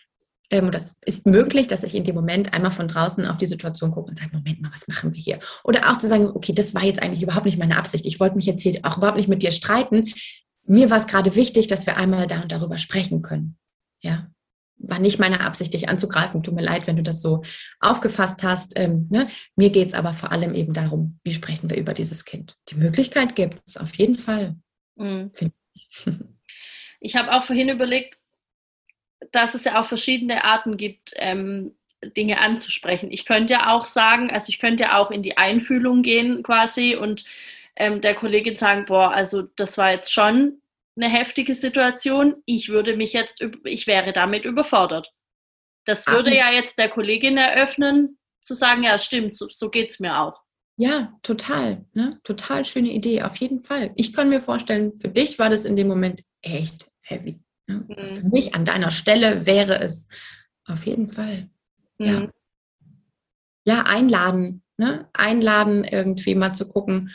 ähm, 0.50 0.70
das 0.70 0.94
ist 1.04 1.26
möglich, 1.26 1.66
dass 1.66 1.82
ich 1.82 1.94
in 1.94 2.04
dem 2.04 2.14
Moment 2.14 2.52
einmal 2.52 2.70
von 2.70 2.88
draußen 2.88 3.26
auf 3.26 3.38
die 3.38 3.46
Situation 3.46 3.90
gucke 3.90 4.10
und 4.10 4.18
sage, 4.18 4.30
Moment 4.32 4.60
mal, 4.62 4.70
was 4.72 4.88
machen 4.88 5.14
wir 5.14 5.22
hier? 5.22 5.40
Oder 5.64 5.90
auch 5.90 5.98
zu 5.98 6.08
sagen, 6.08 6.28
okay, 6.28 6.52
das 6.52 6.74
war 6.74 6.84
jetzt 6.84 7.02
eigentlich 7.02 7.22
überhaupt 7.22 7.46
nicht 7.46 7.58
meine 7.58 7.76
Absicht. 7.76 8.06
Ich 8.06 8.20
wollte 8.20 8.36
mich 8.36 8.46
jetzt 8.46 8.62
hier 8.62 8.78
auch 8.82 8.98
überhaupt 8.98 9.16
nicht 9.16 9.28
mit 9.28 9.42
dir 9.42 9.52
streiten 9.52 10.06
mir 10.66 10.90
war 10.90 10.98
es 10.98 11.06
gerade 11.06 11.34
wichtig, 11.34 11.68
dass 11.68 11.86
wir 11.86 11.96
einmal 11.96 12.26
da 12.26 12.42
und 12.42 12.52
darüber 12.52 12.78
sprechen 12.78 13.22
können. 13.22 13.58
Ja, 14.02 14.30
war 14.78 14.98
nicht 14.98 15.18
meine 15.18 15.40
Absicht, 15.40 15.72
dich 15.72 15.88
anzugreifen. 15.88 16.42
Tut 16.42 16.54
mir 16.54 16.62
leid, 16.62 16.86
wenn 16.86 16.96
du 16.96 17.02
das 17.02 17.22
so 17.22 17.42
aufgefasst 17.80 18.42
hast. 18.42 18.78
Ähm, 18.78 19.06
ne? 19.10 19.28
Mir 19.54 19.70
geht 19.70 19.88
es 19.88 19.94
aber 19.94 20.12
vor 20.12 20.32
allem 20.32 20.54
eben 20.54 20.74
darum, 20.74 21.18
wie 21.24 21.32
sprechen 21.32 21.70
wir 21.70 21.78
über 21.78 21.94
dieses 21.94 22.24
Kind. 22.24 22.56
Die 22.68 22.74
Möglichkeit 22.74 23.36
gibt 23.36 23.62
es 23.66 23.76
auf 23.76 23.94
jeden 23.94 24.18
Fall. 24.18 24.56
Mhm. 24.96 25.30
Ich, 25.72 26.06
ich 27.00 27.16
habe 27.16 27.32
auch 27.32 27.42
vorhin 27.42 27.68
überlegt, 27.68 28.18
dass 29.32 29.54
es 29.54 29.64
ja 29.64 29.80
auch 29.80 29.84
verschiedene 29.84 30.44
Arten 30.44 30.76
gibt, 30.76 31.12
ähm, 31.16 31.76
Dinge 32.16 32.40
anzusprechen. 32.40 33.10
Ich 33.10 33.24
könnte 33.24 33.54
ja 33.54 33.74
auch 33.74 33.86
sagen, 33.86 34.30
also 34.30 34.50
ich 34.50 34.58
könnte 34.58 34.84
ja 34.84 34.98
auch 34.98 35.10
in 35.10 35.22
die 35.22 35.36
Einfühlung 35.36 36.02
gehen 36.02 36.42
quasi 36.42 36.94
und 36.94 37.24
ähm, 37.76 38.00
der 38.00 38.14
Kollegin 38.14 38.56
sagen, 38.56 38.84
boah, 38.86 39.12
also 39.12 39.42
das 39.56 39.78
war 39.78 39.92
jetzt 39.92 40.12
schon 40.12 40.60
eine 40.96 41.08
heftige 41.08 41.54
Situation. 41.54 42.36
Ich 42.46 42.68
würde 42.68 42.96
mich 42.96 43.12
jetzt, 43.12 43.42
ich 43.64 43.86
wäre 43.86 44.12
damit 44.12 44.44
überfordert. 44.44 45.12
Das 45.84 46.06
würde 46.06 46.34
ja 46.34 46.52
jetzt 46.52 46.78
der 46.78 46.88
Kollegin 46.88 47.36
eröffnen, 47.36 48.18
zu 48.40 48.54
sagen, 48.54 48.82
ja, 48.82 48.98
stimmt, 48.98 49.36
so, 49.36 49.46
so 49.50 49.70
geht 49.70 49.90
es 49.90 50.00
mir 50.00 50.20
auch. 50.20 50.40
Ja, 50.78 51.12
total. 51.22 51.86
Ne? 51.94 52.20
Total 52.22 52.64
schöne 52.64 52.90
Idee, 52.90 53.22
auf 53.22 53.36
jeden 53.36 53.62
Fall. 53.62 53.92
Ich 53.96 54.12
kann 54.12 54.28
mir 54.28 54.42
vorstellen, 54.42 54.92
für 54.94 55.08
dich 55.08 55.38
war 55.38 55.48
das 55.48 55.64
in 55.64 55.76
dem 55.76 55.88
Moment 55.88 56.22
echt 56.42 56.86
heavy. 57.02 57.40
Mhm. 57.66 58.16
Für 58.16 58.28
mich 58.28 58.54
an 58.54 58.64
deiner 58.64 58.90
Stelle 58.90 59.46
wäre 59.46 59.80
es 59.80 60.08
auf 60.64 60.86
jeden 60.86 61.08
Fall. 61.08 61.48
Mhm. 61.98 62.06
Ja. 62.06 62.28
ja, 63.64 63.82
einladen. 63.82 64.62
Ne? 64.78 65.08
Einladen, 65.12 65.84
irgendwie 65.84 66.34
mal 66.34 66.52
zu 66.52 66.68
gucken, 66.68 67.10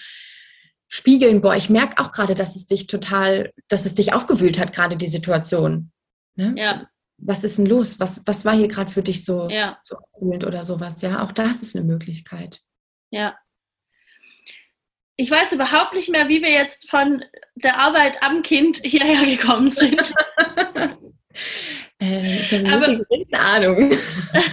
spiegeln, 0.87 1.41
boah, 1.41 1.55
ich 1.55 1.69
merke 1.69 2.01
auch 2.01 2.11
gerade, 2.11 2.35
dass 2.35 2.55
es 2.55 2.65
dich 2.65 2.87
total, 2.87 3.53
dass 3.67 3.85
es 3.85 3.95
dich 3.95 4.13
aufgewühlt 4.13 4.59
hat, 4.59 4.73
gerade 4.73 4.97
die 4.97 5.07
Situation. 5.07 5.91
Ne? 6.35 6.53
Ja. 6.57 6.87
Was 7.17 7.43
ist 7.43 7.59
denn 7.59 7.67
los? 7.67 7.99
Was, 7.99 8.21
was 8.25 8.45
war 8.45 8.55
hier 8.55 8.67
gerade 8.67 8.91
für 8.91 9.03
dich 9.03 9.23
so, 9.23 9.47
ja. 9.47 9.77
so 9.83 9.95
aufwühlend 9.95 10.43
oder 10.43 10.63
sowas? 10.63 11.01
Ja, 11.01 11.23
auch 11.23 11.31
das 11.31 11.61
ist 11.61 11.75
eine 11.75 11.85
Möglichkeit. 11.85 12.61
Ja. 13.11 13.37
Ich 15.17 15.29
weiß 15.29 15.53
überhaupt 15.53 15.93
nicht 15.93 16.09
mehr, 16.09 16.29
wie 16.29 16.41
wir 16.41 16.49
jetzt 16.49 16.89
von 16.89 17.23
der 17.55 17.79
Arbeit 17.79 18.23
am 18.23 18.41
Kind 18.41 18.77
hierher 18.83 19.23
gekommen 19.25 19.69
sind. 19.69 20.13
Äh, 22.01 22.39
ich 22.39 22.51
habe 22.51 22.67
aber, 22.73 23.39
Ahnung. 23.39 23.91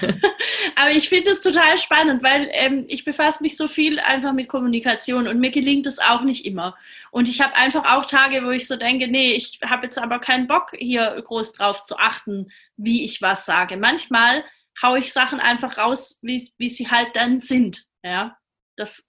aber 0.77 0.91
ich 0.91 1.09
finde 1.09 1.31
es 1.31 1.41
total 1.41 1.79
spannend, 1.79 2.23
weil 2.23 2.51
ähm, 2.53 2.85
ich 2.89 3.07
befasse 3.07 3.43
mich 3.43 3.57
so 3.57 3.69
viel 3.69 3.99
einfach 4.01 4.35
mit 4.35 4.49
Kommunikation 4.49 5.27
und 5.27 5.41
mir 5.41 5.51
gelingt 5.51 5.87
es 5.87 5.99
auch 5.99 6.21
nicht 6.23 6.45
immer. 6.45 6.77
Und 7.11 7.27
ich 7.27 7.41
habe 7.41 7.57
einfach 7.57 7.97
auch 7.97 8.05
Tage, 8.05 8.45
wo 8.45 8.51
ich 8.51 8.69
so 8.69 8.77
denke, 8.77 9.09
nee, 9.09 9.33
ich 9.33 9.61
habe 9.65 9.87
jetzt 9.87 9.99
aber 9.99 10.19
keinen 10.19 10.47
Bock, 10.47 10.73
hier 10.79 11.21
groß 11.25 11.55
drauf 11.55 11.85
zu 11.85 11.97
achten, 11.97 12.53
wie 12.77 13.07
ich 13.07 13.23
was 13.23 13.47
sage. 13.47 13.79
Manchmal 13.79 14.45
haue 14.83 14.99
ich 14.99 15.15
Sachen 15.15 15.41
einfach 15.41 15.79
raus, 15.79 16.19
wie, 16.21 16.53
wie 16.59 16.69
sie 16.69 16.91
halt 16.91 17.09
dann 17.15 17.39
sind. 17.39 17.87
Ja, 18.05 18.37
das, 18.77 19.09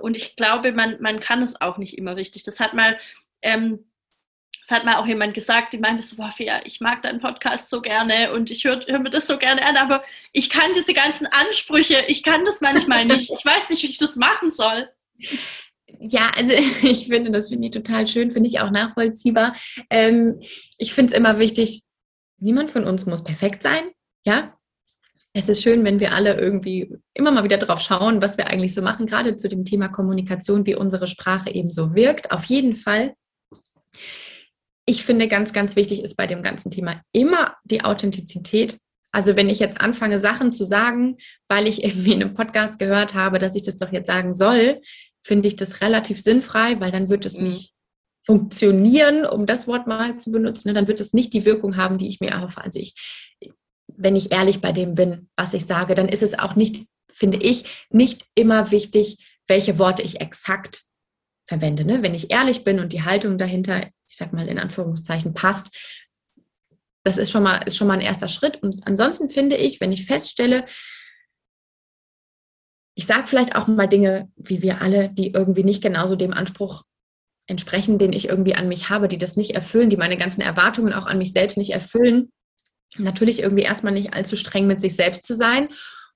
und 0.00 0.16
ich 0.16 0.34
glaube, 0.34 0.72
man, 0.72 1.00
man 1.00 1.20
kann 1.20 1.40
es 1.40 1.60
auch 1.60 1.78
nicht 1.78 1.96
immer 1.96 2.16
richtig. 2.16 2.42
Das 2.42 2.58
hat 2.58 2.74
mal 2.74 2.98
ähm, 3.42 3.84
es 4.62 4.70
hat 4.70 4.84
mal 4.84 4.96
auch 4.96 5.06
jemand 5.06 5.34
gesagt, 5.34 5.72
die 5.72 5.78
meinte 5.78 6.04
so, 6.04 6.16
Fia, 6.30 6.60
ich 6.64 6.80
mag 6.80 7.02
deinen 7.02 7.20
Podcast 7.20 7.68
so 7.68 7.80
gerne 7.80 8.32
und 8.32 8.48
ich 8.48 8.62
höre 8.64 8.80
hör 8.86 9.00
mir 9.00 9.10
das 9.10 9.26
so 9.26 9.36
gerne 9.36 9.66
an, 9.66 9.76
aber 9.76 10.04
ich 10.32 10.50
kann 10.50 10.72
diese 10.74 10.94
ganzen 10.94 11.26
Ansprüche, 11.26 12.04
ich 12.06 12.22
kann 12.22 12.44
das 12.44 12.60
manchmal 12.60 13.04
nicht. 13.04 13.30
Ich 13.36 13.44
weiß 13.44 13.70
nicht, 13.70 13.82
wie 13.82 13.90
ich 13.90 13.98
das 13.98 14.14
machen 14.14 14.52
soll. 14.52 14.88
Ja, 15.98 16.30
also 16.36 16.52
ich 16.82 17.08
finde, 17.08 17.32
das 17.32 17.48
finde 17.48 17.66
ich 17.66 17.72
total 17.72 18.06
schön, 18.06 18.30
finde 18.30 18.48
ich 18.48 18.60
auch 18.60 18.70
nachvollziehbar. 18.70 19.56
Ähm, 19.90 20.40
ich 20.78 20.94
finde 20.94 21.12
es 21.12 21.18
immer 21.18 21.40
wichtig, 21.40 21.82
niemand 22.38 22.70
von 22.70 22.84
uns 22.84 23.04
muss 23.04 23.24
perfekt 23.24 23.64
sein, 23.64 23.90
ja. 24.24 24.56
Es 25.34 25.48
ist 25.48 25.62
schön, 25.62 25.82
wenn 25.82 25.98
wir 25.98 26.12
alle 26.12 26.38
irgendwie 26.38 26.94
immer 27.14 27.30
mal 27.30 27.42
wieder 27.42 27.56
drauf 27.56 27.80
schauen, 27.80 28.20
was 28.20 28.36
wir 28.36 28.48
eigentlich 28.48 28.74
so 28.74 28.82
machen, 28.82 29.06
gerade 29.06 29.34
zu 29.34 29.48
dem 29.48 29.64
Thema 29.64 29.88
Kommunikation, 29.88 30.66
wie 30.66 30.74
unsere 30.74 31.06
Sprache 31.06 31.50
eben 31.50 31.70
so 31.70 31.94
wirkt. 31.94 32.30
Auf 32.30 32.44
jeden 32.44 32.76
Fall 32.76 33.14
ich 34.86 35.04
finde, 35.04 35.28
ganz, 35.28 35.52
ganz 35.52 35.76
wichtig 35.76 36.02
ist 36.02 36.16
bei 36.16 36.26
dem 36.26 36.42
ganzen 36.42 36.70
Thema 36.70 37.02
immer 37.12 37.56
die 37.64 37.84
Authentizität. 37.84 38.78
Also 39.12 39.36
wenn 39.36 39.48
ich 39.48 39.58
jetzt 39.58 39.80
anfange, 39.80 40.18
Sachen 40.18 40.52
zu 40.52 40.64
sagen, 40.64 41.18
weil 41.48 41.68
ich 41.68 41.84
irgendwie 41.84 42.12
in 42.12 42.22
einem 42.22 42.34
Podcast 42.34 42.78
gehört 42.78 43.14
habe, 43.14 43.38
dass 43.38 43.54
ich 43.54 43.62
das 43.62 43.76
doch 43.76 43.92
jetzt 43.92 44.06
sagen 44.06 44.34
soll, 44.34 44.80
finde 45.24 45.48
ich 45.48 45.56
das 45.56 45.80
relativ 45.80 46.20
sinnfrei, 46.20 46.80
weil 46.80 46.90
dann 46.90 47.08
wird 47.08 47.26
es 47.26 47.38
mhm. 47.38 47.48
nicht 47.48 47.72
funktionieren, 48.24 49.24
um 49.24 49.46
das 49.46 49.66
Wort 49.66 49.86
mal 49.86 50.16
zu 50.18 50.30
benutzen. 50.30 50.68
Ne? 50.68 50.74
Dann 50.74 50.88
wird 50.88 51.00
es 51.00 51.12
nicht 51.12 51.32
die 51.32 51.44
Wirkung 51.44 51.76
haben, 51.76 51.98
die 51.98 52.08
ich 52.08 52.20
mir 52.20 52.30
erhoffe. 52.30 52.62
Also 52.62 52.78
ich, 52.78 52.94
wenn 53.88 54.16
ich 54.16 54.32
ehrlich 54.32 54.60
bei 54.60 54.72
dem 54.72 54.94
bin, 54.94 55.28
was 55.36 55.54
ich 55.54 55.66
sage, 55.66 55.94
dann 55.94 56.08
ist 56.08 56.22
es 56.22 56.38
auch 56.38 56.54
nicht, 56.54 56.84
finde 57.10 57.38
ich, 57.38 57.86
nicht 57.90 58.24
immer 58.34 58.70
wichtig, 58.70 59.18
welche 59.48 59.78
Worte 59.78 60.02
ich 60.02 60.20
exakt 60.20 60.84
verwende. 61.46 61.84
Ne? 61.84 62.02
Wenn 62.02 62.14
ich 62.14 62.30
ehrlich 62.30 62.64
bin 62.64 62.78
und 62.78 62.92
die 62.92 63.02
Haltung 63.02 63.38
dahinter 63.38 63.88
ich 64.12 64.18
sag 64.18 64.34
mal 64.34 64.46
in 64.46 64.58
Anführungszeichen, 64.58 65.32
passt. 65.32 65.74
Das 67.02 67.16
ist 67.16 67.30
schon 67.30 67.42
mal, 67.42 67.62
ist 67.66 67.78
schon 67.78 67.88
mal 67.88 67.94
ein 67.94 68.02
erster 68.02 68.28
Schritt. 68.28 68.62
Und 68.62 68.86
ansonsten 68.86 69.30
finde 69.30 69.56
ich, 69.56 69.80
wenn 69.80 69.90
ich 69.90 70.04
feststelle, 70.04 70.66
ich 72.94 73.06
sage 73.06 73.26
vielleicht 73.26 73.56
auch 73.56 73.68
mal 73.68 73.88
Dinge, 73.88 74.30
wie 74.36 74.60
wir 74.60 74.82
alle, 74.82 75.08
die 75.08 75.32
irgendwie 75.32 75.64
nicht 75.64 75.82
genauso 75.82 76.14
dem 76.14 76.34
Anspruch 76.34 76.84
entsprechen, 77.46 77.98
den 77.98 78.12
ich 78.12 78.28
irgendwie 78.28 78.54
an 78.54 78.68
mich 78.68 78.90
habe, 78.90 79.08
die 79.08 79.16
das 79.16 79.36
nicht 79.36 79.54
erfüllen, 79.54 79.88
die 79.88 79.96
meine 79.96 80.18
ganzen 80.18 80.42
Erwartungen 80.42 80.92
auch 80.92 81.06
an 81.06 81.16
mich 81.16 81.32
selbst 81.32 81.56
nicht 81.56 81.72
erfüllen. 81.72 82.30
Natürlich 82.98 83.40
irgendwie 83.40 83.64
erstmal 83.64 83.94
nicht 83.94 84.12
allzu 84.12 84.36
streng 84.36 84.66
mit 84.66 84.82
sich 84.82 84.94
selbst 84.94 85.24
zu 85.24 85.32
sein. 85.34 85.70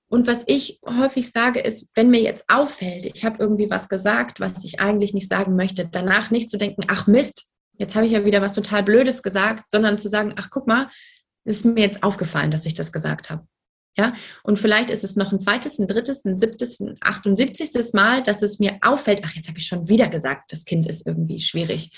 Und 0.07 0.27
was 0.27 0.43
ich 0.45 0.79
häufig 0.85 1.31
sage, 1.31 1.59
ist, 1.59 1.87
wenn 1.95 2.11
mir 2.11 2.21
jetzt 2.21 2.45
auffällt, 2.47 3.07
ich 3.07 3.25
habe 3.25 3.37
irgendwie 3.39 3.71
was 3.71 3.89
gesagt, 3.89 4.39
was 4.39 4.63
ich 4.63 4.79
eigentlich 4.79 5.15
nicht 5.15 5.29
sagen 5.29 5.55
möchte, 5.55 5.89
danach 5.91 6.29
nicht 6.29 6.51
zu 6.51 6.57
denken, 6.57 6.83
ach 6.87 7.07
Mist, 7.07 7.47
jetzt 7.77 7.95
habe 7.95 8.05
ich 8.05 8.11
ja 8.11 8.25
wieder 8.25 8.41
was 8.41 8.53
total 8.53 8.83
Blödes 8.83 9.23
gesagt, 9.23 9.71
sondern 9.71 9.97
zu 9.97 10.07
sagen, 10.09 10.33
ach 10.37 10.49
guck 10.49 10.67
mal, 10.67 10.89
ist 11.45 11.65
mir 11.65 11.81
jetzt 11.81 12.03
aufgefallen, 12.03 12.51
dass 12.51 12.65
ich 12.65 12.73
das 12.73 12.91
gesagt 12.91 13.29
habe. 13.29 13.47
Ja, 13.97 14.13
und 14.43 14.59
vielleicht 14.59 14.91
ist 14.91 15.03
es 15.03 15.15
noch 15.15 15.31
ein 15.31 15.39
zweites, 15.39 15.79
ein 15.79 15.87
drittes, 15.87 16.23
ein 16.23 16.37
siebtes, 16.37 16.79
ein 16.79 16.97
78. 17.01 17.93
Mal, 17.93 18.21
dass 18.21 18.43
es 18.43 18.59
mir 18.59 18.77
auffällt, 18.81 19.21
ach, 19.25 19.33
jetzt 19.33 19.47
habe 19.47 19.57
ich 19.57 19.65
schon 19.65 19.89
wieder 19.89 20.07
gesagt, 20.07 20.51
das 20.51 20.65
Kind 20.65 20.87
ist 20.87 21.07
irgendwie 21.07 21.39
schwierig. 21.39 21.91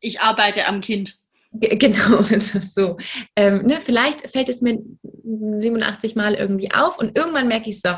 Ich 0.00 0.20
arbeite 0.20 0.66
am 0.66 0.80
Kind. 0.80 1.16
Genau, 1.56 2.18
ist 2.30 2.74
so. 2.74 2.96
Ähm, 3.36 3.62
ne, 3.62 3.78
vielleicht 3.80 4.28
fällt 4.28 4.48
es 4.48 4.60
mir 4.60 4.76
87 5.22 6.16
Mal 6.16 6.34
irgendwie 6.34 6.72
auf 6.74 6.98
und 6.98 7.16
irgendwann 7.16 7.46
merke 7.46 7.70
ich 7.70 7.80
so, 7.80 7.90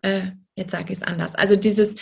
äh, 0.00 0.30
jetzt 0.56 0.72
sage 0.72 0.94
ich 0.94 0.98
es 0.98 1.02
anders. 1.02 1.34
Also 1.34 1.54
dieses 1.54 1.94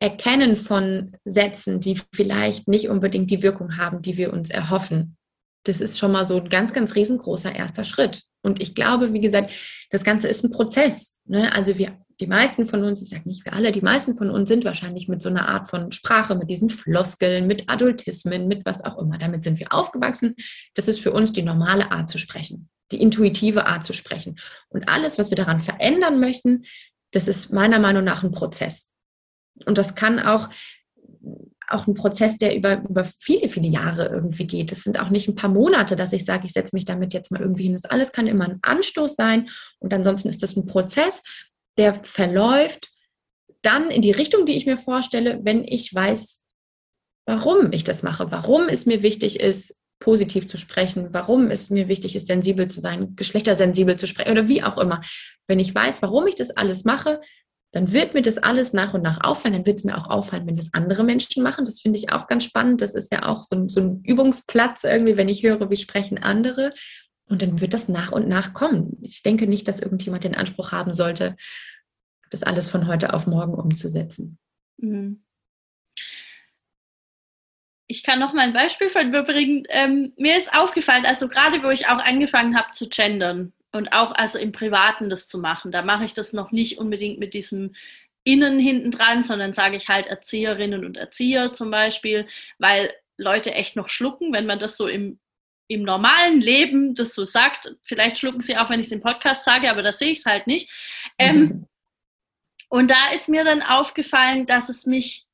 Erkennen 0.00 0.56
von 0.56 1.16
Sätzen, 1.24 1.80
die 1.80 2.00
vielleicht 2.14 2.68
nicht 2.68 2.88
unbedingt 2.88 3.30
die 3.30 3.42
Wirkung 3.42 3.76
haben, 3.76 4.02
die 4.02 4.16
wir 4.16 4.32
uns 4.32 4.50
erhoffen. 4.50 5.16
Das 5.64 5.80
ist 5.80 5.98
schon 5.98 6.12
mal 6.12 6.24
so 6.24 6.40
ein 6.40 6.48
ganz, 6.48 6.72
ganz 6.72 6.94
riesengroßer 6.94 7.54
erster 7.54 7.84
Schritt. 7.84 8.22
Und 8.42 8.62
ich 8.62 8.74
glaube, 8.74 9.12
wie 9.12 9.20
gesagt, 9.20 9.52
das 9.90 10.04
Ganze 10.04 10.28
ist 10.28 10.44
ein 10.44 10.50
Prozess. 10.50 11.18
Ne? 11.24 11.52
Also 11.52 11.78
wir 11.78 11.98
die 12.20 12.26
meisten 12.26 12.66
von 12.66 12.82
uns, 12.82 13.00
ich 13.00 13.10
sage 13.10 13.28
nicht 13.28 13.44
wir 13.44 13.52
alle, 13.52 13.70
die 13.70 13.80
meisten 13.80 14.14
von 14.16 14.30
uns 14.30 14.48
sind 14.48 14.64
wahrscheinlich 14.64 15.08
mit 15.08 15.22
so 15.22 15.28
einer 15.28 15.48
Art 15.48 15.68
von 15.68 15.92
Sprache, 15.92 16.34
mit 16.34 16.50
diesen 16.50 16.68
Floskeln, 16.68 17.46
mit 17.46 17.70
Adultismen, 17.70 18.48
mit 18.48 18.66
was 18.66 18.84
auch 18.84 18.98
immer. 18.98 19.18
Damit 19.18 19.44
sind 19.44 19.58
wir 19.60 19.72
aufgewachsen. 19.72 20.34
Das 20.74 20.88
ist 20.88 21.00
für 21.00 21.12
uns 21.12 21.32
die 21.32 21.42
normale 21.42 21.92
Art 21.92 22.10
zu 22.10 22.18
sprechen, 22.18 22.68
die 22.90 23.00
intuitive 23.00 23.66
Art 23.66 23.84
zu 23.84 23.92
sprechen. 23.92 24.38
Und 24.68 24.88
alles, 24.88 25.18
was 25.18 25.30
wir 25.30 25.36
daran 25.36 25.62
verändern 25.62 26.18
möchten, 26.18 26.64
das 27.12 27.28
ist 27.28 27.52
meiner 27.52 27.78
Meinung 27.78 28.04
nach 28.04 28.24
ein 28.24 28.32
Prozess. 28.32 28.92
Und 29.66 29.78
das 29.78 29.94
kann 29.94 30.18
auch 30.18 30.48
auch 31.68 31.86
ein 31.86 31.94
Prozess, 31.94 32.38
der 32.38 32.56
über, 32.56 32.82
über 32.88 33.04
viele, 33.04 33.48
viele 33.48 33.68
Jahre 33.68 34.06
irgendwie 34.06 34.46
geht. 34.46 34.72
Es 34.72 34.84
sind 34.84 34.98
auch 34.98 35.10
nicht 35.10 35.28
ein 35.28 35.34
paar 35.34 35.50
Monate, 35.50 35.96
dass 35.96 36.12
ich 36.12 36.24
sage, 36.24 36.46
ich 36.46 36.52
setze 36.52 36.74
mich 36.74 36.86
damit 36.86 37.12
jetzt 37.12 37.30
mal 37.30 37.40
irgendwie 37.40 37.64
hin. 37.64 37.74
Das 37.74 37.84
alles 37.84 38.10
kann 38.10 38.26
immer 38.26 38.46
ein 38.46 38.58
Anstoß 38.62 39.14
sein. 39.14 39.48
Und 39.78 39.92
ansonsten 39.92 40.28
ist 40.28 40.42
das 40.42 40.56
ein 40.56 40.66
Prozess, 40.66 41.22
der 41.76 41.94
verläuft 41.94 42.88
dann 43.62 43.90
in 43.90 44.02
die 44.02 44.12
Richtung, 44.12 44.46
die 44.46 44.56
ich 44.56 44.66
mir 44.66 44.78
vorstelle, 44.78 45.40
wenn 45.42 45.64
ich 45.64 45.94
weiß, 45.94 46.42
warum 47.26 47.72
ich 47.72 47.84
das 47.84 48.02
mache, 48.02 48.30
warum 48.30 48.68
es 48.68 48.86
mir 48.86 49.02
wichtig 49.02 49.38
ist, 49.38 49.76
positiv 50.00 50.46
zu 50.46 50.56
sprechen, 50.56 51.08
warum 51.12 51.50
es 51.50 51.70
mir 51.70 51.88
wichtig 51.88 52.14
ist, 52.16 52.28
sensibel 52.28 52.68
zu 52.68 52.80
sein, 52.80 53.16
geschlechtersensibel 53.16 53.96
zu 53.96 54.06
sprechen 54.06 54.30
oder 54.30 54.48
wie 54.48 54.62
auch 54.62 54.78
immer. 54.78 55.00
Wenn 55.48 55.58
ich 55.58 55.74
weiß, 55.74 56.02
warum 56.02 56.26
ich 56.28 56.36
das 56.36 56.50
alles 56.50 56.84
mache, 56.84 57.20
dann 57.72 57.92
wird 57.92 58.14
mir 58.14 58.22
das 58.22 58.38
alles 58.38 58.72
nach 58.72 58.94
und 58.94 59.02
nach 59.02 59.22
auffallen. 59.22 59.54
Dann 59.54 59.66
wird 59.66 59.78
es 59.78 59.84
mir 59.84 59.98
auch 59.98 60.08
auffallen, 60.08 60.46
wenn 60.46 60.56
das 60.56 60.72
andere 60.72 61.04
Menschen 61.04 61.42
machen. 61.42 61.64
Das 61.64 61.80
finde 61.80 61.98
ich 61.98 62.10
auch 62.12 62.26
ganz 62.26 62.44
spannend. 62.44 62.80
Das 62.80 62.94
ist 62.94 63.12
ja 63.12 63.26
auch 63.26 63.42
so 63.42 63.56
ein, 63.56 63.68
so 63.68 63.80
ein 63.80 64.02
Übungsplatz 64.04 64.84
irgendwie, 64.84 65.16
wenn 65.16 65.28
ich 65.28 65.42
höre, 65.42 65.68
wie 65.70 65.76
sprechen 65.76 66.18
andere. 66.18 66.72
Und 67.28 67.42
dann 67.42 67.60
wird 67.60 67.74
das 67.74 67.88
nach 67.88 68.10
und 68.10 68.26
nach 68.26 68.54
kommen. 68.54 68.96
Ich 69.02 69.22
denke 69.22 69.46
nicht, 69.46 69.68
dass 69.68 69.80
irgendjemand 69.80 70.24
den 70.24 70.34
Anspruch 70.34 70.72
haben 70.72 70.94
sollte, 70.94 71.36
das 72.30 72.42
alles 72.42 72.68
von 72.68 72.86
heute 72.86 73.12
auf 73.12 73.26
morgen 73.26 73.54
umzusetzen. 73.54 74.38
Mhm. 74.78 75.24
Ich 77.86 78.02
kann 78.02 78.18
noch 78.18 78.32
mal 78.32 78.42
ein 78.42 78.52
Beispiel 78.52 78.90
von 78.90 79.10
mir 79.10 79.22
bringen. 79.24 79.64
Ähm, 79.68 80.12
mir 80.16 80.38
ist 80.38 80.54
aufgefallen, 80.54 81.06
also 81.06 81.28
gerade 81.28 81.62
wo 81.62 81.68
ich 81.68 81.86
auch 81.86 81.98
angefangen 81.98 82.56
habe 82.56 82.70
zu 82.72 82.88
gendern, 82.88 83.52
und 83.72 83.92
auch 83.92 84.12
also 84.12 84.38
im 84.38 84.52
Privaten 84.52 85.08
das 85.08 85.28
zu 85.28 85.38
machen. 85.38 85.70
Da 85.70 85.82
mache 85.82 86.04
ich 86.04 86.14
das 86.14 86.32
noch 86.32 86.52
nicht 86.52 86.78
unbedingt 86.78 87.18
mit 87.18 87.34
diesem 87.34 87.74
Innen 88.24 88.58
hinten 88.58 88.90
dran, 88.90 89.24
sondern 89.24 89.52
sage 89.52 89.76
ich 89.76 89.88
halt 89.88 90.06
Erzieherinnen 90.06 90.84
und 90.84 90.96
Erzieher 90.96 91.52
zum 91.52 91.70
Beispiel, 91.70 92.26
weil 92.58 92.92
Leute 93.16 93.52
echt 93.52 93.76
noch 93.76 93.88
schlucken, 93.88 94.32
wenn 94.32 94.46
man 94.46 94.58
das 94.58 94.76
so 94.76 94.86
im, 94.86 95.18
im 95.68 95.82
normalen 95.82 96.40
Leben 96.40 96.94
das 96.94 97.14
so 97.14 97.24
sagt. 97.24 97.76
Vielleicht 97.82 98.18
schlucken 98.18 98.40
sie 98.40 98.56
auch, 98.56 98.70
wenn 98.70 98.80
ich 98.80 98.86
es 98.86 98.92
im 98.92 99.00
Podcast 99.00 99.44
sage, 99.44 99.70
aber 99.70 99.82
da 99.82 99.92
sehe 99.92 100.12
ich 100.12 100.18
es 100.18 100.26
halt 100.26 100.46
nicht. 100.46 100.70
Ähm, 101.18 101.38
mhm. 101.38 101.66
Und 102.68 102.88
da 102.88 103.12
ist 103.14 103.28
mir 103.28 103.44
dann 103.44 103.62
aufgefallen, 103.62 104.46
dass 104.46 104.68
es 104.68 104.86
mich 104.86 105.26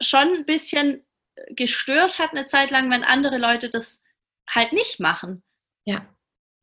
schon 0.00 0.34
ein 0.34 0.46
bisschen 0.46 1.04
gestört 1.50 2.18
hat, 2.18 2.32
eine 2.32 2.46
Zeit 2.46 2.70
lang, 2.70 2.90
wenn 2.90 3.04
andere 3.04 3.38
Leute 3.38 3.70
das 3.70 4.02
halt 4.48 4.72
nicht 4.72 5.00
machen. 5.00 5.42
Ja. 5.84 6.06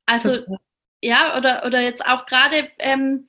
Also 0.06 0.34
Total. 0.34 0.58
ja, 1.01 1.38
oder, 1.38 1.66
oder 1.66 1.82
jetzt 1.82 2.06
auch 2.06 2.26
gerade, 2.26 2.70
ähm, 2.80 3.28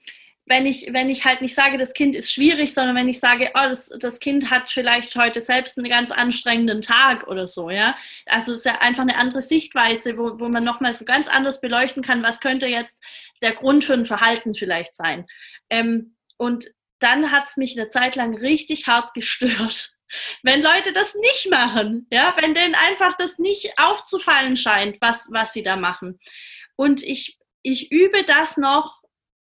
wenn 0.49 0.65
ich, 0.65 0.89
wenn 0.93 1.11
ich 1.11 1.25
halt 1.25 1.41
nicht 1.41 1.55
sage, 1.55 1.77
das 1.77 1.93
Kind 1.93 2.15
ist 2.15 2.31
schwierig, 2.31 2.73
sondern 2.73 2.95
wenn 2.95 3.09
ich 3.09 3.19
sage, 3.19 3.51
oh, 3.55 3.69
das, 3.69 3.89
das 3.99 4.21
Kind 4.21 4.49
hat 4.49 4.71
vielleicht 4.71 5.17
heute 5.17 5.41
selbst 5.41 5.77
einen 5.77 5.89
ganz 5.89 6.13
anstrengenden 6.13 6.83
Tag 6.83 7.27
oder 7.27 7.49
so, 7.49 7.69
ja. 7.69 7.97
Also 8.27 8.53
es 8.53 8.59
ist 8.59 8.67
ja 8.67 8.81
einfach 8.81 9.03
eine 9.03 9.17
andere 9.17 9.43
Sichtweise, 9.43 10.17
wo, 10.17 10.39
wo 10.39 10.49
man 10.49 10.63
nochmal 10.63 10.95
so 10.95 11.05
ganz 11.05 11.27
anders 11.27 11.61
beleuchten 11.61 12.03
kann, 12.03 12.23
was 12.23 12.41
könnte 12.41 12.67
jetzt 12.67 12.97
der 13.43 13.55
Grund 13.55 13.85
für 13.85 13.95
ein 13.95 14.05
Verhalten 14.05 14.55
vielleicht 14.55 14.95
sein. 14.95 15.27
Ähm, 15.69 16.15
und 16.37 16.67
dann 17.01 17.33
hat 17.33 17.47
es 17.47 17.57
mich 17.57 17.79
eine 17.79 17.89
Zeit 17.89 18.15
lang 18.15 18.37
richtig 18.37 18.87
hart 18.87 19.15
gestört, 19.15 19.91
wenn 20.45 20.63
Leute 20.63 20.93
das 20.93 21.15
nicht 21.17 21.51
machen, 21.51 22.07
ja, 22.13 22.35
wenn 22.41 22.55
denen 22.55 22.77
einfach 22.77 23.17
das 23.17 23.39
nicht 23.39 23.73
aufzufallen 23.79 24.57
scheint, 24.57 25.01
was, 25.01 25.27
was 25.31 25.53
sie 25.53 25.65
da 25.65 25.77
machen. 25.77 26.21
Und 26.77 27.03
ich, 27.03 27.39
ich 27.63 27.91
übe 27.91 28.25
das 28.25 28.57
noch, 28.57 29.03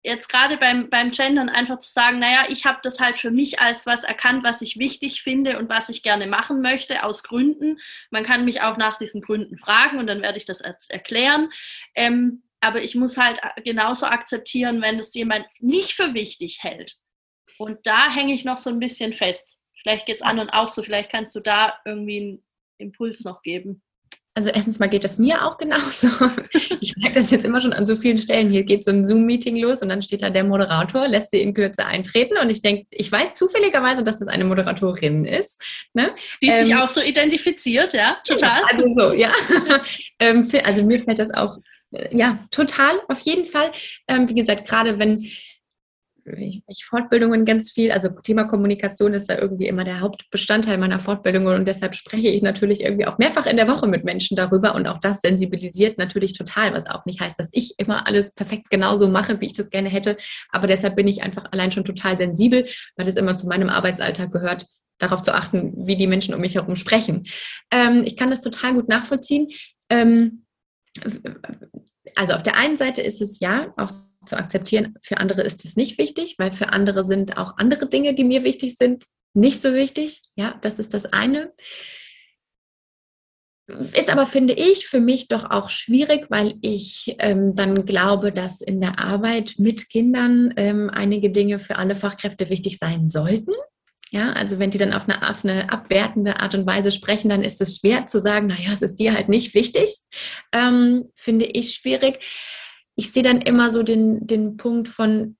jetzt 0.04 0.30
gerade 0.30 0.58
beim, 0.58 0.90
beim 0.90 1.12
Gendern, 1.12 1.50
einfach 1.50 1.80
zu 1.80 1.92
sagen, 1.92 2.20
naja, 2.20 2.46
ich 2.50 2.66
habe 2.66 2.80
das 2.82 3.00
halt 3.00 3.18
für 3.18 3.32
mich 3.32 3.60
als 3.60 3.86
was 3.86 4.04
erkannt, 4.04 4.44
was 4.44 4.62
ich 4.62 4.78
wichtig 4.78 5.22
finde 5.22 5.60
und 5.60 5.70
was 5.70 5.90
ich 5.90 6.04
gerne 6.04 6.28
machen 6.28 6.62
möchte, 6.62 7.04
aus 7.04 7.24
Gründen. 7.24 7.80
Man 8.10 8.24
kann 8.24 8.46
mich 8.46 8.62
auch 8.62 8.78
nach 8.78 8.98
diesen 8.98 9.22
Gründen 9.22 9.58
fragen 9.58 10.00
und 10.00 10.08
dann 10.08 10.22
werde 10.22 10.38
ich 10.38 10.46
das 10.46 10.62
erklären. 10.62 11.50
Ähm, 11.96 12.44
aber 12.62 12.82
ich 12.82 12.96
muss 12.96 13.18
halt 13.18 13.40
genauso 13.64 14.06
akzeptieren, 14.06 14.82
wenn 14.82 15.00
es 15.00 15.14
jemand 15.14 15.46
nicht 15.60 15.94
für 15.94 16.14
wichtig 16.14 16.60
hält. 16.62 16.96
Und 17.58 17.86
da 17.86 18.14
hänge 18.14 18.34
ich 18.34 18.46
noch 18.46 18.58
so 18.58 18.70
ein 18.70 18.80
bisschen 18.80 19.14
fest. 19.14 19.58
Vielleicht 19.82 20.06
geht 20.06 20.18
es 20.18 20.22
anderen 20.22 20.50
auch 20.50 20.70
so, 20.70 20.84
vielleicht 20.84 21.12
kannst 21.12 21.36
du 21.36 21.40
da 21.40 21.80
irgendwie 21.86 22.18
einen 22.18 22.46
Impuls 22.78 23.24
noch 23.24 23.42
geben. 23.42 23.84
Also 24.38 24.52
erstens 24.52 24.78
mal 24.78 24.86
geht 24.86 25.04
das 25.04 25.18
mir 25.18 25.44
auch 25.44 25.58
genauso. 25.58 26.10
Ich 26.80 26.96
merke 26.96 27.20
das 27.20 27.32
jetzt 27.32 27.44
immer 27.44 27.60
schon 27.60 27.74
an 27.74 27.88
so 27.88 27.96
vielen 27.96 28.20
Stellen. 28.20 28.52
Hier 28.52 28.64
geht 28.64 28.86
so 28.86 28.92
ein 28.92 29.04
Zoom-Meeting 29.04 29.58
los 29.58 29.82
und 29.82 29.90
dann 29.90 30.04
steht 30.04 30.22
da 30.22 30.30
der 30.30 30.44
Moderator, 30.44 31.08
lässt 31.08 31.32
sie 31.32 31.42
in 31.42 31.56
Kürze 31.56 31.86
eintreten 31.86 32.38
und 32.38 32.52
ich 32.52 32.62
denke, 32.62 32.86
ich 32.92 33.12
weiß 33.12 33.34
zufälligerweise, 33.34 34.04
dass 34.04 34.20
das 34.20 34.28
eine 34.28 34.44
Moderatorin 34.44 35.26
ist. 35.26 35.60
Ne? 35.94 36.12
Die 36.44 36.50
ähm, 36.50 36.66
sich 36.66 36.76
auch 36.76 36.90
so 36.90 37.02
identifiziert, 37.02 37.94
ja, 37.94 38.18
total. 38.24 38.62
Also 38.72 38.86
so, 38.96 39.14
ja. 39.14 39.32
Ähm, 40.20 40.48
also 40.64 40.84
mir 40.84 41.04
fällt 41.04 41.20
das 41.20 41.34
auch, 41.34 41.58
äh, 41.92 42.16
ja, 42.16 42.40
total, 42.52 43.00
auf 43.08 43.20
jeden 43.22 43.46
Fall. 43.46 43.72
Ähm, 44.08 44.30
wie 44.30 44.36
gesagt, 44.36 44.68
gerade 44.68 45.00
wenn 45.00 45.28
ich, 46.36 46.64
ich 46.68 46.86
Fortbildungen 46.86 47.46
ganz 47.46 47.72
viel, 47.72 47.92
also 47.92 48.10
Thema 48.10 48.46
Kommunikation 48.46 49.14
ist 49.14 49.30
da 49.30 49.38
irgendwie 49.38 49.68
immer 49.68 49.84
der 49.84 50.02
Hauptbestandteil 50.02 50.78
meiner 50.78 51.00
Fortbildungen 51.00 51.56
und 51.56 51.68
deshalb 51.68 51.96
spreche 51.96 52.28
ich 52.28 52.42
natürlich 52.42 52.82
irgendwie 52.82 53.06
auch 53.06 53.18
mehrfach 53.18 53.46
in 53.46 53.58
der 53.58 53.68
Woche 53.68 53.88
mit 53.88 54.04
Menschen 54.04 54.36
darüber 54.36 54.76
und 54.76 54.88
auch 54.88 55.00
das 55.00 55.22
sensibilisiert 55.22 55.98
natürlich 55.98 56.34
total, 56.34 56.74
was 56.74 56.88
auch 56.88 57.06
nicht 57.06 57.22
heißt, 57.22 57.40
dass 57.40 57.50
ich 57.52 57.76
immer 57.78 58.08
alles 58.08 58.34
perfekt 58.34 58.70
genauso 58.70 59.08
mache, 59.08 59.40
wie 59.40 59.48
ich 59.48 59.54
das 59.54 59.70
gerne 59.70 59.90
hätte, 59.90 60.18
aber 60.50 60.68
deshalb 60.68 60.96
bin 60.96 61.08
ich 61.08 61.24
einfach 61.24 61.46
allein 61.52 61.72
schon 61.72 61.86
total 61.86 62.18
sensibel, 62.18 62.66
weil 62.96 63.08
es 63.08 63.16
immer 63.16 63.38
zu 63.38 63.48
meinem 63.48 63.70
Arbeitsalltag 63.70 64.32
gehört, 64.32 64.66
darauf 65.00 65.22
zu 65.22 65.34
achten, 65.34 65.74
wie 65.88 65.96
die 65.96 66.08
Menschen 66.08 66.34
um 66.34 66.42
mich 66.42 66.56
herum 66.56 66.76
sprechen. 66.76 67.26
Ähm, 67.72 68.04
ich 68.06 68.16
kann 68.16 68.30
das 68.30 68.42
total 68.42 68.74
gut 68.74 68.90
nachvollziehen. 68.90 69.50
Ähm, 69.90 70.46
also 72.16 72.34
auf 72.34 72.44
der 72.44 72.56
einen 72.56 72.78
Seite 72.78 73.02
ist 73.02 73.22
es 73.22 73.40
ja 73.40 73.74
auch 73.78 73.92
zu 74.28 74.38
akzeptieren, 74.38 74.96
für 75.02 75.18
andere 75.18 75.42
ist 75.42 75.66
es 75.66 75.76
nicht 75.76 75.98
wichtig, 75.98 76.36
weil 76.38 76.52
für 76.52 76.70
andere 76.70 77.04
sind 77.04 77.38
auch 77.38 77.58
andere 77.58 77.88
Dinge, 77.88 78.14
die 78.14 78.24
mir 78.24 78.44
wichtig 78.44 78.76
sind, 78.76 79.06
nicht 79.34 79.62
so 79.62 79.74
wichtig. 79.74 80.22
Ja, 80.36 80.58
das 80.62 80.80
ist 80.80 80.94
das 80.94 81.06
eine. 81.06 81.54
Ist 83.94 84.10
aber, 84.10 84.26
finde 84.26 84.54
ich, 84.54 84.88
für 84.88 85.02
mich 85.02 85.28
doch 85.28 85.52
auch 85.52 85.70
schwierig, 85.70 86.28
weil 86.30 86.54
ich 86.62 87.16
ähm, 87.20 87.54
dann 87.54 87.86
glaube, 87.86 88.32
dass 88.32 88.62
in 88.62 88.80
der 88.80 88.98
Arbeit 88.98 89.56
mit 89.58 89.90
Kindern 89.90 90.54
ähm, 90.56 90.90
einige 90.90 91.30
Dinge 91.30 91.60
für 91.60 91.76
alle 91.76 91.96
Fachkräfte 91.96 92.50
wichtig 92.50 92.78
sein 92.78 93.10
sollten. 93.10 93.52
Ja, 94.10 94.32
also 94.32 94.58
wenn 94.58 94.72
die 94.72 94.78
dann 94.78 94.94
auf 94.94 95.10
eine, 95.10 95.30
auf 95.30 95.44
eine 95.44 95.70
abwertende 95.70 96.40
Art 96.40 96.56
und 96.56 96.66
Weise 96.66 96.94
sprechen, 96.94 97.28
dann 97.28 97.44
ist 97.44 97.60
es 97.60 97.78
schwer 97.78 98.06
zu 98.06 98.22
sagen, 98.22 98.48
naja, 98.48 98.72
es 98.72 98.82
ist 98.82 98.96
dir 98.96 99.14
halt 99.14 99.28
nicht 99.28 99.54
wichtig. 99.54 99.98
Ähm, 100.54 101.12
finde 101.16 101.46
ich 101.46 101.74
schwierig 101.74 102.20
ich 102.98 103.12
sehe 103.12 103.24
dann 103.24 103.40
immer 103.40 103.70
so 103.70 103.84
den, 103.84 104.26
den 104.26 104.58
Punkt 104.58 104.90
von 104.90 105.38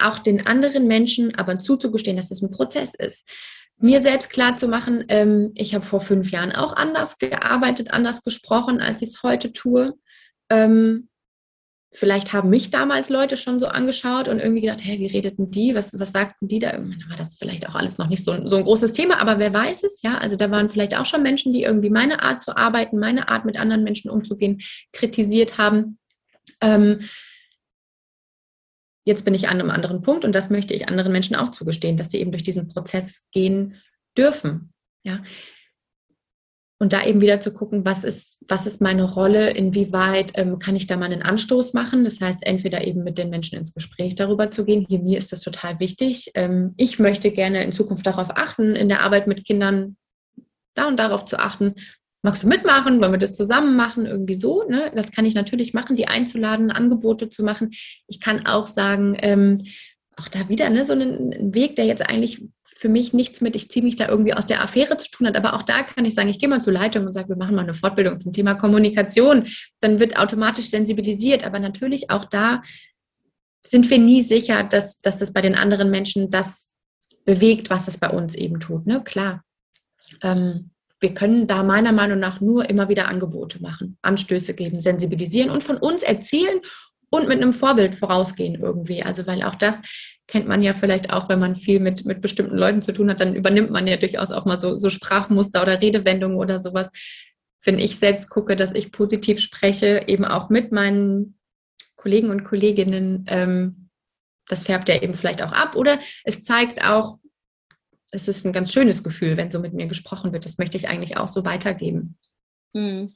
auch 0.00 0.18
den 0.18 0.46
anderen 0.46 0.86
Menschen 0.86 1.34
aber 1.34 1.58
zuzugestehen, 1.58 2.16
dass 2.16 2.30
das 2.30 2.40
ein 2.40 2.50
Prozess 2.50 2.94
ist. 2.94 3.28
Mir 3.76 4.00
selbst 4.00 4.30
klar 4.30 4.56
zu 4.56 4.68
machen, 4.68 5.04
ähm, 5.08 5.52
ich 5.54 5.74
habe 5.74 5.84
vor 5.84 6.00
fünf 6.00 6.30
Jahren 6.30 6.52
auch 6.52 6.74
anders 6.74 7.18
gearbeitet, 7.18 7.92
anders 7.92 8.22
gesprochen, 8.22 8.80
als 8.80 9.02
ich 9.02 9.10
es 9.10 9.22
heute 9.22 9.52
tue. 9.52 9.94
Ähm, 10.48 11.09
vielleicht 11.92 12.32
haben 12.32 12.50
mich 12.50 12.70
damals 12.70 13.08
Leute 13.10 13.36
schon 13.36 13.58
so 13.58 13.66
angeschaut 13.66 14.28
und 14.28 14.38
irgendwie 14.38 14.60
gedacht, 14.62 14.80
hey, 14.82 14.98
wie 15.00 15.06
redeten 15.06 15.50
die? 15.50 15.74
Was, 15.74 15.98
was 15.98 16.12
sagten 16.12 16.46
die 16.46 16.60
da? 16.60 16.78
War 17.08 17.16
das 17.16 17.34
vielleicht 17.34 17.68
auch 17.68 17.74
alles 17.74 17.98
noch 17.98 18.06
nicht 18.06 18.24
so, 18.24 18.46
so 18.46 18.56
ein 18.56 18.64
großes 18.64 18.92
Thema, 18.92 19.20
aber 19.20 19.38
wer 19.38 19.52
weiß 19.52 19.82
es, 19.82 20.00
ja? 20.02 20.18
Also 20.18 20.36
da 20.36 20.50
waren 20.50 20.68
vielleicht 20.68 20.96
auch 20.96 21.06
schon 21.06 21.22
Menschen, 21.22 21.52
die 21.52 21.62
irgendwie 21.62 21.90
meine 21.90 22.22
Art 22.22 22.42
zu 22.42 22.56
arbeiten, 22.56 22.98
meine 22.98 23.28
Art 23.28 23.44
mit 23.44 23.58
anderen 23.58 23.82
Menschen 23.82 24.10
umzugehen, 24.10 24.60
kritisiert 24.92 25.58
haben. 25.58 25.98
Ähm, 26.60 27.00
jetzt 29.04 29.24
bin 29.24 29.34
ich 29.34 29.48
an 29.48 29.60
einem 29.60 29.70
anderen 29.70 30.02
Punkt 30.02 30.24
und 30.24 30.34
das 30.34 30.48
möchte 30.48 30.74
ich 30.74 30.88
anderen 30.88 31.10
Menschen 31.10 31.34
auch 31.34 31.50
zugestehen, 31.50 31.96
dass 31.96 32.10
sie 32.10 32.20
eben 32.20 32.30
durch 32.30 32.44
diesen 32.44 32.68
Prozess 32.68 33.26
gehen 33.32 33.76
dürfen. 34.16 34.72
Ja, 35.02 35.22
und 36.82 36.94
da 36.94 37.04
eben 37.04 37.20
wieder 37.20 37.40
zu 37.40 37.52
gucken, 37.52 37.84
was 37.84 38.04
ist, 38.04 38.38
was 38.48 38.66
ist 38.66 38.80
meine 38.80 39.04
Rolle, 39.04 39.50
inwieweit 39.50 40.32
ähm, 40.36 40.58
kann 40.58 40.76
ich 40.76 40.86
da 40.86 40.96
mal 40.96 41.12
einen 41.12 41.22
Anstoß 41.22 41.74
machen. 41.74 42.04
Das 42.04 42.22
heißt, 42.22 42.46
entweder 42.46 42.86
eben 42.86 43.04
mit 43.04 43.18
den 43.18 43.28
Menschen 43.28 43.58
ins 43.58 43.74
Gespräch 43.74 44.14
darüber 44.14 44.50
zu 44.50 44.64
gehen. 44.64 44.86
Hier 44.88 44.98
mir 44.98 45.18
ist 45.18 45.30
das 45.30 45.42
total 45.42 45.78
wichtig. 45.78 46.30
Ähm, 46.34 46.72
ich 46.78 46.98
möchte 46.98 47.32
gerne 47.32 47.62
in 47.62 47.70
Zukunft 47.70 48.06
darauf 48.06 48.30
achten, 48.30 48.74
in 48.74 48.88
der 48.88 49.02
Arbeit 49.02 49.26
mit 49.26 49.44
Kindern 49.44 49.98
da 50.74 50.88
und 50.88 50.98
darauf 50.98 51.26
zu 51.26 51.38
achten. 51.38 51.74
magst 52.22 52.44
du 52.44 52.48
mitmachen? 52.48 52.98
Wollen 53.02 53.12
wir 53.12 53.18
das 53.18 53.34
zusammen 53.34 53.76
machen? 53.76 54.06
Irgendwie 54.06 54.34
so. 54.34 54.64
Ne? 54.66 54.90
Das 54.94 55.12
kann 55.12 55.26
ich 55.26 55.34
natürlich 55.34 55.74
machen, 55.74 55.96
die 55.96 56.08
einzuladen, 56.08 56.70
Angebote 56.70 57.28
zu 57.28 57.42
machen. 57.42 57.72
Ich 58.06 58.20
kann 58.20 58.46
auch 58.46 58.66
sagen, 58.66 59.18
ähm, 59.20 59.62
auch 60.16 60.28
da 60.28 60.48
wieder 60.48 60.70
ne, 60.70 60.86
so 60.86 60.94
einen 60.94 61.54
Weg, 61.54 61.76
der 61.76 61.84
jetzt 61.84 62.08
eigentlich 62.08 62.42
für 62.80 62.88
mich 62.88 63.12
nichts 63.12 63.42
mit, 63.42 63.54
ich 63.56 63.70
ziehe 63.70 63.84
mich 63.84 63.96
da 63.96 64.08
irgendwie 64.08 64.32
aus 64.32 64.46
der 64.46 64.62
Affäre 64.62 64.96
zu 64.96 65.10
tun 65.10 65.26
hat. 65.26 65.36
Aber 65.36 65.52
auch 65.52 65.62
da 65.62 65.82
kann 65.82 66.06
ich 66.06 66.14
sagen, 66.14 66.30
ich 66.30 66.38
gehe 66.38 66.48
mal 66.48 66.62
zur 66.62 66.72
Leitung 66.72 67.06
und 67.06 67.12
sage, 67.12 67.28
wir 67.28 67.36
machen 67.36 67.54
mal 67.54 67.60
eine 67.60 67.74
Fortbildung 67.74 68.18
zum 68.20 68.32
Thema 68.32 68.54
Kommunikation. 68.54 69.46
Dann 69.80 70.00
wird 70.00 70.18
automatisch 70.18 70.70
sensibilisiert. 70.70 71.44
Aber 71.44 71.58
natürlich 71.58 72.08
auch 72.08 72.24
da 72.24 72.62
sind 73.66 73.90
wir 73.90 73.98
nie 73.98 74.22
sicher, 74.22 74.64
dass, 74.64 74.98
dass 75.02 75.18
das 75.18 75.34
bei 75.34 75.42
den 75.42 75.56
anderen 75.56 75.90
Menschen 75.90 76.30
das 76.30 76.70
bewegt, 77.26 77.68
was 77.68 77.86
es 77.86 77.98
bei 77.98 78.08
uns 78.08 78.34
eben 78.34 78.60
tut. 78.60 78.86
Ne? 78.86 79.04
Klar. 79.04 79.44
Ähm, 80.22 80.70
wir 81.00 81.12
können 81.12 81.46
da 81.46 81.62
meiner 81.62 81.92
Meinung 81.92 82.18
nach 82.18 82.40
nur 82.40 82.70
immer 82.70 82.88
wieder 82.88 83.08
Angebote 83.08 83.60
machen, 83.60 83.98
Anstöße 84.00 84.54
geben, 84.54 84.80
sensibilisieren 84.80 85.50
und 85.50 85.62
von 85.62 85.76
uns 85.76 86.02
erzählen 86.02 86.60
und 87.10 87.28
mit 87.28 87.42
einem 87.42 87.52
Vorbild 87.52 87.94
vorausgehen 87.94 88.54
irgendwie. 88.54 89.02
Also 89.02 89.26
weil 89.26 89.42
auch 89.42 89.56
das 89.56 89.80
kennt 90.26 90.46
man 90.46 90.62
ja 90.62 90.74
vielleicht 90.74 91.12
auch, 91.12 91.28
wenn 91.28 91.40
man 91.40 91.56
viel 91.56 91.80
mit, 91.80 92.04
mit 92.04 92.20
bestimmten 92.22 92.56
Leuten 92.56 92.82
zu 92.82 92.92
tun 92.92 93.10
hat, 93.10 93.20
dann 93.20 93.34
übernimmt 93.34 93.70
man 93.70 93.86
ja 93.86 93.96
durchaus 93.96 94.30
auch 94.30 94.44
mal 94.44 94.58
so, 94.58 94.76
so 94.76 94.88
Sprachmuster 94.88 95.60
oder 95.60 95.80
Redewendungen 95.80 96.38
oder 96.38 96.58
sowas. 96.58 96.88
Wenn 97.64 97.78
ich 97.78 97.98
selbst 97.98 98.30
gucke, 98.30 98.56
dass 98.56 98.72
ich 98.72 98.92
positiv 98.92 99.40
spreche, 99.40 100.04
eben 100.06 100.24
auch 100.24 100.48
mit 100.48 100.72
meinen 100.72 101.38
Kollegen 101.96 102.30
und 102.30 102.44
Kolleginnen, 102.44 103.26
ähm, 103.28 103.90
das 104.48 104.62
färbt 104.64 104.88
ja 104.88 105.02
eben 105.02 105.14
vielleicht 105.14 105.42
auch 105.42 105.52
ab. 105.52 105.76
Oder 105.76 105.98
es 106.24 106.42
zeigt 106.42 106.82
auch, 106.82 107.18
es 108.12 108.28
ist 108.28 108.44
ein 108.46 108.52
ganz 108.52 108.72
schönes 108.72 109.04
Gefühl, 109.04 109.36
wenn 109.36 109.50
so 109.50 109.60
mit 109.60 109.74
mir 109.74 109.86
gesprochen 109.86 110.32
wird. 110.32 110.44
Das 110.44 110.58
möchte 110.58 110.76
ich 110.76 110.88
eigentlich 110.88 111.16
auch 111.16 111.28
so 111.28 111.44
weitergeben. 111.44 112.16
Hm. 112.74 113.14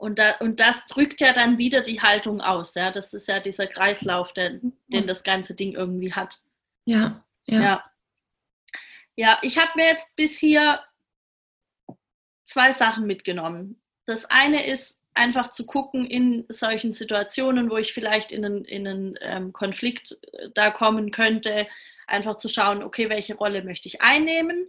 Und, 0.00 0.18
da, 0.18 0.36
und 0.38 0.60
das 0.60 0.86
drückt 0.86 1.20
ja 1.20 1.34
dann 1.34 1.58
wieder 1.58 1.82
die 1.82 2.00
Haltung 2.00 2.40
aus. 2.40 2.74
Ja? 2.74 2.90
Das 2.90 3.12
ist 3.12 3.28
ja 3.28 3.38
dieser 3.38 3.66
Kreislauf, 3.66 4.32
der, 4.32 4.58
den 4.88 5.06
das 5.06 5.22
ganze 5.24 5.54
Ding 5.54 5.74
irgendwie 5.74 6.14
hat. 6.14 6.40
Ja, 6.86 7.22
ja. 7.44 7.60
Ja, 7.60 7.84
ja 9.14 9.38
ich 9.42 9.58
habe 9.58 9.72
mir 9.76 9.84
jetzt 9.84 10.16
bis 10.16 10.38
hier 10.38 10.80
zwei 12.44 12.72
Sachen 12.72 13.06
mitgenommen. 13.06 13.78
Das 14.06 14.24
eine 14.24 14.64
ist 14.66 15.02
einfach 15.12 15.50
zu 15.50 15.66
gucken 15.66 16.06
in 16.06 16.46
solchen 16.48 16.94
Situationen, 16.94 17.70
wo 17.70 17.76
ich 17.76 17.92
vielleicht 17.92 18.32
in 18.32 18.46
einen, 18.46 18.64
in 18.64 18.88
einen 18.88 19.18
ähm, 19.20 19.52
Konflikt 19.52 20.16
äh, 20.32 20.48
da 20.54 20.70
kommen 20.70 21.10
könnte, 21.10 21.66
einfach 22.06 22.38
zu 22.38 22.48
schauen, 22.48 22.82
okay, 22.82 23.10
welche 23.10 23.34
Rolle 23.34 23.62
möchte 23.62 23.86
ich 23.86 24.00
einnehmen? 24.00 24.66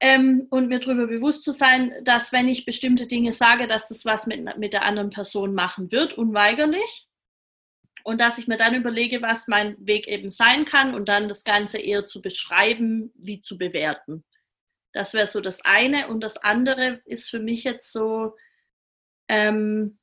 Ähm, 0.00 0.46
und 0.50 0.68
mir 0.68 0.80
darüber 0.80 1.06
bewusst 1.06 1.44
zu 1.44 1.52
sein, 1.52 1.92
dass 2.02 2.32
wenn 2.32 2.48
ich 2.48 2.64
bestimmte 2.64 3.06
Dinge 3.06 3.32
sage, 3.32 3.66
dass 3.66 3.88
das 3.88 4.04
was 4.04 4.26
mit, 4.26 4.58
mit 4.58 4.72
der 4.72 4.84
anderen 4.84 5.10
Person 5.10 5.54
machen 5.54 5.90
wird, 5.90 6.14
unweigerlich. 6.14 7.06
Und 8.04 8.20
dass 8.20 8.38
ich 8.38 8.46
mir 8.46 8.56
dann 8.56 8.74
überlege, 8.74 9.20
was 9.20 9.48
mein 9.48 9.76
Weg 9.84 10.06
eben 10.06 10.30
sein 10.30 10.64
kann 10.64 10.94
und 10.94 11.08
dann 11.08 11.28
das 11.28 11.42
Ganze 11.42 11.78
eher 11.78 12.06
zu 12.06 12.22
beschreiben, 12.22 13.12
wie 13.16 13.40
zu 13.40 13.58
bewerten. 13.58 14.24
Das 14.92 15.12
wäre 15.12 15.26
so 15.26 15.40
das 15.40 15.64
eine. 15.64 16.08
Und 16.08 16.20
das 16.20 16.36
andere 16.36 17.00
ist 17.04 17.28
für 17.30 17.40
mich 17.40 17.64
jetzt 17.64 17.92
so, 17.92 18.36
ähm, 19.28 19.98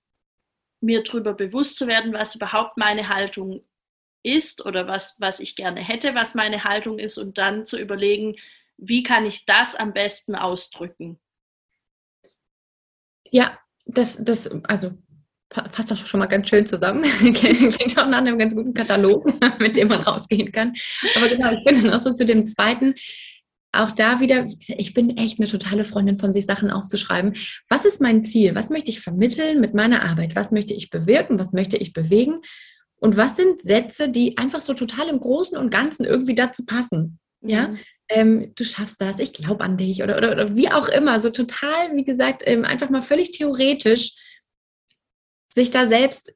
mir 0.82 1.02
darüber 1.04 1.34
bewusst 1.34 1.78
zu 1.78 1.88
werden, 1.88 2.14
was 2.14 2.36
überhaupt 2.36 2.78
meine 2.78 3.08
Haltung 3.08 3.64
ist 4.22 4.66
oder 4.66 4.88
was, 4.88 5.16
was 5.20 5.40
ich 5.40 5.56
gerne 5.56 5.80
hätte, 5.80 6.14
was 6.14 6.36
meine 6.36 6.64
Haltung 6.64 7.00
ist 7.00 7.18
und 7.18 7.38
dann 7.38 7.66
zu 7.66 7.80
überlegen, 7.80 8.36
wie 8.78 9.04
kann 9.04 9.26
ich 9.26 9.46
das 9.46 9.76
am 9.76 9.94
besten 9.94 10.36
ausdrücken? 10.36 11.20
Ja, 13.32 13.58
das, 13.86 14.24
das, 14.24 14.50
also 14.64 14.92
passt 15.50 15.92
doch 15.92 15.98
schon 15.98 16.20
mal 16.20 16.26
ganz 16.28 16.50
schön 16.50 16.66
zusammen. 16.66 17.04
Klingt 17.34 17.98
auch 17.98 18.08
nach 18.08 18.18
einem 18.20 18.38
ganz 18.38 18.56
guten 18.56 18.74
Katalog, 18.74 19.32
mit 19.60 19.76
dem 19.76 19.88
man 19.88 20.02
rausgehen 20.02 20.52
kann. 20.52 20.74
Aber 21.16 21.28
genau, 21.28 21.52
ich 21.52 21.64
finde 21.64 21.88
noch 21.88 22.00
so 22.00 22.14
zu 22.14 22.26
dem 22.26 22.46
zweiten, 22.46 22.96
auch 23.72 23.92
da 23.92 24.20
wieder, 24.20 24.46
ich 24.68 24.94
bin 24.94 25.18
echt 25.18 25.40
eine 25.40 25.48
totale 25.48 25.84
Freundin 25.84 26.18
von 26.18 26.32
sich 26.32 26.46
Sachen 26.46 26.70
aufzuschreiben. 26.70 27.34
Was 27.70 27.86
ist 27.86 28.02
mein 28.02 28.24
Ziel? 28.24 28.54
Was 28.54 28.70
möchte 28.70 28.92
ich 28.92 29.02
vermitteln 29.02 29.62
mit 29.62 29.74
meiner 29.74 30.04
Arbeit? 30.04 30.36
Was 30.36 30.52
möchte 30.52 30.76
ich 30.76 30.92
bewirken? 30.92 31.40
Was 31.40 31.54
möchte 31.54 31.78
ich 31.78 31.92
bewegen? 31.92 32.42
Und 32.98 33.18
was 33.18 33.36
sind 33.36 33.64
Sätze, 33.64 34.10
die 34.10 34.38
einfach 34.38 34.62
so 34.62 34.76
total 34.76 35.08
im 35.10 35.20
Großen 35.20 35.58
und 35.58 35.72
Ganzen 35.72 36.06
irgendwie 36.06 36.36
dazu 36.36 36.66
passen? 36.66 37.20
Ja, 37.42 37.70
mhm 37.70 37.80
ähm, 38.14 38.54
du 38.56 38.64
schaffst 38.64 39.02
das, 39.02 39.20
ich 39.20 39.34
glaube 39.34 39.64
an 39.64 39.78
dich 39.78 40.04
oder, 40.04 40.18
oder, 40.18 40.32
oder, 40.32 40.56
wie 40.56 40.72
auch 40.72 40.88
immer. 40.88 41.20
So 41.20 41.30
total, 41.32 41.96
wie 41.96 42.04
gesagt, 42.04 42.44
ähm, 42.46 42.64
einfach 42.64 42.90
mal 42.90 43.02
völlig 43.02 43.32
theoretisch 43.32 44.16
sich 45.52 45.72
da 45.72 45.88
selbst 45.88 46.36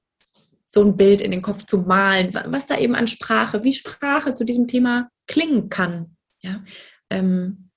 so 0.67 0.83
ein 0.83 0.97
Bild 0.97 1.21
in 1.21 1.31
den 1.31 1.41
Kopf 1.41 1.65
zu 1.65 1.77
malen, 1.79 2.33
was 2.33 2.65
da 2.65 2.77
eben 2.77 2.95
an 2.95 3.07
Sprache, 3.07 3.63
wie 3.63 3.73
Sprache 3.73 4.33
zu 4.33 4.43
diesem 4.43 4.67
Thema 4.67 5.09
klingen 5.27 5.69
kann. 5.69 6.17
Ja, 6.41 6.63
ähm, 7.09 7.69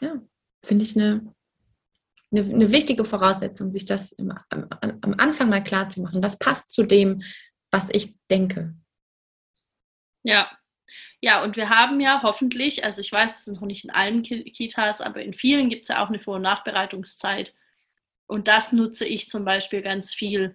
ja 0.00 0.20
finde 0.64 0.84
ich 0.84 0.96
eine, 0.96 1.32
eine, 2.32 2.42
eine, 2.42 2.72
wichtige 2.72 3.04
Voraussetzung, 3.04 3.72
sich 3.72 3.86
das 3.86 4.12
im, 4.12 4.32
am, 4.50 4.68
am 4.80 5.14
Anfang 5.18 5.48
mal 5.48 5.62
klar 5.62 5.88
zu 5.88 6.00
machen. 6.00 6.22
Was 6.22 6.38
passt 6.38 6.70
zu 6.70 6.82
dem, 6.82 7.22
was 7.70 7.88
ich 7.90 8.16
denke? 8.30 8.74
Ja, 10.22 10.50
ja, 11.24 11.42
und 11.42 11.56
wir 11.56 11.70
haben 11.70 12.02
ja 12.02 12.20
hoffentlich, 12.22 12.84
also 12.84 13.00
ich 13.00 13.10
weiß, 13.10 13.38
es 13.38 13.44
sind 13.46 13.54
noch 13.54 13.66
nicht 13.66 13.84
in 13.84 13.90
allen 13.90 14.22
Kitas, 14.22 15.00
aber 15.00 15.22
in 15.22 15.32
vielen 15.32 15.70
gibt 15.70 15.84
es 15.84 15.88
ja 15.88 16.04
auch 16.04 16.08
eine 16.08 16.18
Vor- 16.18 16.36
und 16.36 16.42
Nachbereitungszeit. 16.42 17.54
Und 18.26 18.46
das 18.46 18.72
nutze 18.72 19.06
ich 19.06 19.30
zum 19.30 19.42
Beispiel 19.46 19.80
ganz 19.80 20.12
viel 20.12 20.54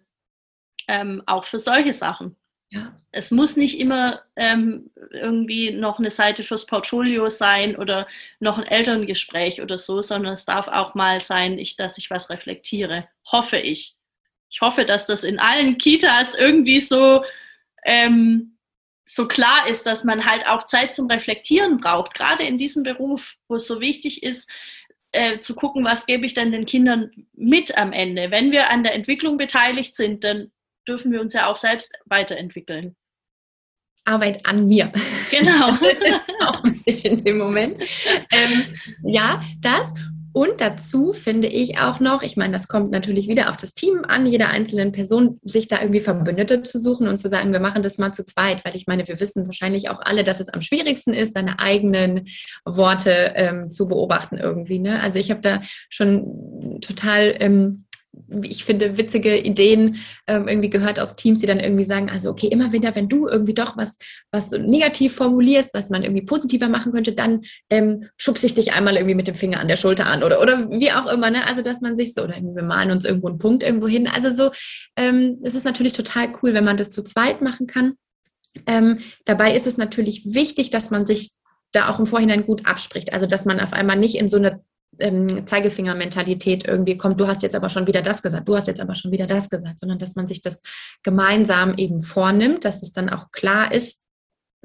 ähm, 0.87 1.23
auch 1.25 1.45
für 1.45 1.57
solche 1.57 1.95
Sachen. 1.95 2.35
Ja. 2.69 3.01
Es 3.11 3.31
muss 3.31 3.57
nicht 3.57 3.79
immer 3.79 4.21
ähm, 4.35 4.91
irgendwie 5.09 5.71
noch 5.71 5.97
eine 5.97 6.11
Seite 6.11 6.43
fürs 6.43 6.67
Portfolio 6.67 7.29
sein 7.29 7.75
oder 7.75 8.07
noch 8.39 8.59
ein 8.59 8.67
Elterngespräch 8.67 9.63
oder 9.63 9.79
so, 9.79 10.03
sondern 10.03 10.33
es 10.33 10.45
darf 10.45 10.67
auch 10.67 10.93
mal 10.93 11.19
sein, 11.19 11.57
ich, 11.57 11.77
dass 11.77 11.97
ich 11.97 12.11
was 12.11 12.29
reflektiere. 12.29 13.07
Hoffe 13.25 13.57
ich. 13.57 13.95
Ich 14.51 14.61
hoffe, 14.61 14.85
dass 14.85 15.07
das 15.07 15.23
in 15.23 15.39
allen 15.39 15.79
Kitas 15.79 16.35
irgendwie 16.35 16.79
so 16.79 17.23
ähm, 17.85 18.58
so 19.11 19.27
klar 19.27 19.67
ist, 19.67 19.87
dass 19.87 20.03
man 20.03 20.25
halt 20.25 20.45
auch 20.45 20.65
Zeit 20.65 20.93
zum 20.93 21.07
Reflektieren 21.07 21.77
braucht, 21.77 22.13
gerade 22.13 22.43
in 22.43 22.59
diesem 22.59 22.83
Beruf, 22.83 23.33
wo 23.47 23.55
es 23.55 23.65
so 23.65 23.81
wichtig 23.81 24.21
ist, 24.21 24.47
äh, 25.11 25.39
zu 25.39 25.55
gucken, 25.55 25.83
was 25.83 26.05
gebe 26.05 26.27
ich 26.27 26.35
denn 26.35 26.51
den 26.51 26.67
Kindern 26.67 27.09
mit 27.33 27.75
am 27.75 27.91
Ende. 27.91 28.29
Wenn 28.29 28.51
wir 28.51 28.69
an 28.69 28.83
der 28.83 28.93
Entwicklung 28.93 29.37
beteiligt 29.37 29.95
sind, 29.95 30.23
dann 30.23 30.51
dürfen 30.87 31.11
wir 31.11 31.21
uns 31.21 31.33
ja 31.33 31.47
auch 31.47 31.55
selbst 31.55 31.97
weiterentwickeln. 32.05 32.95
Arbeit 34.05 34.45
an 34.45 34.67
mir. 34.67 34.91
Genau. 35.31 35.71
das 36.01 36.27
ist 36.27 36.35
auch 36.41 36.63
wichtig 36.63 37.05
in 37.05 37.23
dem 37.23 37.39
Moment. 37.39 37.81
Ähm, 38.31 38.67
ja, 39.03 39.41
das. 39.59 39.91
Und 40.31 40.61
dazu 40.61 41.13
finde 41.13 41.47
ich 41.47 41.79
auch 41.79 41.99
noch, 41.99 42.21
ich 42.21 42.37
meine, 42.37 42.53
das 42.53 42.67
kommt 42.67 42.91
natürlich 42.91 43.27
wieder 43.27 43.49
auf 43.49 43.57
das 43.57 43.73
Team 43.73 44.03
an, 44.07 44.25
jeder 44.25 44.49
einzelnen 44.49 44.91
Person, 44.91 45.39
sich 45.43 45.67
da 45.67 45.81
irgendwie 45.81 46.01
Verbündete 46.01 46.61
zu 46.63 46.79
suchen 46.79 47.07
und 47.07 47.17
zu 47.17 47.29
sagen, 47.29 47.51
wir 47.51 47.59
machen 47.59 47.81
das 47.81 47.97
mal 47.97 48.13
zu 48.13 48.25
zweit, 48.25 48.63
weil 48.63 48.75
ich 48.75 48.85
meine, 48.85 49.07
wir 49.07 49.19
wissen 49.19 49.47
wahrscheinlich 49.47 49.89
auch 49.89 49.99
alle, 50.01 50.23
dass 50.23 50.39
es 50.39 50.49
am 50.49 50.61
schwierigsten 50.61 51.13
ist, 51.13 51.33
seine 51.33 51.59
eigenen 51.59 52.27
Worte 52.63 53.33
ähm, 53.35 53.69
zu 53.69 53.87
beobachten 53.87 54.37
irgendwie. 54.37 54.79
Ne? 54.79 55.01
Also 55.01 55.19
ich 55.19 55.31
habe 55.31 55.41
da 55.41 55.61
schon 55.89 56.79
total 56.81 57.35
ähm, 57.39 57.85
ich 58.41 58.63
finde, 58.63 58.97
witzige 58.97 59.37
Ideen 59.37 59.97
ähm, 60.27 60.47
irgendwie 60.47 60.69
gehört 60.69 60.99
aus 60.99 61.15
Teams, 61.15 61.39
die 61.39 61.45
dann 61.45 61.59
irgendwie 61.59 61.83
sagen, 61.83 62.09
also 62.09 62.29
okay, 62.29 62.47
immer 62.47 62.71
wieder, 62.71 62.95
wenn 62.95 63.09
du 63.09 63.27
irgendwie 63.27 63.53
doch 63.53 63.77
was, 63.77 63.97
was 64.31 64.51
negativ 64.51 65.15
formulierst, 65.15 65.73
was 65.73 65.89
man 65.89 66.03
irgendwie 66.03 66.25
positiver 66.25 66.69
machen 66.69 66.91
könnte, 66.91 67.13
dann 67.13 67.41
ähm, 67.69 68.05
schubse 68.17 68.45
ich 68.45 68.53
dich 68.53 68.73
einmal 68.73 68.95
irgendwie 68.95 69.15
mit 69.15 69.27
dem 69.27 69.35
Finger 69.35 69.59
an 69.59 69.67
der 69.67 69.77
Schulter 69.77 70.05
an 70.05 70.23
oder, 70.23 70.41
oder 70.41 70.69
wie 70.69 70.91
auch 70.91 71.11
immer, 71.11 71.29
ne? 71.29 71.47
Also, 71.47 71.61
dass 71.61 71.81
man 71.81 71.97
sich 71.97 72.13
so, 72.13 72.23
oder 72.23 72.35
wir 72.35 72.63
malen 72.63 72.91
uns 72.91 73.05
irgendwo 73.05 73.27
einen 73.27 73.39
Punkt 73.39 73.63
irgendwo 73.63 73.87
hin. 73.87 74.07
Also 74.07 74.29
so, 74.29 74.51
ähm, 74.95 75.39
es 75.43 75.55
ist 75.55 75.65
natürlich 75.65 75.93
total 75.93 76.31
cool, 76.41 76.53
wenn 76.53 76.63
man 76.65 76.77
das 76.77 76.91
zu 76.91 77.03
zweit 77.03 77.41
machen 77.41 77.67
kann. 77.67 77.93
Ähm, 78.65 78.99
dabei 79.25 79.55
ist 79.55 79.67
es 79.67 79.77
natürlich 79.77 80.23
wichtig, 80.25 80.69
dass 80.69 80.89
man 80.89 81.05
sich 81.05 81.31
da 81.71 81.89
auch 81.89 81.99
im 81.99 82.05
Vorhinein 82.05 82.45
gut 82.45 82.65
abspricht. 82.65 83.13
Also, 83.13 83.25
dass 83.25 83.45
man 83.45 83.59
auf 83.59 83.73
einmal 83.73 83.97
nicht 83.97 84.15
in 84.15 84.29
so 84.29 84.37
eine 84.37 84.61
ähm, 84.99 85.47
Zeigefinger-Mentalität 85.47 86.67
irgendwie 86.67 86.97
kommt, 86.97 87.19
du 87.19 87.27
hast 87.27 87.41
jetzt 87.41 87.55
aber 87.55 87.69
schon 87.69 87.87
wieder 87.87 88.01
das 88.01 88.21
gesagt, 88.21 88.47
du 88.47 88.55
hast 88.55 88.67
jetzt 88.67 88.81
aber 88.81 88.95
schon 88.95 89.11
wieder 89.11 89.27
das 89.27 89.49
gesagt, 89.49 89.79
sondern 89.79 89.97
dass 89.97 90.15
man 90.15 90.27
sich 90.27 90.41
das 90.41 90.61
gemeinsam 91.03 91.75
eben 91.77 92.01
vornimmt, 92.01 92.65
dass 92.65 92.83
es 92.83 92.91
dann 92.91 93.09
auch 93.09 93.31
klar 93.31 93.71
ist, 93.71 94.05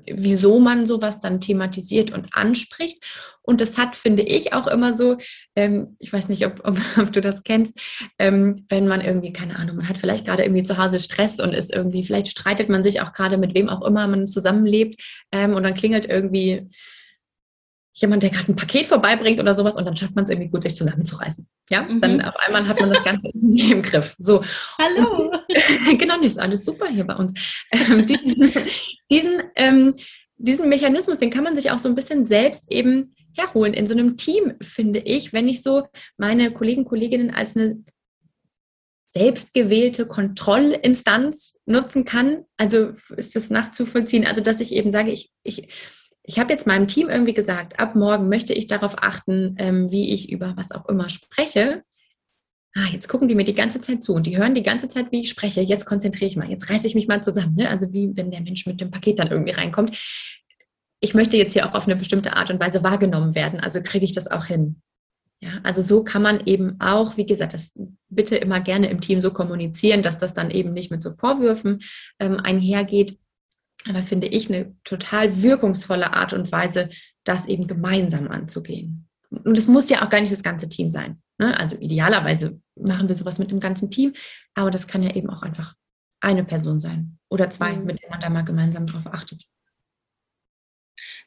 wieso 0.06 0.58
man 0.58 0.86
sowas 0.86 1.20
dann 1.20 1.40
thematisiert 1.40 2.10
und 2.10 2.28
anspricht. 2.32 3.02
Und 3.42 3.60
das 3.60 3.78
hat, 3.78 3.96
finde 3.96 4.22
ich, 4.22 4.52
auch 4.52 4.66
immer 4.66 4.92
so, 4.92 5.18
ähm, 5.54 5.96
ich 5.98 6.12
weiß 6.12 6.28
nicht, 6.28 6.44
ob, 6.46 6.60
ob, 6.64 6.78
ob 6.98 7.12
du 7.12 7.20
das 7.20 7.42
kennst, 7.44 7.80
ähm, 8.18 8.64
wenn 8.68 8.88
man 8.88 9.00
irgendwie, 9.00 9.32
keine 9.32 9.56
Ahnung, 9.56 9.76
man 9.76 9.88
hat 9.88 9.98
vielleicht 9.98 10.26
gerade 10.26 10.42
irgendwie 10.42 10.64
zu 10.64 10.78
Hause 10.78 10.98
Stress 10.98 11.40
und 11.40 11.52
ist 11.52 11.72
irgendwie, 11.72 12.04
vielleicht 12.04 12.28
streitet 12.28 12.68
man 12.68 12.82
sich 12.82 13.00
auch 13.00 13.12
gerade 13.12 13.38
mit 13.38 13.54
wem 13.54 13.68
auch 13.68 13.86
immer 13.86 14.06
man 14.06 14.26
zusammenlebt 14.26 15.02
ähm, 15.32 15.54
und 15.54 15.62
dann 15.62 15.74
klingelt 15.74 16.06
irgendwie 16.06 16.68
jemand, 17.94 18.24
der 18.24 18.30
gerade 18.30 18.50
ein 18.52 18.56
Paket 18.56 18.88
vorbeibringt 18.88 19.38
oder 19.38 19.54
sowas 19.54 19.76
und 19.76 19.84
dann 19.84 19.96
schafft 19.96 20.16
man 20.16 20.24
es 20.24 20.30
irgendwie 20.30 20.48
gut, 20.48 20.64
sich 20.64 20.74
zusammenzureißen. 20.74 21.46
Ja, 21.70 21.82
mhm. 21.82 22.00
dann 22.00 22.20
auf 22.22 22.34
einmal 22.44 22.66
hat 22.66 22.80
man 22.80 22.92
das 22.92 23.04
Ganze 23.04 23.28
im 23.34 23.82
Griff. 23.82 24.14
So. 24.18 24.42
Hallo. 24.78 25.32
Genau, 25.98 26.20
ist 26.20 26.40
alles 26.40 26.64
super 26.64 26.88
hier 26.88 27.04
bei 27.04 27.14
uns. 27.14 27.32
Ähm, 27.70 28.04
diesen, 28.04 28.52
diesen, 29.10 29.42
ähm, 29.54 29.94
diesen 30.36 30.68
Mechanismus, 30.68 31.18
den 31.18 31.30
kann 31.30 31.44
man 31.44 31.54
sich 31.54 31.70
auch 31.70 31.78
so 31.78 31.88
ein 31.88 31.94
bisschen 31.94 32.26
selbst 32.26 32.70
eben 32.70 33.14
herholen 33.36 33.74
in 33.74 33.86
so 33.86 33.94
einem 33.94 34.16
Team, 34.16 34.54
finde 34.60 35.00
ich, 35.00 35.32
wenn 35.32 35.48
ich 35.48 35.62
so 35.62 35.86
meine 36.16 36.52
Kollegen, 36.52 36.84
Kolleginnen 36.84 37.30
als 37.30 37.56
eine 37.56 37.84
selbstgewählte 39.10 40.06
Kontrollinstanz 40.06 41.60
nutzen 41.66 42.04
kann. 42.04 42.44
Also 42.56 42.94
ist 43.16 43.36
das 43.36 43.48
nachzuvollziehen. 43.48 44.26
Also 44.26 44.40
dass 44.40 44.58
ich 44.58 44.72
eben 44.72 44.90
sage, 44.90 45.12
ich, 45.12 45.30
ich 45.44 45.68
ich 46.26 46.38
habe 46.38 46.52
jetzt 46.52 46.66
meinem 46.66 46.88
Team 46.88 47.10
irgendwie 47.10 47.34
gesagt, 47.34 47.78
ab 47.78 47.94
morgen 47.94 48.28
möchte 48.28 48.54
ich 48.54 48.66
darauf 48.66 48.96
achten, 49.02 49.56
ähm, 49.58 49.90
wie 49.90 50.12
ich 50.12 50.32
über 50.32 50.56
was 50.56 50.72
auch 50.72 50.88
immer 50.88 51.10
spreche. 51.10 51.82
Ah, 52.74 52.88
jetzt 52.90 53.08
gucken 53.08 53.28
die 53.28 53.34
mir 53.34 53.44
die 53.44 53.54
ganze 53.54 53.80
Zeit 53.80 54.02
zu 54.02 54.14
und 54.14 54.26
die 54.26 54.36
hören 54.36 54.54
die 54.54 54.62
ganze 54.62 54.88
Zeit, 54.88 55.12
wie 55.12 55.20
ich 55.20 55.28
spreche. 55.28 55.60
Jetzt 55.60 55.84
konzentriere 55.84 56.28
ich 56.28 56.36
mal, 56.36 56.50
jetzt 56.50 56.70
reiße 56.70 56.86
ich 56.86 56.94
mich 56.94 57.06
mal 57.06 57.22
zusammen. 57.22 57.54
Ne? 57.56 57.68
Also 57.68 57.92
wie 57.92 58.16
wenn 58.16 58.30
der 58.30 58.40
Mensch 58.40 58.66
mit 58.66 58.80
dem 58.80 58.90
Paket 58.90 59.18
dann 59.18 59.28
irgendwie 59.28 59.52
reinkommt. 59.52 59.96
Ich 60.98 61.14
möchte 61.14 61.36
jetzt 61.36 61.52
hier 61.52 61.66
auch 61.66 61.74
auf 61.74 61.84
eine 61.84 61.94
bestimmte 61.94 62.34
Art 62.34 62.50
und 62.50 62.58
Weise 62.58 62.82
wahrgenommen 62.82 63.34
werden. 63.34 63.60
Also 63.60 63.82
kriege 63.82 64.06
ich 64.06 64.14
das 64.14 64.28
auch 64.28 64.46
hin. 64.46 64.80
Ja, 65.40 65.60
also 65.62 65.82
so 65.82 66.02
kann 66.02 66.22
man 66.22 66.46
eben 66.46 66.80
auch, 66.80 67.18
wie 67.18 67.26
gesagt, 67.26 67.52
das 67.52 67.72
bitte 68.08 68.36
immer 68.36 68.60
gerne 68.60 68.88
im 68.88 69.02
Team 69.02 69.20
so 69.20 69.30
kommunizieren, 69.30 70.00
dass 70.00 70.16
das 70.16 70.32
dann 70.32 70.50
eben 70.50 70.72
nicht 70.72 70.90
mit 70.90 71.02
so 71.02 71.10
Vorwürfen 71.10 71.80
ähm, 72.18 72.38
einhergeht, 72.38 73.18
aber 73.88 74.00
finde 74.00 74.28
ich 74.28 74.48
eine 74.48 74.74
total 74.84 75.42
wirkungsvolle 75.42 76.12
Art 76.12 76.32
und 76.32 76.50
Weise, 76.52 76.88
das 77.24 77.46
eben 77.46 77.66
gemeinsam 77.66 78.28
anzugehen. 78.28 79.08
Und 79.30 79.58
es 79.58 79.66
muss 79.66 79.90
ja 79.90 80.04
auch 80.04 80.10
gar 80.10 80.20
nicht 80.20 80.32
das 80.32 80.42
ganze 80.42 80.68
Team 80.68 80.90
sein. 80.90 81.22
Ne? 81.38 81.58
Also 81.58 81.76
idealerweise 81.76 82.60
machen 82.76 83.08
wir 83.08 83.14
sowas 83.14 83.38
mit 83.38 83.50
dem 83.50 83.60
ganzen 83.60 83.90
Team, 83.90 84.14
aber 84.54 84.70
das 84.70 84.86
kann 84.86 85.02
ja 85.02 85.14
eben 85.14 85.30
auch 85.30 85.42
einfach 85.42 85.74
eine 86.20 86.44
Person 86.44 86.78
sein 86.78 87.18
oder 87.28 87.50
zwei, 87.50 87.74
mhm. 87.74 87.84
mit 87.84 88.02
denen 88.02 88.10
man 88.10 88.20
da 88.20 88.30
mal 88.30 88.44
gemeinsam 88.44 88.86
drauf 88.86 89.06
achtet. 89.06 89.44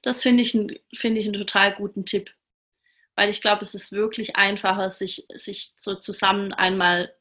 Das 0.02 0.22
finde 0.22 0.44
ich, 0.44 0.52
find 0.94 1.18
ich 1.18 1.26
einen 1.26 1.34
total 1.34 1.76
guten 1.76 2.06
Tipp, 2.06 2.34
weil 3.16 3.30
ich 3.30 3.42
glaube, 3.42 3.62
es 3.62 3.74
ist 3.74 3.92
wirklich 3.92 4.36
einfacher, 4.36 4.90
sich, 4.90 5.26
sich 5.34 5.74
so 5.78 5.96
zusammen 5.96 6.54
einmal 6.54 7.14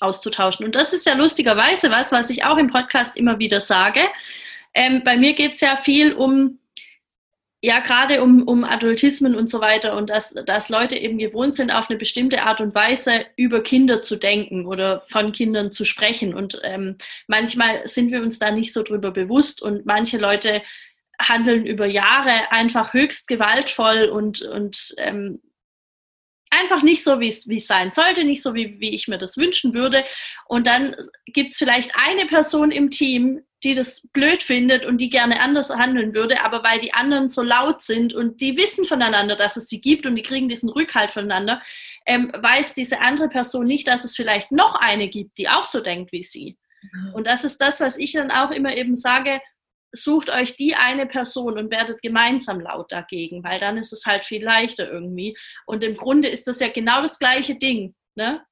auszutauschen. 0.00 0.66
Und 0.66 0.74
das 0.74 0.92
ist 0.92 1.06
ja 1.06 1.14
lustigerweise 1.14 1.90
was, 1.90 2.12
was 2.12 2.30
ich 2.30 2.44
auch 2.44 2.58
im 2.58 2.68
Podcast 2.68 3.16
immer 3.16 3.38
wieder 3.38 3.60
sage. 3.60 4.00
Ähm, 4.74 5.02
bei 5.04 5.16
mir 5.16 5.34
geht 5.34 5.52
es 5.52 5.60
ja 5.60 5.76
viel 5.76 6.12
um, 6.12 6.58
ja, 7.62 7.80
gerade 7.80 8.22
um, 8.22 8.42
um 8.44 8.64
Adultismen 8.64 9.34
und 9.34 9.48
so 9.50 9.60
weiter 9.60 9.96
und 9.96 10.08
dass, 10.08 10.32
dass 10.46 10.70
Leute 10.70 10.96
eben 10.96 11.18
gewohnt 11.18 11.54
sind, 11.54 11.70
auf 11.74 11.90
eine 11.90 11.98
bestimmte 11.98 12.42
Art 12.42 12.60
und 12.60 12.74
Weise 12.74 13.26
über 13.36 13.62
Kinder 13.62 14.00
zu 14.00 14.16
denken 14.16 14.66
oder 14.66 15.02
von 15.08 15.32
Kindern 15.32 15.70
zu 15.70 15.84
sprechen. 15.84 16.34
Und 16.34 16.58
ähm, 16.62 16.96
manchmal 17.26 17.86
sind 17.86 18.12
wir 18.12 18.22
uns 18.22 18.38
da 18.38 18.50
nicht 18.50 18.72
so 18.72 18.82
drüber 18.82 19.10
bewusst 19.10 19.60
und 19.60 19.84
manche 19.84 20.16
Leute 20.16 20.62
handeln 21.20 21.66
über 21.66 21.84
Jahre 21.84 22.50
einfach 22.50 22.94
höchst 22.94 23.28
gewaltvoll 23.28 24.04
und, 24.04 24.40
und 24.40 24.94
ähm, 24.96 25.40
einfach 26.50 26.82
nicht 26.82 27.04
so, 27.04 27.20
wie 27.20 27.28
es 27.28 27.66
sein 27.66 27.92
sollte, 27.92 28.24
nicht 28.24 28.42
so, 28.42 28.54
wie, 28.54 28.80
wie 28.80 28.94
ich 28.94 29.08
mir 29.08 29.18
das 29.18 29.36
wünschen 29.36 29.72
würde. 29.72 30.04
Und 30.46 30.66
dann 30.66 30.96
gibt 31.26 31.52
es 31.52 31.58
vielleicht 31.58 31.92
eine 31.94 32.26
Person 32.26 32.70
im 32.70 32.90
Team, 32.90 33.40
die 33.62 33.74
das 33.74 34.08
blöd 34.12 34.42
findet 34.42 34.86
und 34.86 34.98
die 34.98 35.10
gerne 35.10 35.40
anders 35.40 35.70
handeln 35.70 36.14
würde, 36.14 36.42
aber 36.42 36.62
weil 36.62 36.80
die 36.80 36.94
anderen 36.94 37.28
so 37.28 37.42
laut 37.42 37.82
sind 37.82 38.14
und 38.14 38.40
die 38.40 38.56
wissen 38.56 38.84
voneinander, 38.84 39.36
dass 39.36 39.56
es 39.56 39.68
sie 39.68 39.80
gibt 39.80 40.06
und 40.06 40.16
die 40.16 40.22
kriegen 40.22 40.48
diesen 40.48 40.70
Rückhalt 40.70 41.10
voneinander, 41.10 41.62
ähm, 42.06 42.32
weiß 42.34 42.74
diese 42.74 43.00
andere 43.00 43.28
Person 43.28 43.66
nicht, 43.66 43.86
dass 43.86 44.04
es 44.04 44.16
vielleicht 44.16 44.50
noch 44.50 44.74
eine 44.76 45.08
gibt, 45.08 45.36
die 45.36 45.48
auch 45.48 45.64
so 45.64 45.80
denkt 45.80 46.10
wie 46.12 46.22
sie. 46.22 46.56
Mhm. 46.82 47.14
Und 47.14 47.26
das 47.26 47.44
ist 47.44 47.60
das, 47.60 47.80
was 47.80 47.98
ich 47.98 48.12
dann 48.12 48.30
auch 48.30 48.50
immer 48.50 48.74
eben 48.74 48.94
sage, 48.94 49.40
sucht 49.92 50.30
euch 50.30 50.56
die 50.56 50.74
eine 50.74 51.06
Person 51.06 51.58
und 51.58 51.70
werdet 51.70 52.02
gemeinsam 52.02 52.60
laut 52.60 52.92
dagegen, 52.92 53.42
weil 53.44 53.60
dann 53.60 53.76
ist 53.76 53.92
es 53.92 54.06
halt 54.06 54.24
viel 54.24 54.42
leichter 54.42 54.90
irgendwie. 54.90 55.36
Und 55.66 55.82
im 55.82 55.96
Grunde 55.96 56.28
ist 56.28 56.46
das 56.46 56.60
ja 56.60 56.68
genau 56.68 57.02
das 57.02 57.18
gleiche 57.18 57.56
Ding, 57.56 57.94
ne? 58.14 58.44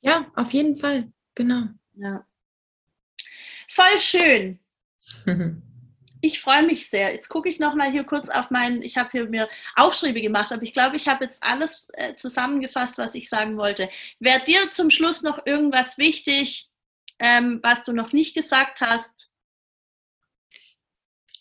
Ja, 0.00 0.30
auf 0.34 0.52
jeden 0.52 0.76
Fall, 0.76 1.12
genau. 1.34 1.68
Ja. 1.94 2.26
Voll 3.68 3.98
schön. 3.98 4.58
Ich 6.24 6.40
freue 6.40 6.64
mich 6.64 6.88
sehr. 6.88 7.12
Jetzt 7.12 7.28
gucke 7.28 7.48
ich 7.48 7.58
noch 7.58 7.74
mal 7.74 7.90
hier 7.90 8.04
kurz 8.04 8.28
auf 8.28 8.50
meinen, 8.50 8.80
ich 8.80 8.96
habe 8.96 9.10
hier 9.10 9.26
mir 9.28 9.48
Aufschriebe 9.74 10.22
gemacht, 10.22 10.52
aber 10.52 10.62
ich 10.62 10.72
glaube, 10.72 10.94
ich 10.94 11.08
habe 11.08 11.24
jetzt 11.24 11.42
alles 11.42 11.88
äh, 11.94 12.14
zusammengefasst, 12.14 12.96
was 12.96 13.16
ich 13.16 13.28
sagen 13.28 13.56
wollte. 13.56 13.90
Wäre 14.20 14.40
dir 14.44 14.70
zum 14.70 14.90
Schluss 14.90 15.22
noch 15.22 15.44
irgendwas 15.46 15.98
wichtig, 15.98 16.70
ähm, 17.18 17.58
was 17.64 17.82
du 17.82 17.92
noch 17.92 18.12
nicht 18.12 18.36
gesagt 18.36 18.80
hast? 18.80 19.31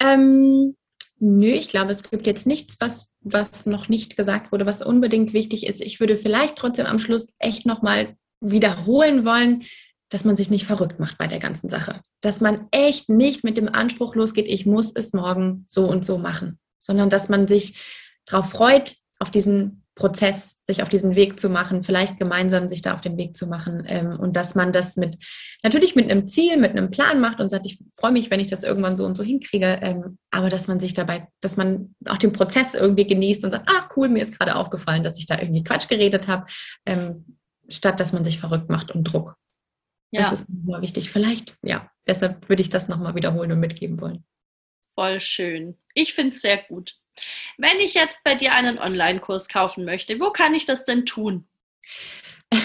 Ähm, 0.02 0.76
nö, 1.20 1.48
ich 1.48 1.68
glaube, 1.68 1.92
es 1.92 2.04
gibt 2.04 2.26
jetzt 2.26 2.48
nichts, 2.48 2.78
was, 2.80 3.10
was 3.22 3.66
noch 3.66 3.88
nicht 3.88 4.18
gesagt 4.18 4.52
wurde, 4.52 4.66
was 4.66 4.82
unbedingt 4.82 5.34
wichtig 5.34 5.66
ist. 5.68 5.82
Ich 5.82 6.00
würde 6.00 6.18
vielleicht 6.18 6.56
trotzdem 6.56 6.88
am 6.88 7.00
Schluss 7.00 7.28
echt 7.40 7.66
nochmal 7.66 8.16
wiederholen 8.42 9.24
wollen, 9.24 9.64
dass 10.10 10.26
man 10.26 10.36
sich 10.36 10.50
nicht 10.50 10.66
verrückt 10.66 11.00
macht 11.00 11.18
bei 11.18 11.28
der 11.28 11.40
ganzen 11.40 11.70
Sache. 11.70 12.02
Dass 12.22 12.42
man 12.42 12.68
echt 12.72 13.08
nicht 13.08 13.44
mit 13.44 13.56
dem 13.56 13.70
Anspruch 13.70 14.16
losgeht, 14.16 14.48
ich 14.48 14.66
muss 14.66 14.92
es 14.94 15.14
morgen 15.14 15.64
so 15.68 15.88
und 15.88 16.06
so 16.06 16.18
machen, 16.18 16.60
sondern 16.80 17.10
dass 17.10 17.30
man 17.30 17.48
sich 17.48 17.80
darauf 18.26 18.50
freut, 18.50 18.96
auf 19.20 19.32
diesen 19.32 19.81
Prozess, 20.02 20.60
sich 20.66 20.82
auf 20.82 20.90
diesen 20.90 21.16
Weg 21.16 21.40
zu 21.40 21.48
machen, 21.48 21.84
vielleicht 21.84 22.18
gemeinsam 22.18 22.68
sich 22.68 22.82
da 22.82 22.96
auf 22.96 23.02
den 23.02 23.18
Weg 23.18 23.38
zu 23.38 23.46
machen 23.46 23.84
ähm, 23.88 24.20
und 24.20 24.36
dass 24.36 24.56
man 24.56 24.72
das 24.72 24.98
mit, 24.98 25.16
natürlich 25.62 25.96
mit 25.96 26.10
einem 26.10 26.28
Ziel, 26.28 26.58
mit 26.58 26.72
einem 26.72 26.90
Plan 26.90 27.22
macht 27.22 27.40
und 27.40 27.50
sagt, 27.50 27.68
ich 27.68 27.78
freue 27.94 28.12
mich, 28.12 28.32
wenn 28.32 28.40
ich 28.40 28.48
das 28.48 28.64
irgendwann 28.64 28.98
so 28.98 29.06
und 29.06 29.16
so 29.16 29.22
hinkriege, 29.22 29.78
ähm, 29.84 30.18
aber 30.32 30.50
dass 30.50 30.68
man 30.68 30.80
sich 30.80 30.96
dabei, 30.96 31.28
dass 31.40 31.56
man 31.56 31.94
auch 32.08 32.18
den 32.18 32.34
Prozess 32.34 32.74
irgendwie 32.74 33.06
genießt 33.06 33.46
und 33.46 33.52
sagt, 33.52 33.70
ach 33.72 33.90
cool, 33.96 34.10
mir 34.10 34.24
ist 34.24 34.36
gerade 34.36 34.56
aufgefallen, 34.56 35.04
dass 35.04 35.20
ich 35.20 35.28
da 35.28 35.38
irgendwie 35.38 35.64
Quatsch 35.64 35.88
geredet 35.88 36.28
habe, 36.28 36.48
ähm, 36.88 37.38
statt 37.70 38.00
dass 38.00 38.12
man 38.12 38.26
sich 38.26 38.40
verrückt 38.40 38.72
macht 38.72 38.90
und 38.90 39.04
Druck. 39.04 39.36
Ja. 40.10 40.24
Das 40.24 40.32
ist 40.32 40.50
immer 40.50 40.82
wichtig. 40.82 41.12
Vielleicht, 41.12 41.56
ja, 41.62 41.92
deshalb 42.08 42.50
würde 42.50 42.64
ich 42.64 42.70
das 42.70 42.88
nochmal 42.88 43.14
wiederholen 43.14 43.52
und 43.52 43.60
mitgeben 43.60 44.02
wollen. 44.02 44.26
Voll 44.96 45.22
schön. 45.22 45.78
Ich 45.94 46.16
finde 46.16 46.34
es 46.34 46.42
sehr 46.42 46.58
gut. 46.58 46.96
Wenn 47.58 47.80
ich 47.80 47.94
jetzt 47.94 48.24
bei 48.24 48.36
dir 48.36 48.54
einen 48.54 48.80
Online-Kurs 48.80 49.48
kaufen 49.48 49.86
möchte, 49.86 50.20
wo 50.20 50.32
kann 50.32 50.54
ich 50.54 50.66
das 50.66 50.86
denn 50.86 51.06
tun? 51.06 51.48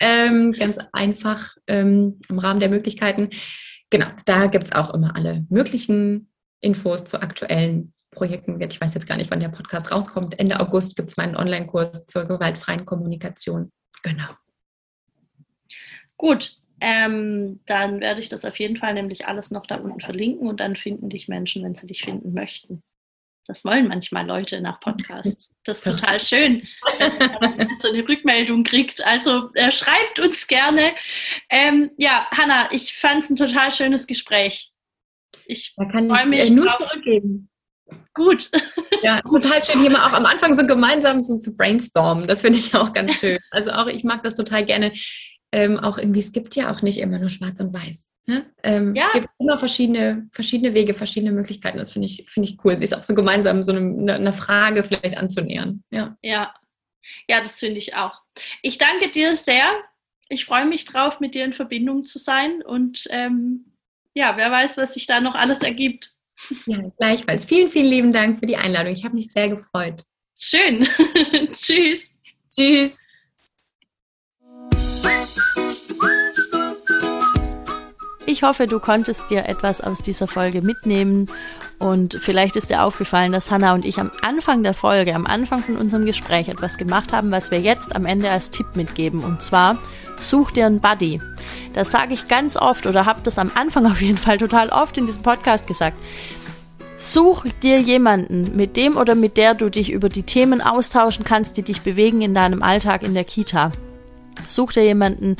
Ähm, 0.00 0.52
ganz 0.52 0.78
einfach 0.92 1.56
ähm, 1.66 2.18
im 2.28 2.38
Rahmen 2.38 2.60
der 2.60 2.70
Möglichkeiten. 2.70 3.30
Genau, 3.90 4.06
da 4.24 4.46
gibt 4.46 4.64
es 4.64 4.72
auch 4.72 4.94
immer 4.94 5.16
alle 5.16 5.44
möglichen 5.50 6.32
Infos 6.60 7.04
zu 7.04 7.20
aktuellen 7.20 7.92
Projekten. 8.10 8.60
Ich 8.60 8.80
weiß 8.80 8.94
jetzt 8.94 9.06
gar 9.06 9.16
nicht, 9.16 9.30
wann 9.30 9.40
der 9.40 9.48
Podcast 9.48 9.90
rauskommt. 9.90 10.38
Ende 10.38 10.60
August 10.60 10.96
gibt 10.96 11.08
es 11.08 11.16
meinen 11.16 11.36
Online-Kurs 11.36 12.06
zur 12.06 12.24
gewaltfreien 12.24 12.84
Kommunikation. 12.84 13.70
Genau. 14.02 14.28
Gut, 16.16 16.56
ähm, 16.80 17.60
dann 17.66 18.00
werde 18.00 18.20
ich 18.20 18.28
das 18.28 18.44
auf 18.44 18.58
jeden 18.58 18.76
Fall 18.76 18.94
nämlich 18.94 19.26
alles 19.26 19.50
noch 19.50 19.66
da 19.66 19.76
unten 19.76 20.00
verlinken 20.00 20.48
und 20.48 20.60
dann 20.60 20.76
finden 20.76 21.08
dich 21.08 21.28
Menschen, 21.28 21.64
wenn 21.64 21.74
sie 21.74 21.86
dich 21.86 22.02
finden 22.02 22.32
möchten. 22.32 22.82
Das 23.46 23.64
wollen 23.64 23.88
manchmal 23.88 24.26
Leute 24.26 24.60
nach 24.60 24.78
Podcasts. 24.80 25.50
Das 25.64 25.78
ist 25.78 25.84
total 25.84 26.20
schön, 26.20 26.62
wenn 26.98 27.18
man 27.18 27.68
so 27.80 27.88
eine 27.88 28.08
Rückmeldung 28.08 28.62
kriegt. 28.62 29.04
Also 29.04 29.50
äh, 29.54 29.72
schreibt 29.72 30.20
uns 30.20 30.46
gerne. 30.46 30.92
Ähm, 31.50 31.90
ja, 31.96 32.28
Hanna, 32.30 32.70
ich 32.72 32.96
fand 32.96 33.24
es 33.24 33.30
ein 33.30 33.36
total 33.36 33.72
schönes 33.72 34.06
Gespräch. 34.06 34.70
Ich 35.46 35.74
freue 35.74 36.26
mich 36.26 36.40
äh, 36.40 36.50
nur 36.50 36.66
drauf. 36.66 36.88
zurückgeben. 36.88 37.48
Gut. 38.14 38.50
Ja, 39.02 39.20
total 39.22 39.64
schön, 39.64 39.80
hier 39.80 39.90
mal 39.90 40.06
auch 40.06 40.12
am 40.12 40.26
Anfang 40.26 40.56
so 40.56 40.64
gemeinsam 40.64 41.20
so 41.20 41.36
zu 41.38 41.56
brainstormen. 41.56 42.28
Das 42.28 42.42
finde 42.42 42.58
ich 42.58 42.74
auch 42.74 42.92
ganz 42.92 43.14
schön. 43.14 43.40
Also 43.50 43.72
auch, 43.72 43.88
ich 43.88 44.04
mag 44.04 44.22
das 44.22 44.34
total 44.34 44.64
gerne. 44.64 44.92
Ähm, 45.50 45.78
auch 45.80 45.98
irgendwie, 45.98 46.20
es 46.20 46.30
gibt 46.30 46.54
ja 46.54 46.72
auch 46.72 46.82
nicht 46.82 46.98
immer 46.98 47.18
nur 47.18 47.28
schwarz 47.28 47.60
und 47.60 47.74
weiß. 47.74 48.11
Ne? 48.26 48.46
Ähm, 48.62 48.94
ja. 48.94 49.10
gibt 49.12 49.28
immer 49.38 49.58
verschiedene, 49.58 50.28
verschiedene 50.32 50.74
Wege, 50.74 50.94
verschiedene 50.94 51.32
Möglichkeiten. 51.32 51.78
Das 51.78 51.92
finde 51.92 52.06
ich, 52.06 52.24
finde 52.28 52.48
ich 52.48 52.64
cool, 52.64 52.78
sich 52.78 52.94
auch 52.94 53.02
so 53.02 53.14
gemeinsam 53.14 53.62
so 53.62 53.72
eine, 53.72 54.14
eine 54.14 54.32
Frage 54.32 54.84
vielleicht 54.84 55.16
anzunähern. 55.16 55.82
Ja, 55.90 56.16
ja. 56.22 56.54
ja 57.28 57.40
das 57.40 57.58
finde 57.58 57.78
ich 57.78 57.96
auch. 57.96 58.20
Ich 58.62 58.78
danke 58.78 59.10
dir 59.10 59.36
sehr. 59.36 59.66
Ich 60.28 60.44
freue 60.44 60.66
mich 60.66 60.84
drauf, 60.84 61.18
mit 61.18 61.34
dir 61.34 61.44
in 61.44 61.52
Verbindung 61.52 62.04
zu 62.04 62.18
sein. 62.18 62.62
Und 62.62 63.06
ähm, 63.10 63.72
ja, 64.14 64.36
wer 64.36 64.50
weiß, 64.50 64.78
was 64.78 64.94
sich 64.94 65.06
da 65.06 65.20
noch 65.20 65.34
alles 65.34 65.60
ergibt. 65.60 66.12
Ja, 66.66 66.78
gleichfalls. 66.98 67.44
Vielen, 67.44 67.68
vielen 67.68 67.86
lieben 67.86 68.12
Dank 68.12 68.40
für 68.40 68.46
die 68.46 68.56
Einladung. 68.56 68.92
Ich 68.92 69.04
habe 69.04 69.14
mich 69.14 69.28
sehr 69.28 69.48
gefreut. 69.48 70.04
Schön. 70.38 70.88
Tschüss. 71.52 72.10
Tschüss. 72.48 73.11
Ich 78.32 78.42
hoffe, 78.42 78.66
du 78.66 78.80
konntest 78.80 79.28
dir 79.28 79.44
etwas 79.44 79.82
aus 79.82 79.98
dieser 79.98 80.26
Folge 80.26 80.62
mitnehmen 80.62 81.26
und 81.78 82.16
vielleicht 82.18 82.56
ist 82.56 82.70
dir 82.70 82.82
aufgefallen, 82.82 83.30
dass 83.30 83.50
Hannah 83.50 83.74
und 83.74 83.84
ich 83.84 84.00
am 84.00 84.10
Anfang 84.22 84.62
der 84.62 84.72
Folge, 84.72 85.14
am 85.14 85.26
Anfang 85.26 85.62
von 85.62 85.76
unserem 85.76 86.06
Gespräch 86.06 86.48
etwas 86.48 86.78
gemacht 86.78 87.12
haben, 87.12 87.30
was 87.30 87.50
wir 87.50 87.60
jetzt 87.60 87.94
am 87.94 88.06
Ende 88.06 88.30
als 88.30 88.48
Tipp 88.48 88.68
mitgeben 88.74 89.22
und 89.22 89.42
zwar 89.42 89.76
such 90.18 90.52
dir 90.52 90.64
einen 90.64 90.80
Buddy. 90.80 91.20
Das 91.74 91.90
sage 91.90 92.14
ich 92.14 92.26
ganz 92.26 92.56
oft 92.56 92.86
oder 92.86 93.04
habe 93.04 93.20
das 93.22 93.38
am 93.38 93.50
Anfang 93.54 93.84
auf 93.92 94.00
jeden 94.00 94.16
Fall 94.16 94.38
total 94.38 94.70
oft 94.70 94.96
in 94.96 95.04
diesem 95.04 95.22
Podcast 95.22 95.66
gesagt. 95.66 95.98
Such 96.96 97.44
dir 97.62 97.82
jemanden, 97.82 98.56
mit 98.56 98.78
dem 98.78 98.96
oder 98.96 99.14
mit 99.14 99.36
der 99.36 99.52
du 99.52 99.68
dich 99.68 99.92
über 99.92 100.08
die 100.08 100.22
Themen 100.22 100.62
austauschen 100.62 101.22
kannst, 101.22 101.58
die 101.58 101.62
dich 101.64 101.82
bewegen 101.82 102.22
in 102.22 102.32
deinem 102.32 102.62
Alltag 102.62 103.02
in 103.02 103.12
der 103.12 103.24
Kita. 103.24 103.72
Such 104.48 104.72
dir 104.72 104.84
jemanden, 104.84 105.36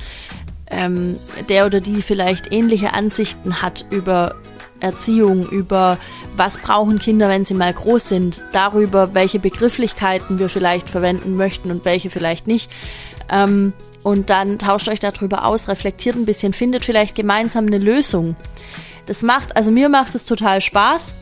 ähm, 0.73 1.17
der 1.49 1.67
oder 1.67 1.81
die 1.81 2.03
vielleicht 2.03 2.53
ähnliche 2.53 2.95
Ansichten 2.95 3.63
hat 3.63 3.85
über 3.91 4.35
Erziehung, 4.81 5.49
über 5.49 5.99
was 6.37 6.59
brauchen 6.59 6.99
Kinder, 6.99 7.29
wenn 7.29 7.45
sie 7.45 7.55
mal 7.55 7.73
groß 7.73 8.09
sind, 8.09 8.43
darüber, 8.53 9.15
welche 9.15 9.39
Begrifflichkeiten 9.39 10.39
wir 10.39 10.49
vielleicht 10.49 10.91
verwenden 10.91 11.37
möchten 11.37 11.71
und 11.71 11.85
welche 11.85 12.11
vielleicht 12.11 12.47
nicht. 12.47 12.71
Ähm, 13.31 13.73
und 14.03 14.31
dann 14.31 14.59
tauscht 14.59 14.89
euch 14.89 14.99
darüber 14.99 15.45
aus, 15.45 15.69
reflektiert 15.69 16.17
ein 16.17 16.27
bisschen, 16.27 16.53
findet 16.53 16.85
vielleicht 16.85 17.15
gemeinsam 17.15 17.67
eine 17.67 17.79
Lösung. 17.79 18.35
Das 19.07 19.23
macht, 19.23 19.57
also 19.57 19.71
mir 19.71 19.89
macht 19.89 20.15
es 20.15 20.25
total 20.25 20.61
Spaß. 20.61 21.15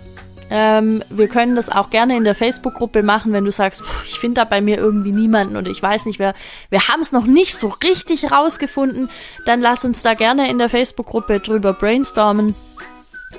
Ähm, 0.50 1.02
wir 1.08 1.28
können 1.28 1.54
das 1.54 1.68
auch 1.68 1.90
gerne 1.90 2.16
in 2.16 2.24
der 2.24 2.34
Facebook-Gruppe 2.34 3.04
machen, 3.04 3.32
wenn 3.32 3.44
du 3.44 3.52
sagst, 3.52 3.82
ich 4.04 4.18
finde 4.18 4.40
da 4.40 4.44
bei 4.44 4.60
mir 4.60 4.78
irgendwie 4.78 5.12
niemanden 5.12 5.56
oder 5.56 5.70
ich 5.70 5.80
weiß 5.80 6.06
nicht, 6.06 6.18
wer, 6.18 6.34
wir 6.70 6.88
haben 6.88 7.00
es 7.00 7.12
noch 7.12 7.24
nicht 7.26 7.56
so 7.56 7.68
richtig 7.84 8.32
rausgefunden, 8.32 9.08
dann 9.46 9.60
lass 9.60 9.84
uns 9.84 10.02
da 10.02 10.14
gerne 10.14 10.50
in 10.50 10.58
der 10.58 10.68
Facebook-Gruppe 10.68 11.38
drüber 11.38 11.72
brainstormen. 11.72 12.56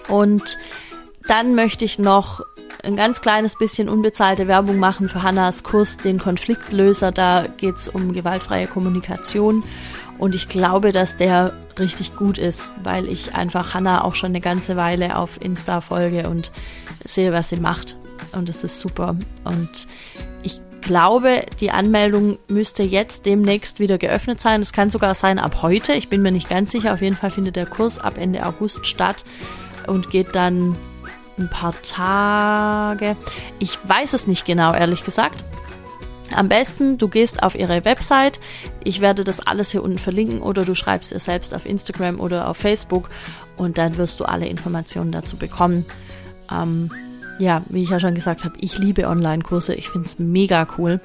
Und 0.07 0.57
dann 1.27 1.53
möchte 1.53 1.83
ich 1.83 1.99
noch 1.99 2.41
ein 2.83 2.95
ganz 2.95 3.21
kleines 3.21 3.57
bisschen 3.57 3.89
unbezahlte 3.89 4.47
Werbung 4.47 4.79
machen 4.79 5.07
für 5.09 5.21
Hannas 5.21 5.63
Kurs, 5.63 5.97
den 5.97 6.17
Konfliktlöser. 6.17 7.11
Da 7.11 7.45
geht 7.57 7.75
es 7.75 7.89
um 7.89 8.13
gewaltfreie 8.13 8.67
Kommunikation. 8.67 9.63
Und 10.21 10.35
ich 10.35 10.47
glaube, 10.47 10.91
dass 10.91 11.17
der 11.17 11.51
richtig 11.79 12.15
gut 12.15 12.37
ist, 12.37 12.75
weil 12.83 13.09
ich 13.09 13.33
einfach 13.33 13.73
Hannah 13.73 14.03
auch 14.03 14.13
schon 14.13 14.29
eine 14.29 14.39
ganze 14.39 14.77
Weile 14.77 15.17
auf 15.17 15.41
Insta 15.41 15.81
folge 15.81 16.29
und 16.29 16.51
sehe, 17.03 17.33
was 17.33 17.49
sie 17.49 17.57
macht. 17.57 17.97
Und 18.31 18.47
es 18.47 18.63
ist 18.63 18.79
super. 18.79 19.15
Und 19.45 19.87
ich 20.43 20.61
glaube, 20.81 21.43
die 21.59 21.71
Anmeldung 21.71 22.37
müsste 22.47 22.83
jetzt 22.83 23.25
demnächst 23.25 23.79
wieder 23.79 23.97
geöffnet 23.97 24.39
sein. 24.39 24.61
Es 24.61 24.73
kann 24.73 24.91
sogar 24.91 25.15
sein 25.15 25.39
ab 25.39 25.63
heute. 25.63 25.93
Ich 25.93 26.07
bin 26.07 26.21
mir 26.21 26.31
nicht 26.31 26.49
ganz 26.49 26.71
sicher. 26.71 26.93
Auf 26.93 27.01
jeden 27.01 27.15
Fall 27.15 27.31
findet 27.31 27.55
der 27.55 27.65
Kurs 27.65 27.97
ab 27.97 28.19
Ende 28.19 28.45
August 28.45 28.85
statt 28.85 29.25
und 29.87 30.11
geht 30.11 30.35
dann 30.35 30.75
ein 31.39 31.49
paar 31.49 31.73
Tage. 31.81 33.15
Ich 33.57 33.79
weiß 33.87 34.13
es 34.13 34.27
nicht 34.27 34.45
genau, 34.45 34.75
ehrlich 34.75 35.03
gesagt. 35.03 35.43
Am 36.35 36.49
besten, 36.49 36.97
du 36.97 37.07
gehst 37.07 37.43
auf 37.43 37.55
ihre 37.55 37.83
Website. 37.85 38.39
Ich 38.83 39.01
werde 39.01 39.23
das 39.23 39.39
alles 39.39 39.71
hier 39.71 39.83
unten 39.83 39.97
verlinken 39.97 40.41
oder 40.41 40.65
du 40.65 40.75
schreibst 40.75 41.11
ihr 41.11 41.19
selbst 41.19 41.53
auf 41.53 41.65
Instagram 41.65 42.19
oder 42.19 42.47
auf 42.47 42.57
Facebook 42.57 43.09
und 43.57 43.77
dann 43.77 43.97
wirst 43.97 44.19
du 44.19 44.25
alle 44.25 44.47
Informationen 44.47 45.11
dazu 45.11 45.37
bekommen. 45.37 45.85
Ähm, 46.51 46.91
ja, 47.39 47.63
wie 47.69 47.83
ich 47.83 47.89
ja 47.89 47.99
schon 47.99 48.15
gesagt 48.15 48.45
habe, 48.45 48.55
ich 48.59 48.77
liebe 48.77 49.07
Online-Kurse. 49.07 49.73
Ich 49.73 49.89
finde 49.89 50.07
es 50.07 50.19
mega 50.19 50.67
cool. 50.77 50.99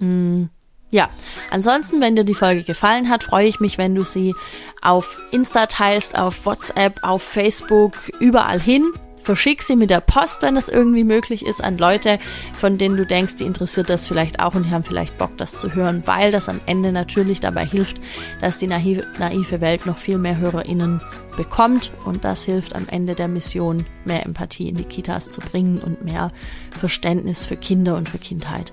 Mm, 0.00 0.44
ja, 0.90 1.08
ansonsten, 1.50 2.00
wenn 2.00 2.16
dir 2.16 2.24
die 2.24 2.34
Folge 2.34 2.62
gefallen 2.62 3.08
hat, 3.08 3.24
freue 3.24 3.46
ich 3.46 3.60
mich, 3.60 3.78
wenn 3.78 3.94
du 3.94 4.04
sie 4.04 4.34
auf 4.82 5.20
Insta 5.32 5.66
teilst, 5.66 6.16
auf 6.16 6.46
WhatsApp, 6.46 7.02
auf 7.02 7.22
Facebook, 7.22 7.94
überall 8.20 8.60
hin. 8.60 8.92
Verschick 9.24 9.62
sie 9.62 9.74
mit 9.74 9.88
der 9.88 10.00
Post, 10.00 10.42
wenn 10.42 10.56
es 10.56 10.68
irgendwie 10.68 11.02
möglich 11.02 11.46
ist, 11.46 11.64
an 11.64 11.78
Leute, 11.78 12.18
von 12.54 12.76
denen 12.76 12.96
du 12.96 13.06
denkst, 13.06 13.36
die 13.36 13.44
interessiert 13.44 13.88
das 13.88 14.06
vielleicht 14.06 14.38
auch 14.38 14.54
und 14.54 14.66
die 14.66 14.70
haben 14.70 14.84
vielleicht 14.84 15.16
Bock, 15.16 15.36
das 15.38 15.56
zu 15.58 15.74
hören, 15.74 16.02
weil 16.04 16.30
das 16.30 16.50
am 16.50 16.60
Ende 16.66 16.92
natürlich 16.92 17.40
dabei 17.40 17.64
hilft, 17.64 17.96
dass 18.42 18.58
die 18.58 18.66
naive, 18.66 19.06
naive 19.18 19.62
Welt 19.62 19.86
noch 19.86 19.96
viel 19.96 20.18
mehr 20.18 20.38
HörerInnen 20.38 21.00
bekommt 21.38 21.90
und 22.04 22.22
das 22.22 22.44
hilft 22.44 22.76
am 22.76 22.86
Ende 22.88 23.14
der 23.14 23.28
Mission, 23.28 23.86
mehr 24.04 24.26
Empathie 24.26 24.68
in 24.68 24.76
die 24.76 24.84
Kitas 24.84 25.30
zu 25.30 25.40
bringen 25.40 25.78
und 25.78 26.04
mehr 26.04 26.30
Verständnis 26.78 27.46
für 27.46 27.56
Kinder 27.56 27.96
und 27.96 28.10
für 28.10 28.18
Kindheit. 28.18 28.72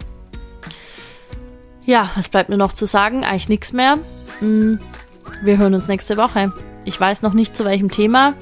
Ja, 1.85 2.09
was 2.15 2.27
bleibt 2.27 2.49
mir 2.49 2.57
noch 2.57 2.73
zu 2.73 2.85
sagen? 2.85 3.23
Eigentlich 3.23 3.49
nichts 3.49 3.71
mehr. 3.71 3.97
Hm, 4.39 4.79
wir 5.43 5.57
hören 5.57 5.73
uns 5.73 5.87
nächste 5.87 6.17
Woche. 6.17 6.51
Ich 6.83 6.99
weiß 6.99 7.21
noch 7.21 7.33
nicht 7.33 7.55
zu 7.55 7.63
welchem 7.63 7.89
Thema. 7.89 8.33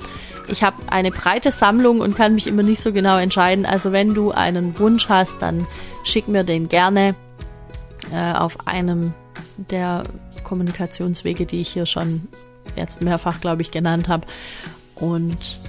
Ich 0.51 0.63
habe 0.63 0.77
eine 0.89 1.11
breite 1.11 1.51
Sammlung 1.51 1.99
und 1.99 2.15
kann 2.15 2.35
mich 2.35 2.47
immer 2.47 2.63
nicht 2.63 2.81
so 2.81 2.91
genau 2.91 3.17
entscheiden. 3.17 3.65
Also 3.65 3.91
wenn 3.91 4.13
du 4.13 4.31
einen 4.31 4.77
Wunsch 4.79 5.09
hast, 5.09 5.41
dann 5.41 5.65
schick 6.03 6.27
mir 6.27 6.43
den 6.43 6.69
gerne 6.69 7.15
äh, 8.13 8.33
auf 8.33 8.67
einem 8.67 9.13
der 9.57 10.03
Kommunikationswege, 10.43 11.45
die 11.45 11.61
ich 11.61 11.69
hier 11.69 11.85
schon 11.85 12.27
jetzt 12.75 13.01
mehrfach, 13.01 13.41
glaube 13.41 13.61
ich, 13.61 13.71
genannt 13.71 14.07
habe. 14.07 14.25
Und 14.95 15.59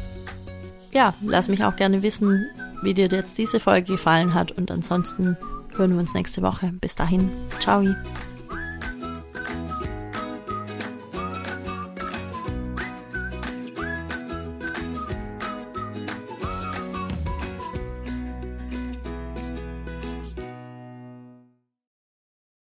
ja, 0.92 1.14
lass 1.24 1.48
mich 1.48 1.64
auch 1.64 1.76
gerne 1.76 2.02
wissen, 2.02 2.46
wie 2.82 2.94
dir 2.94 3.08
jetzt 3.08 3.38
diese 3.38 3.60
Folge 3.60 3.92
gefallen 3.92 4.34
hat. 4.34 4.52
Und 4.52 4.70
ansonsten 4.70 5.36
hören 5.76 5.92
wir 5.92 6.00
uns 6.00 6.14
nächste 6.14 6.42
Woche. 6.42 6.72
Bis 6.80 6.94
dahin, 6.94 7.30
ciao. 7.58 7.84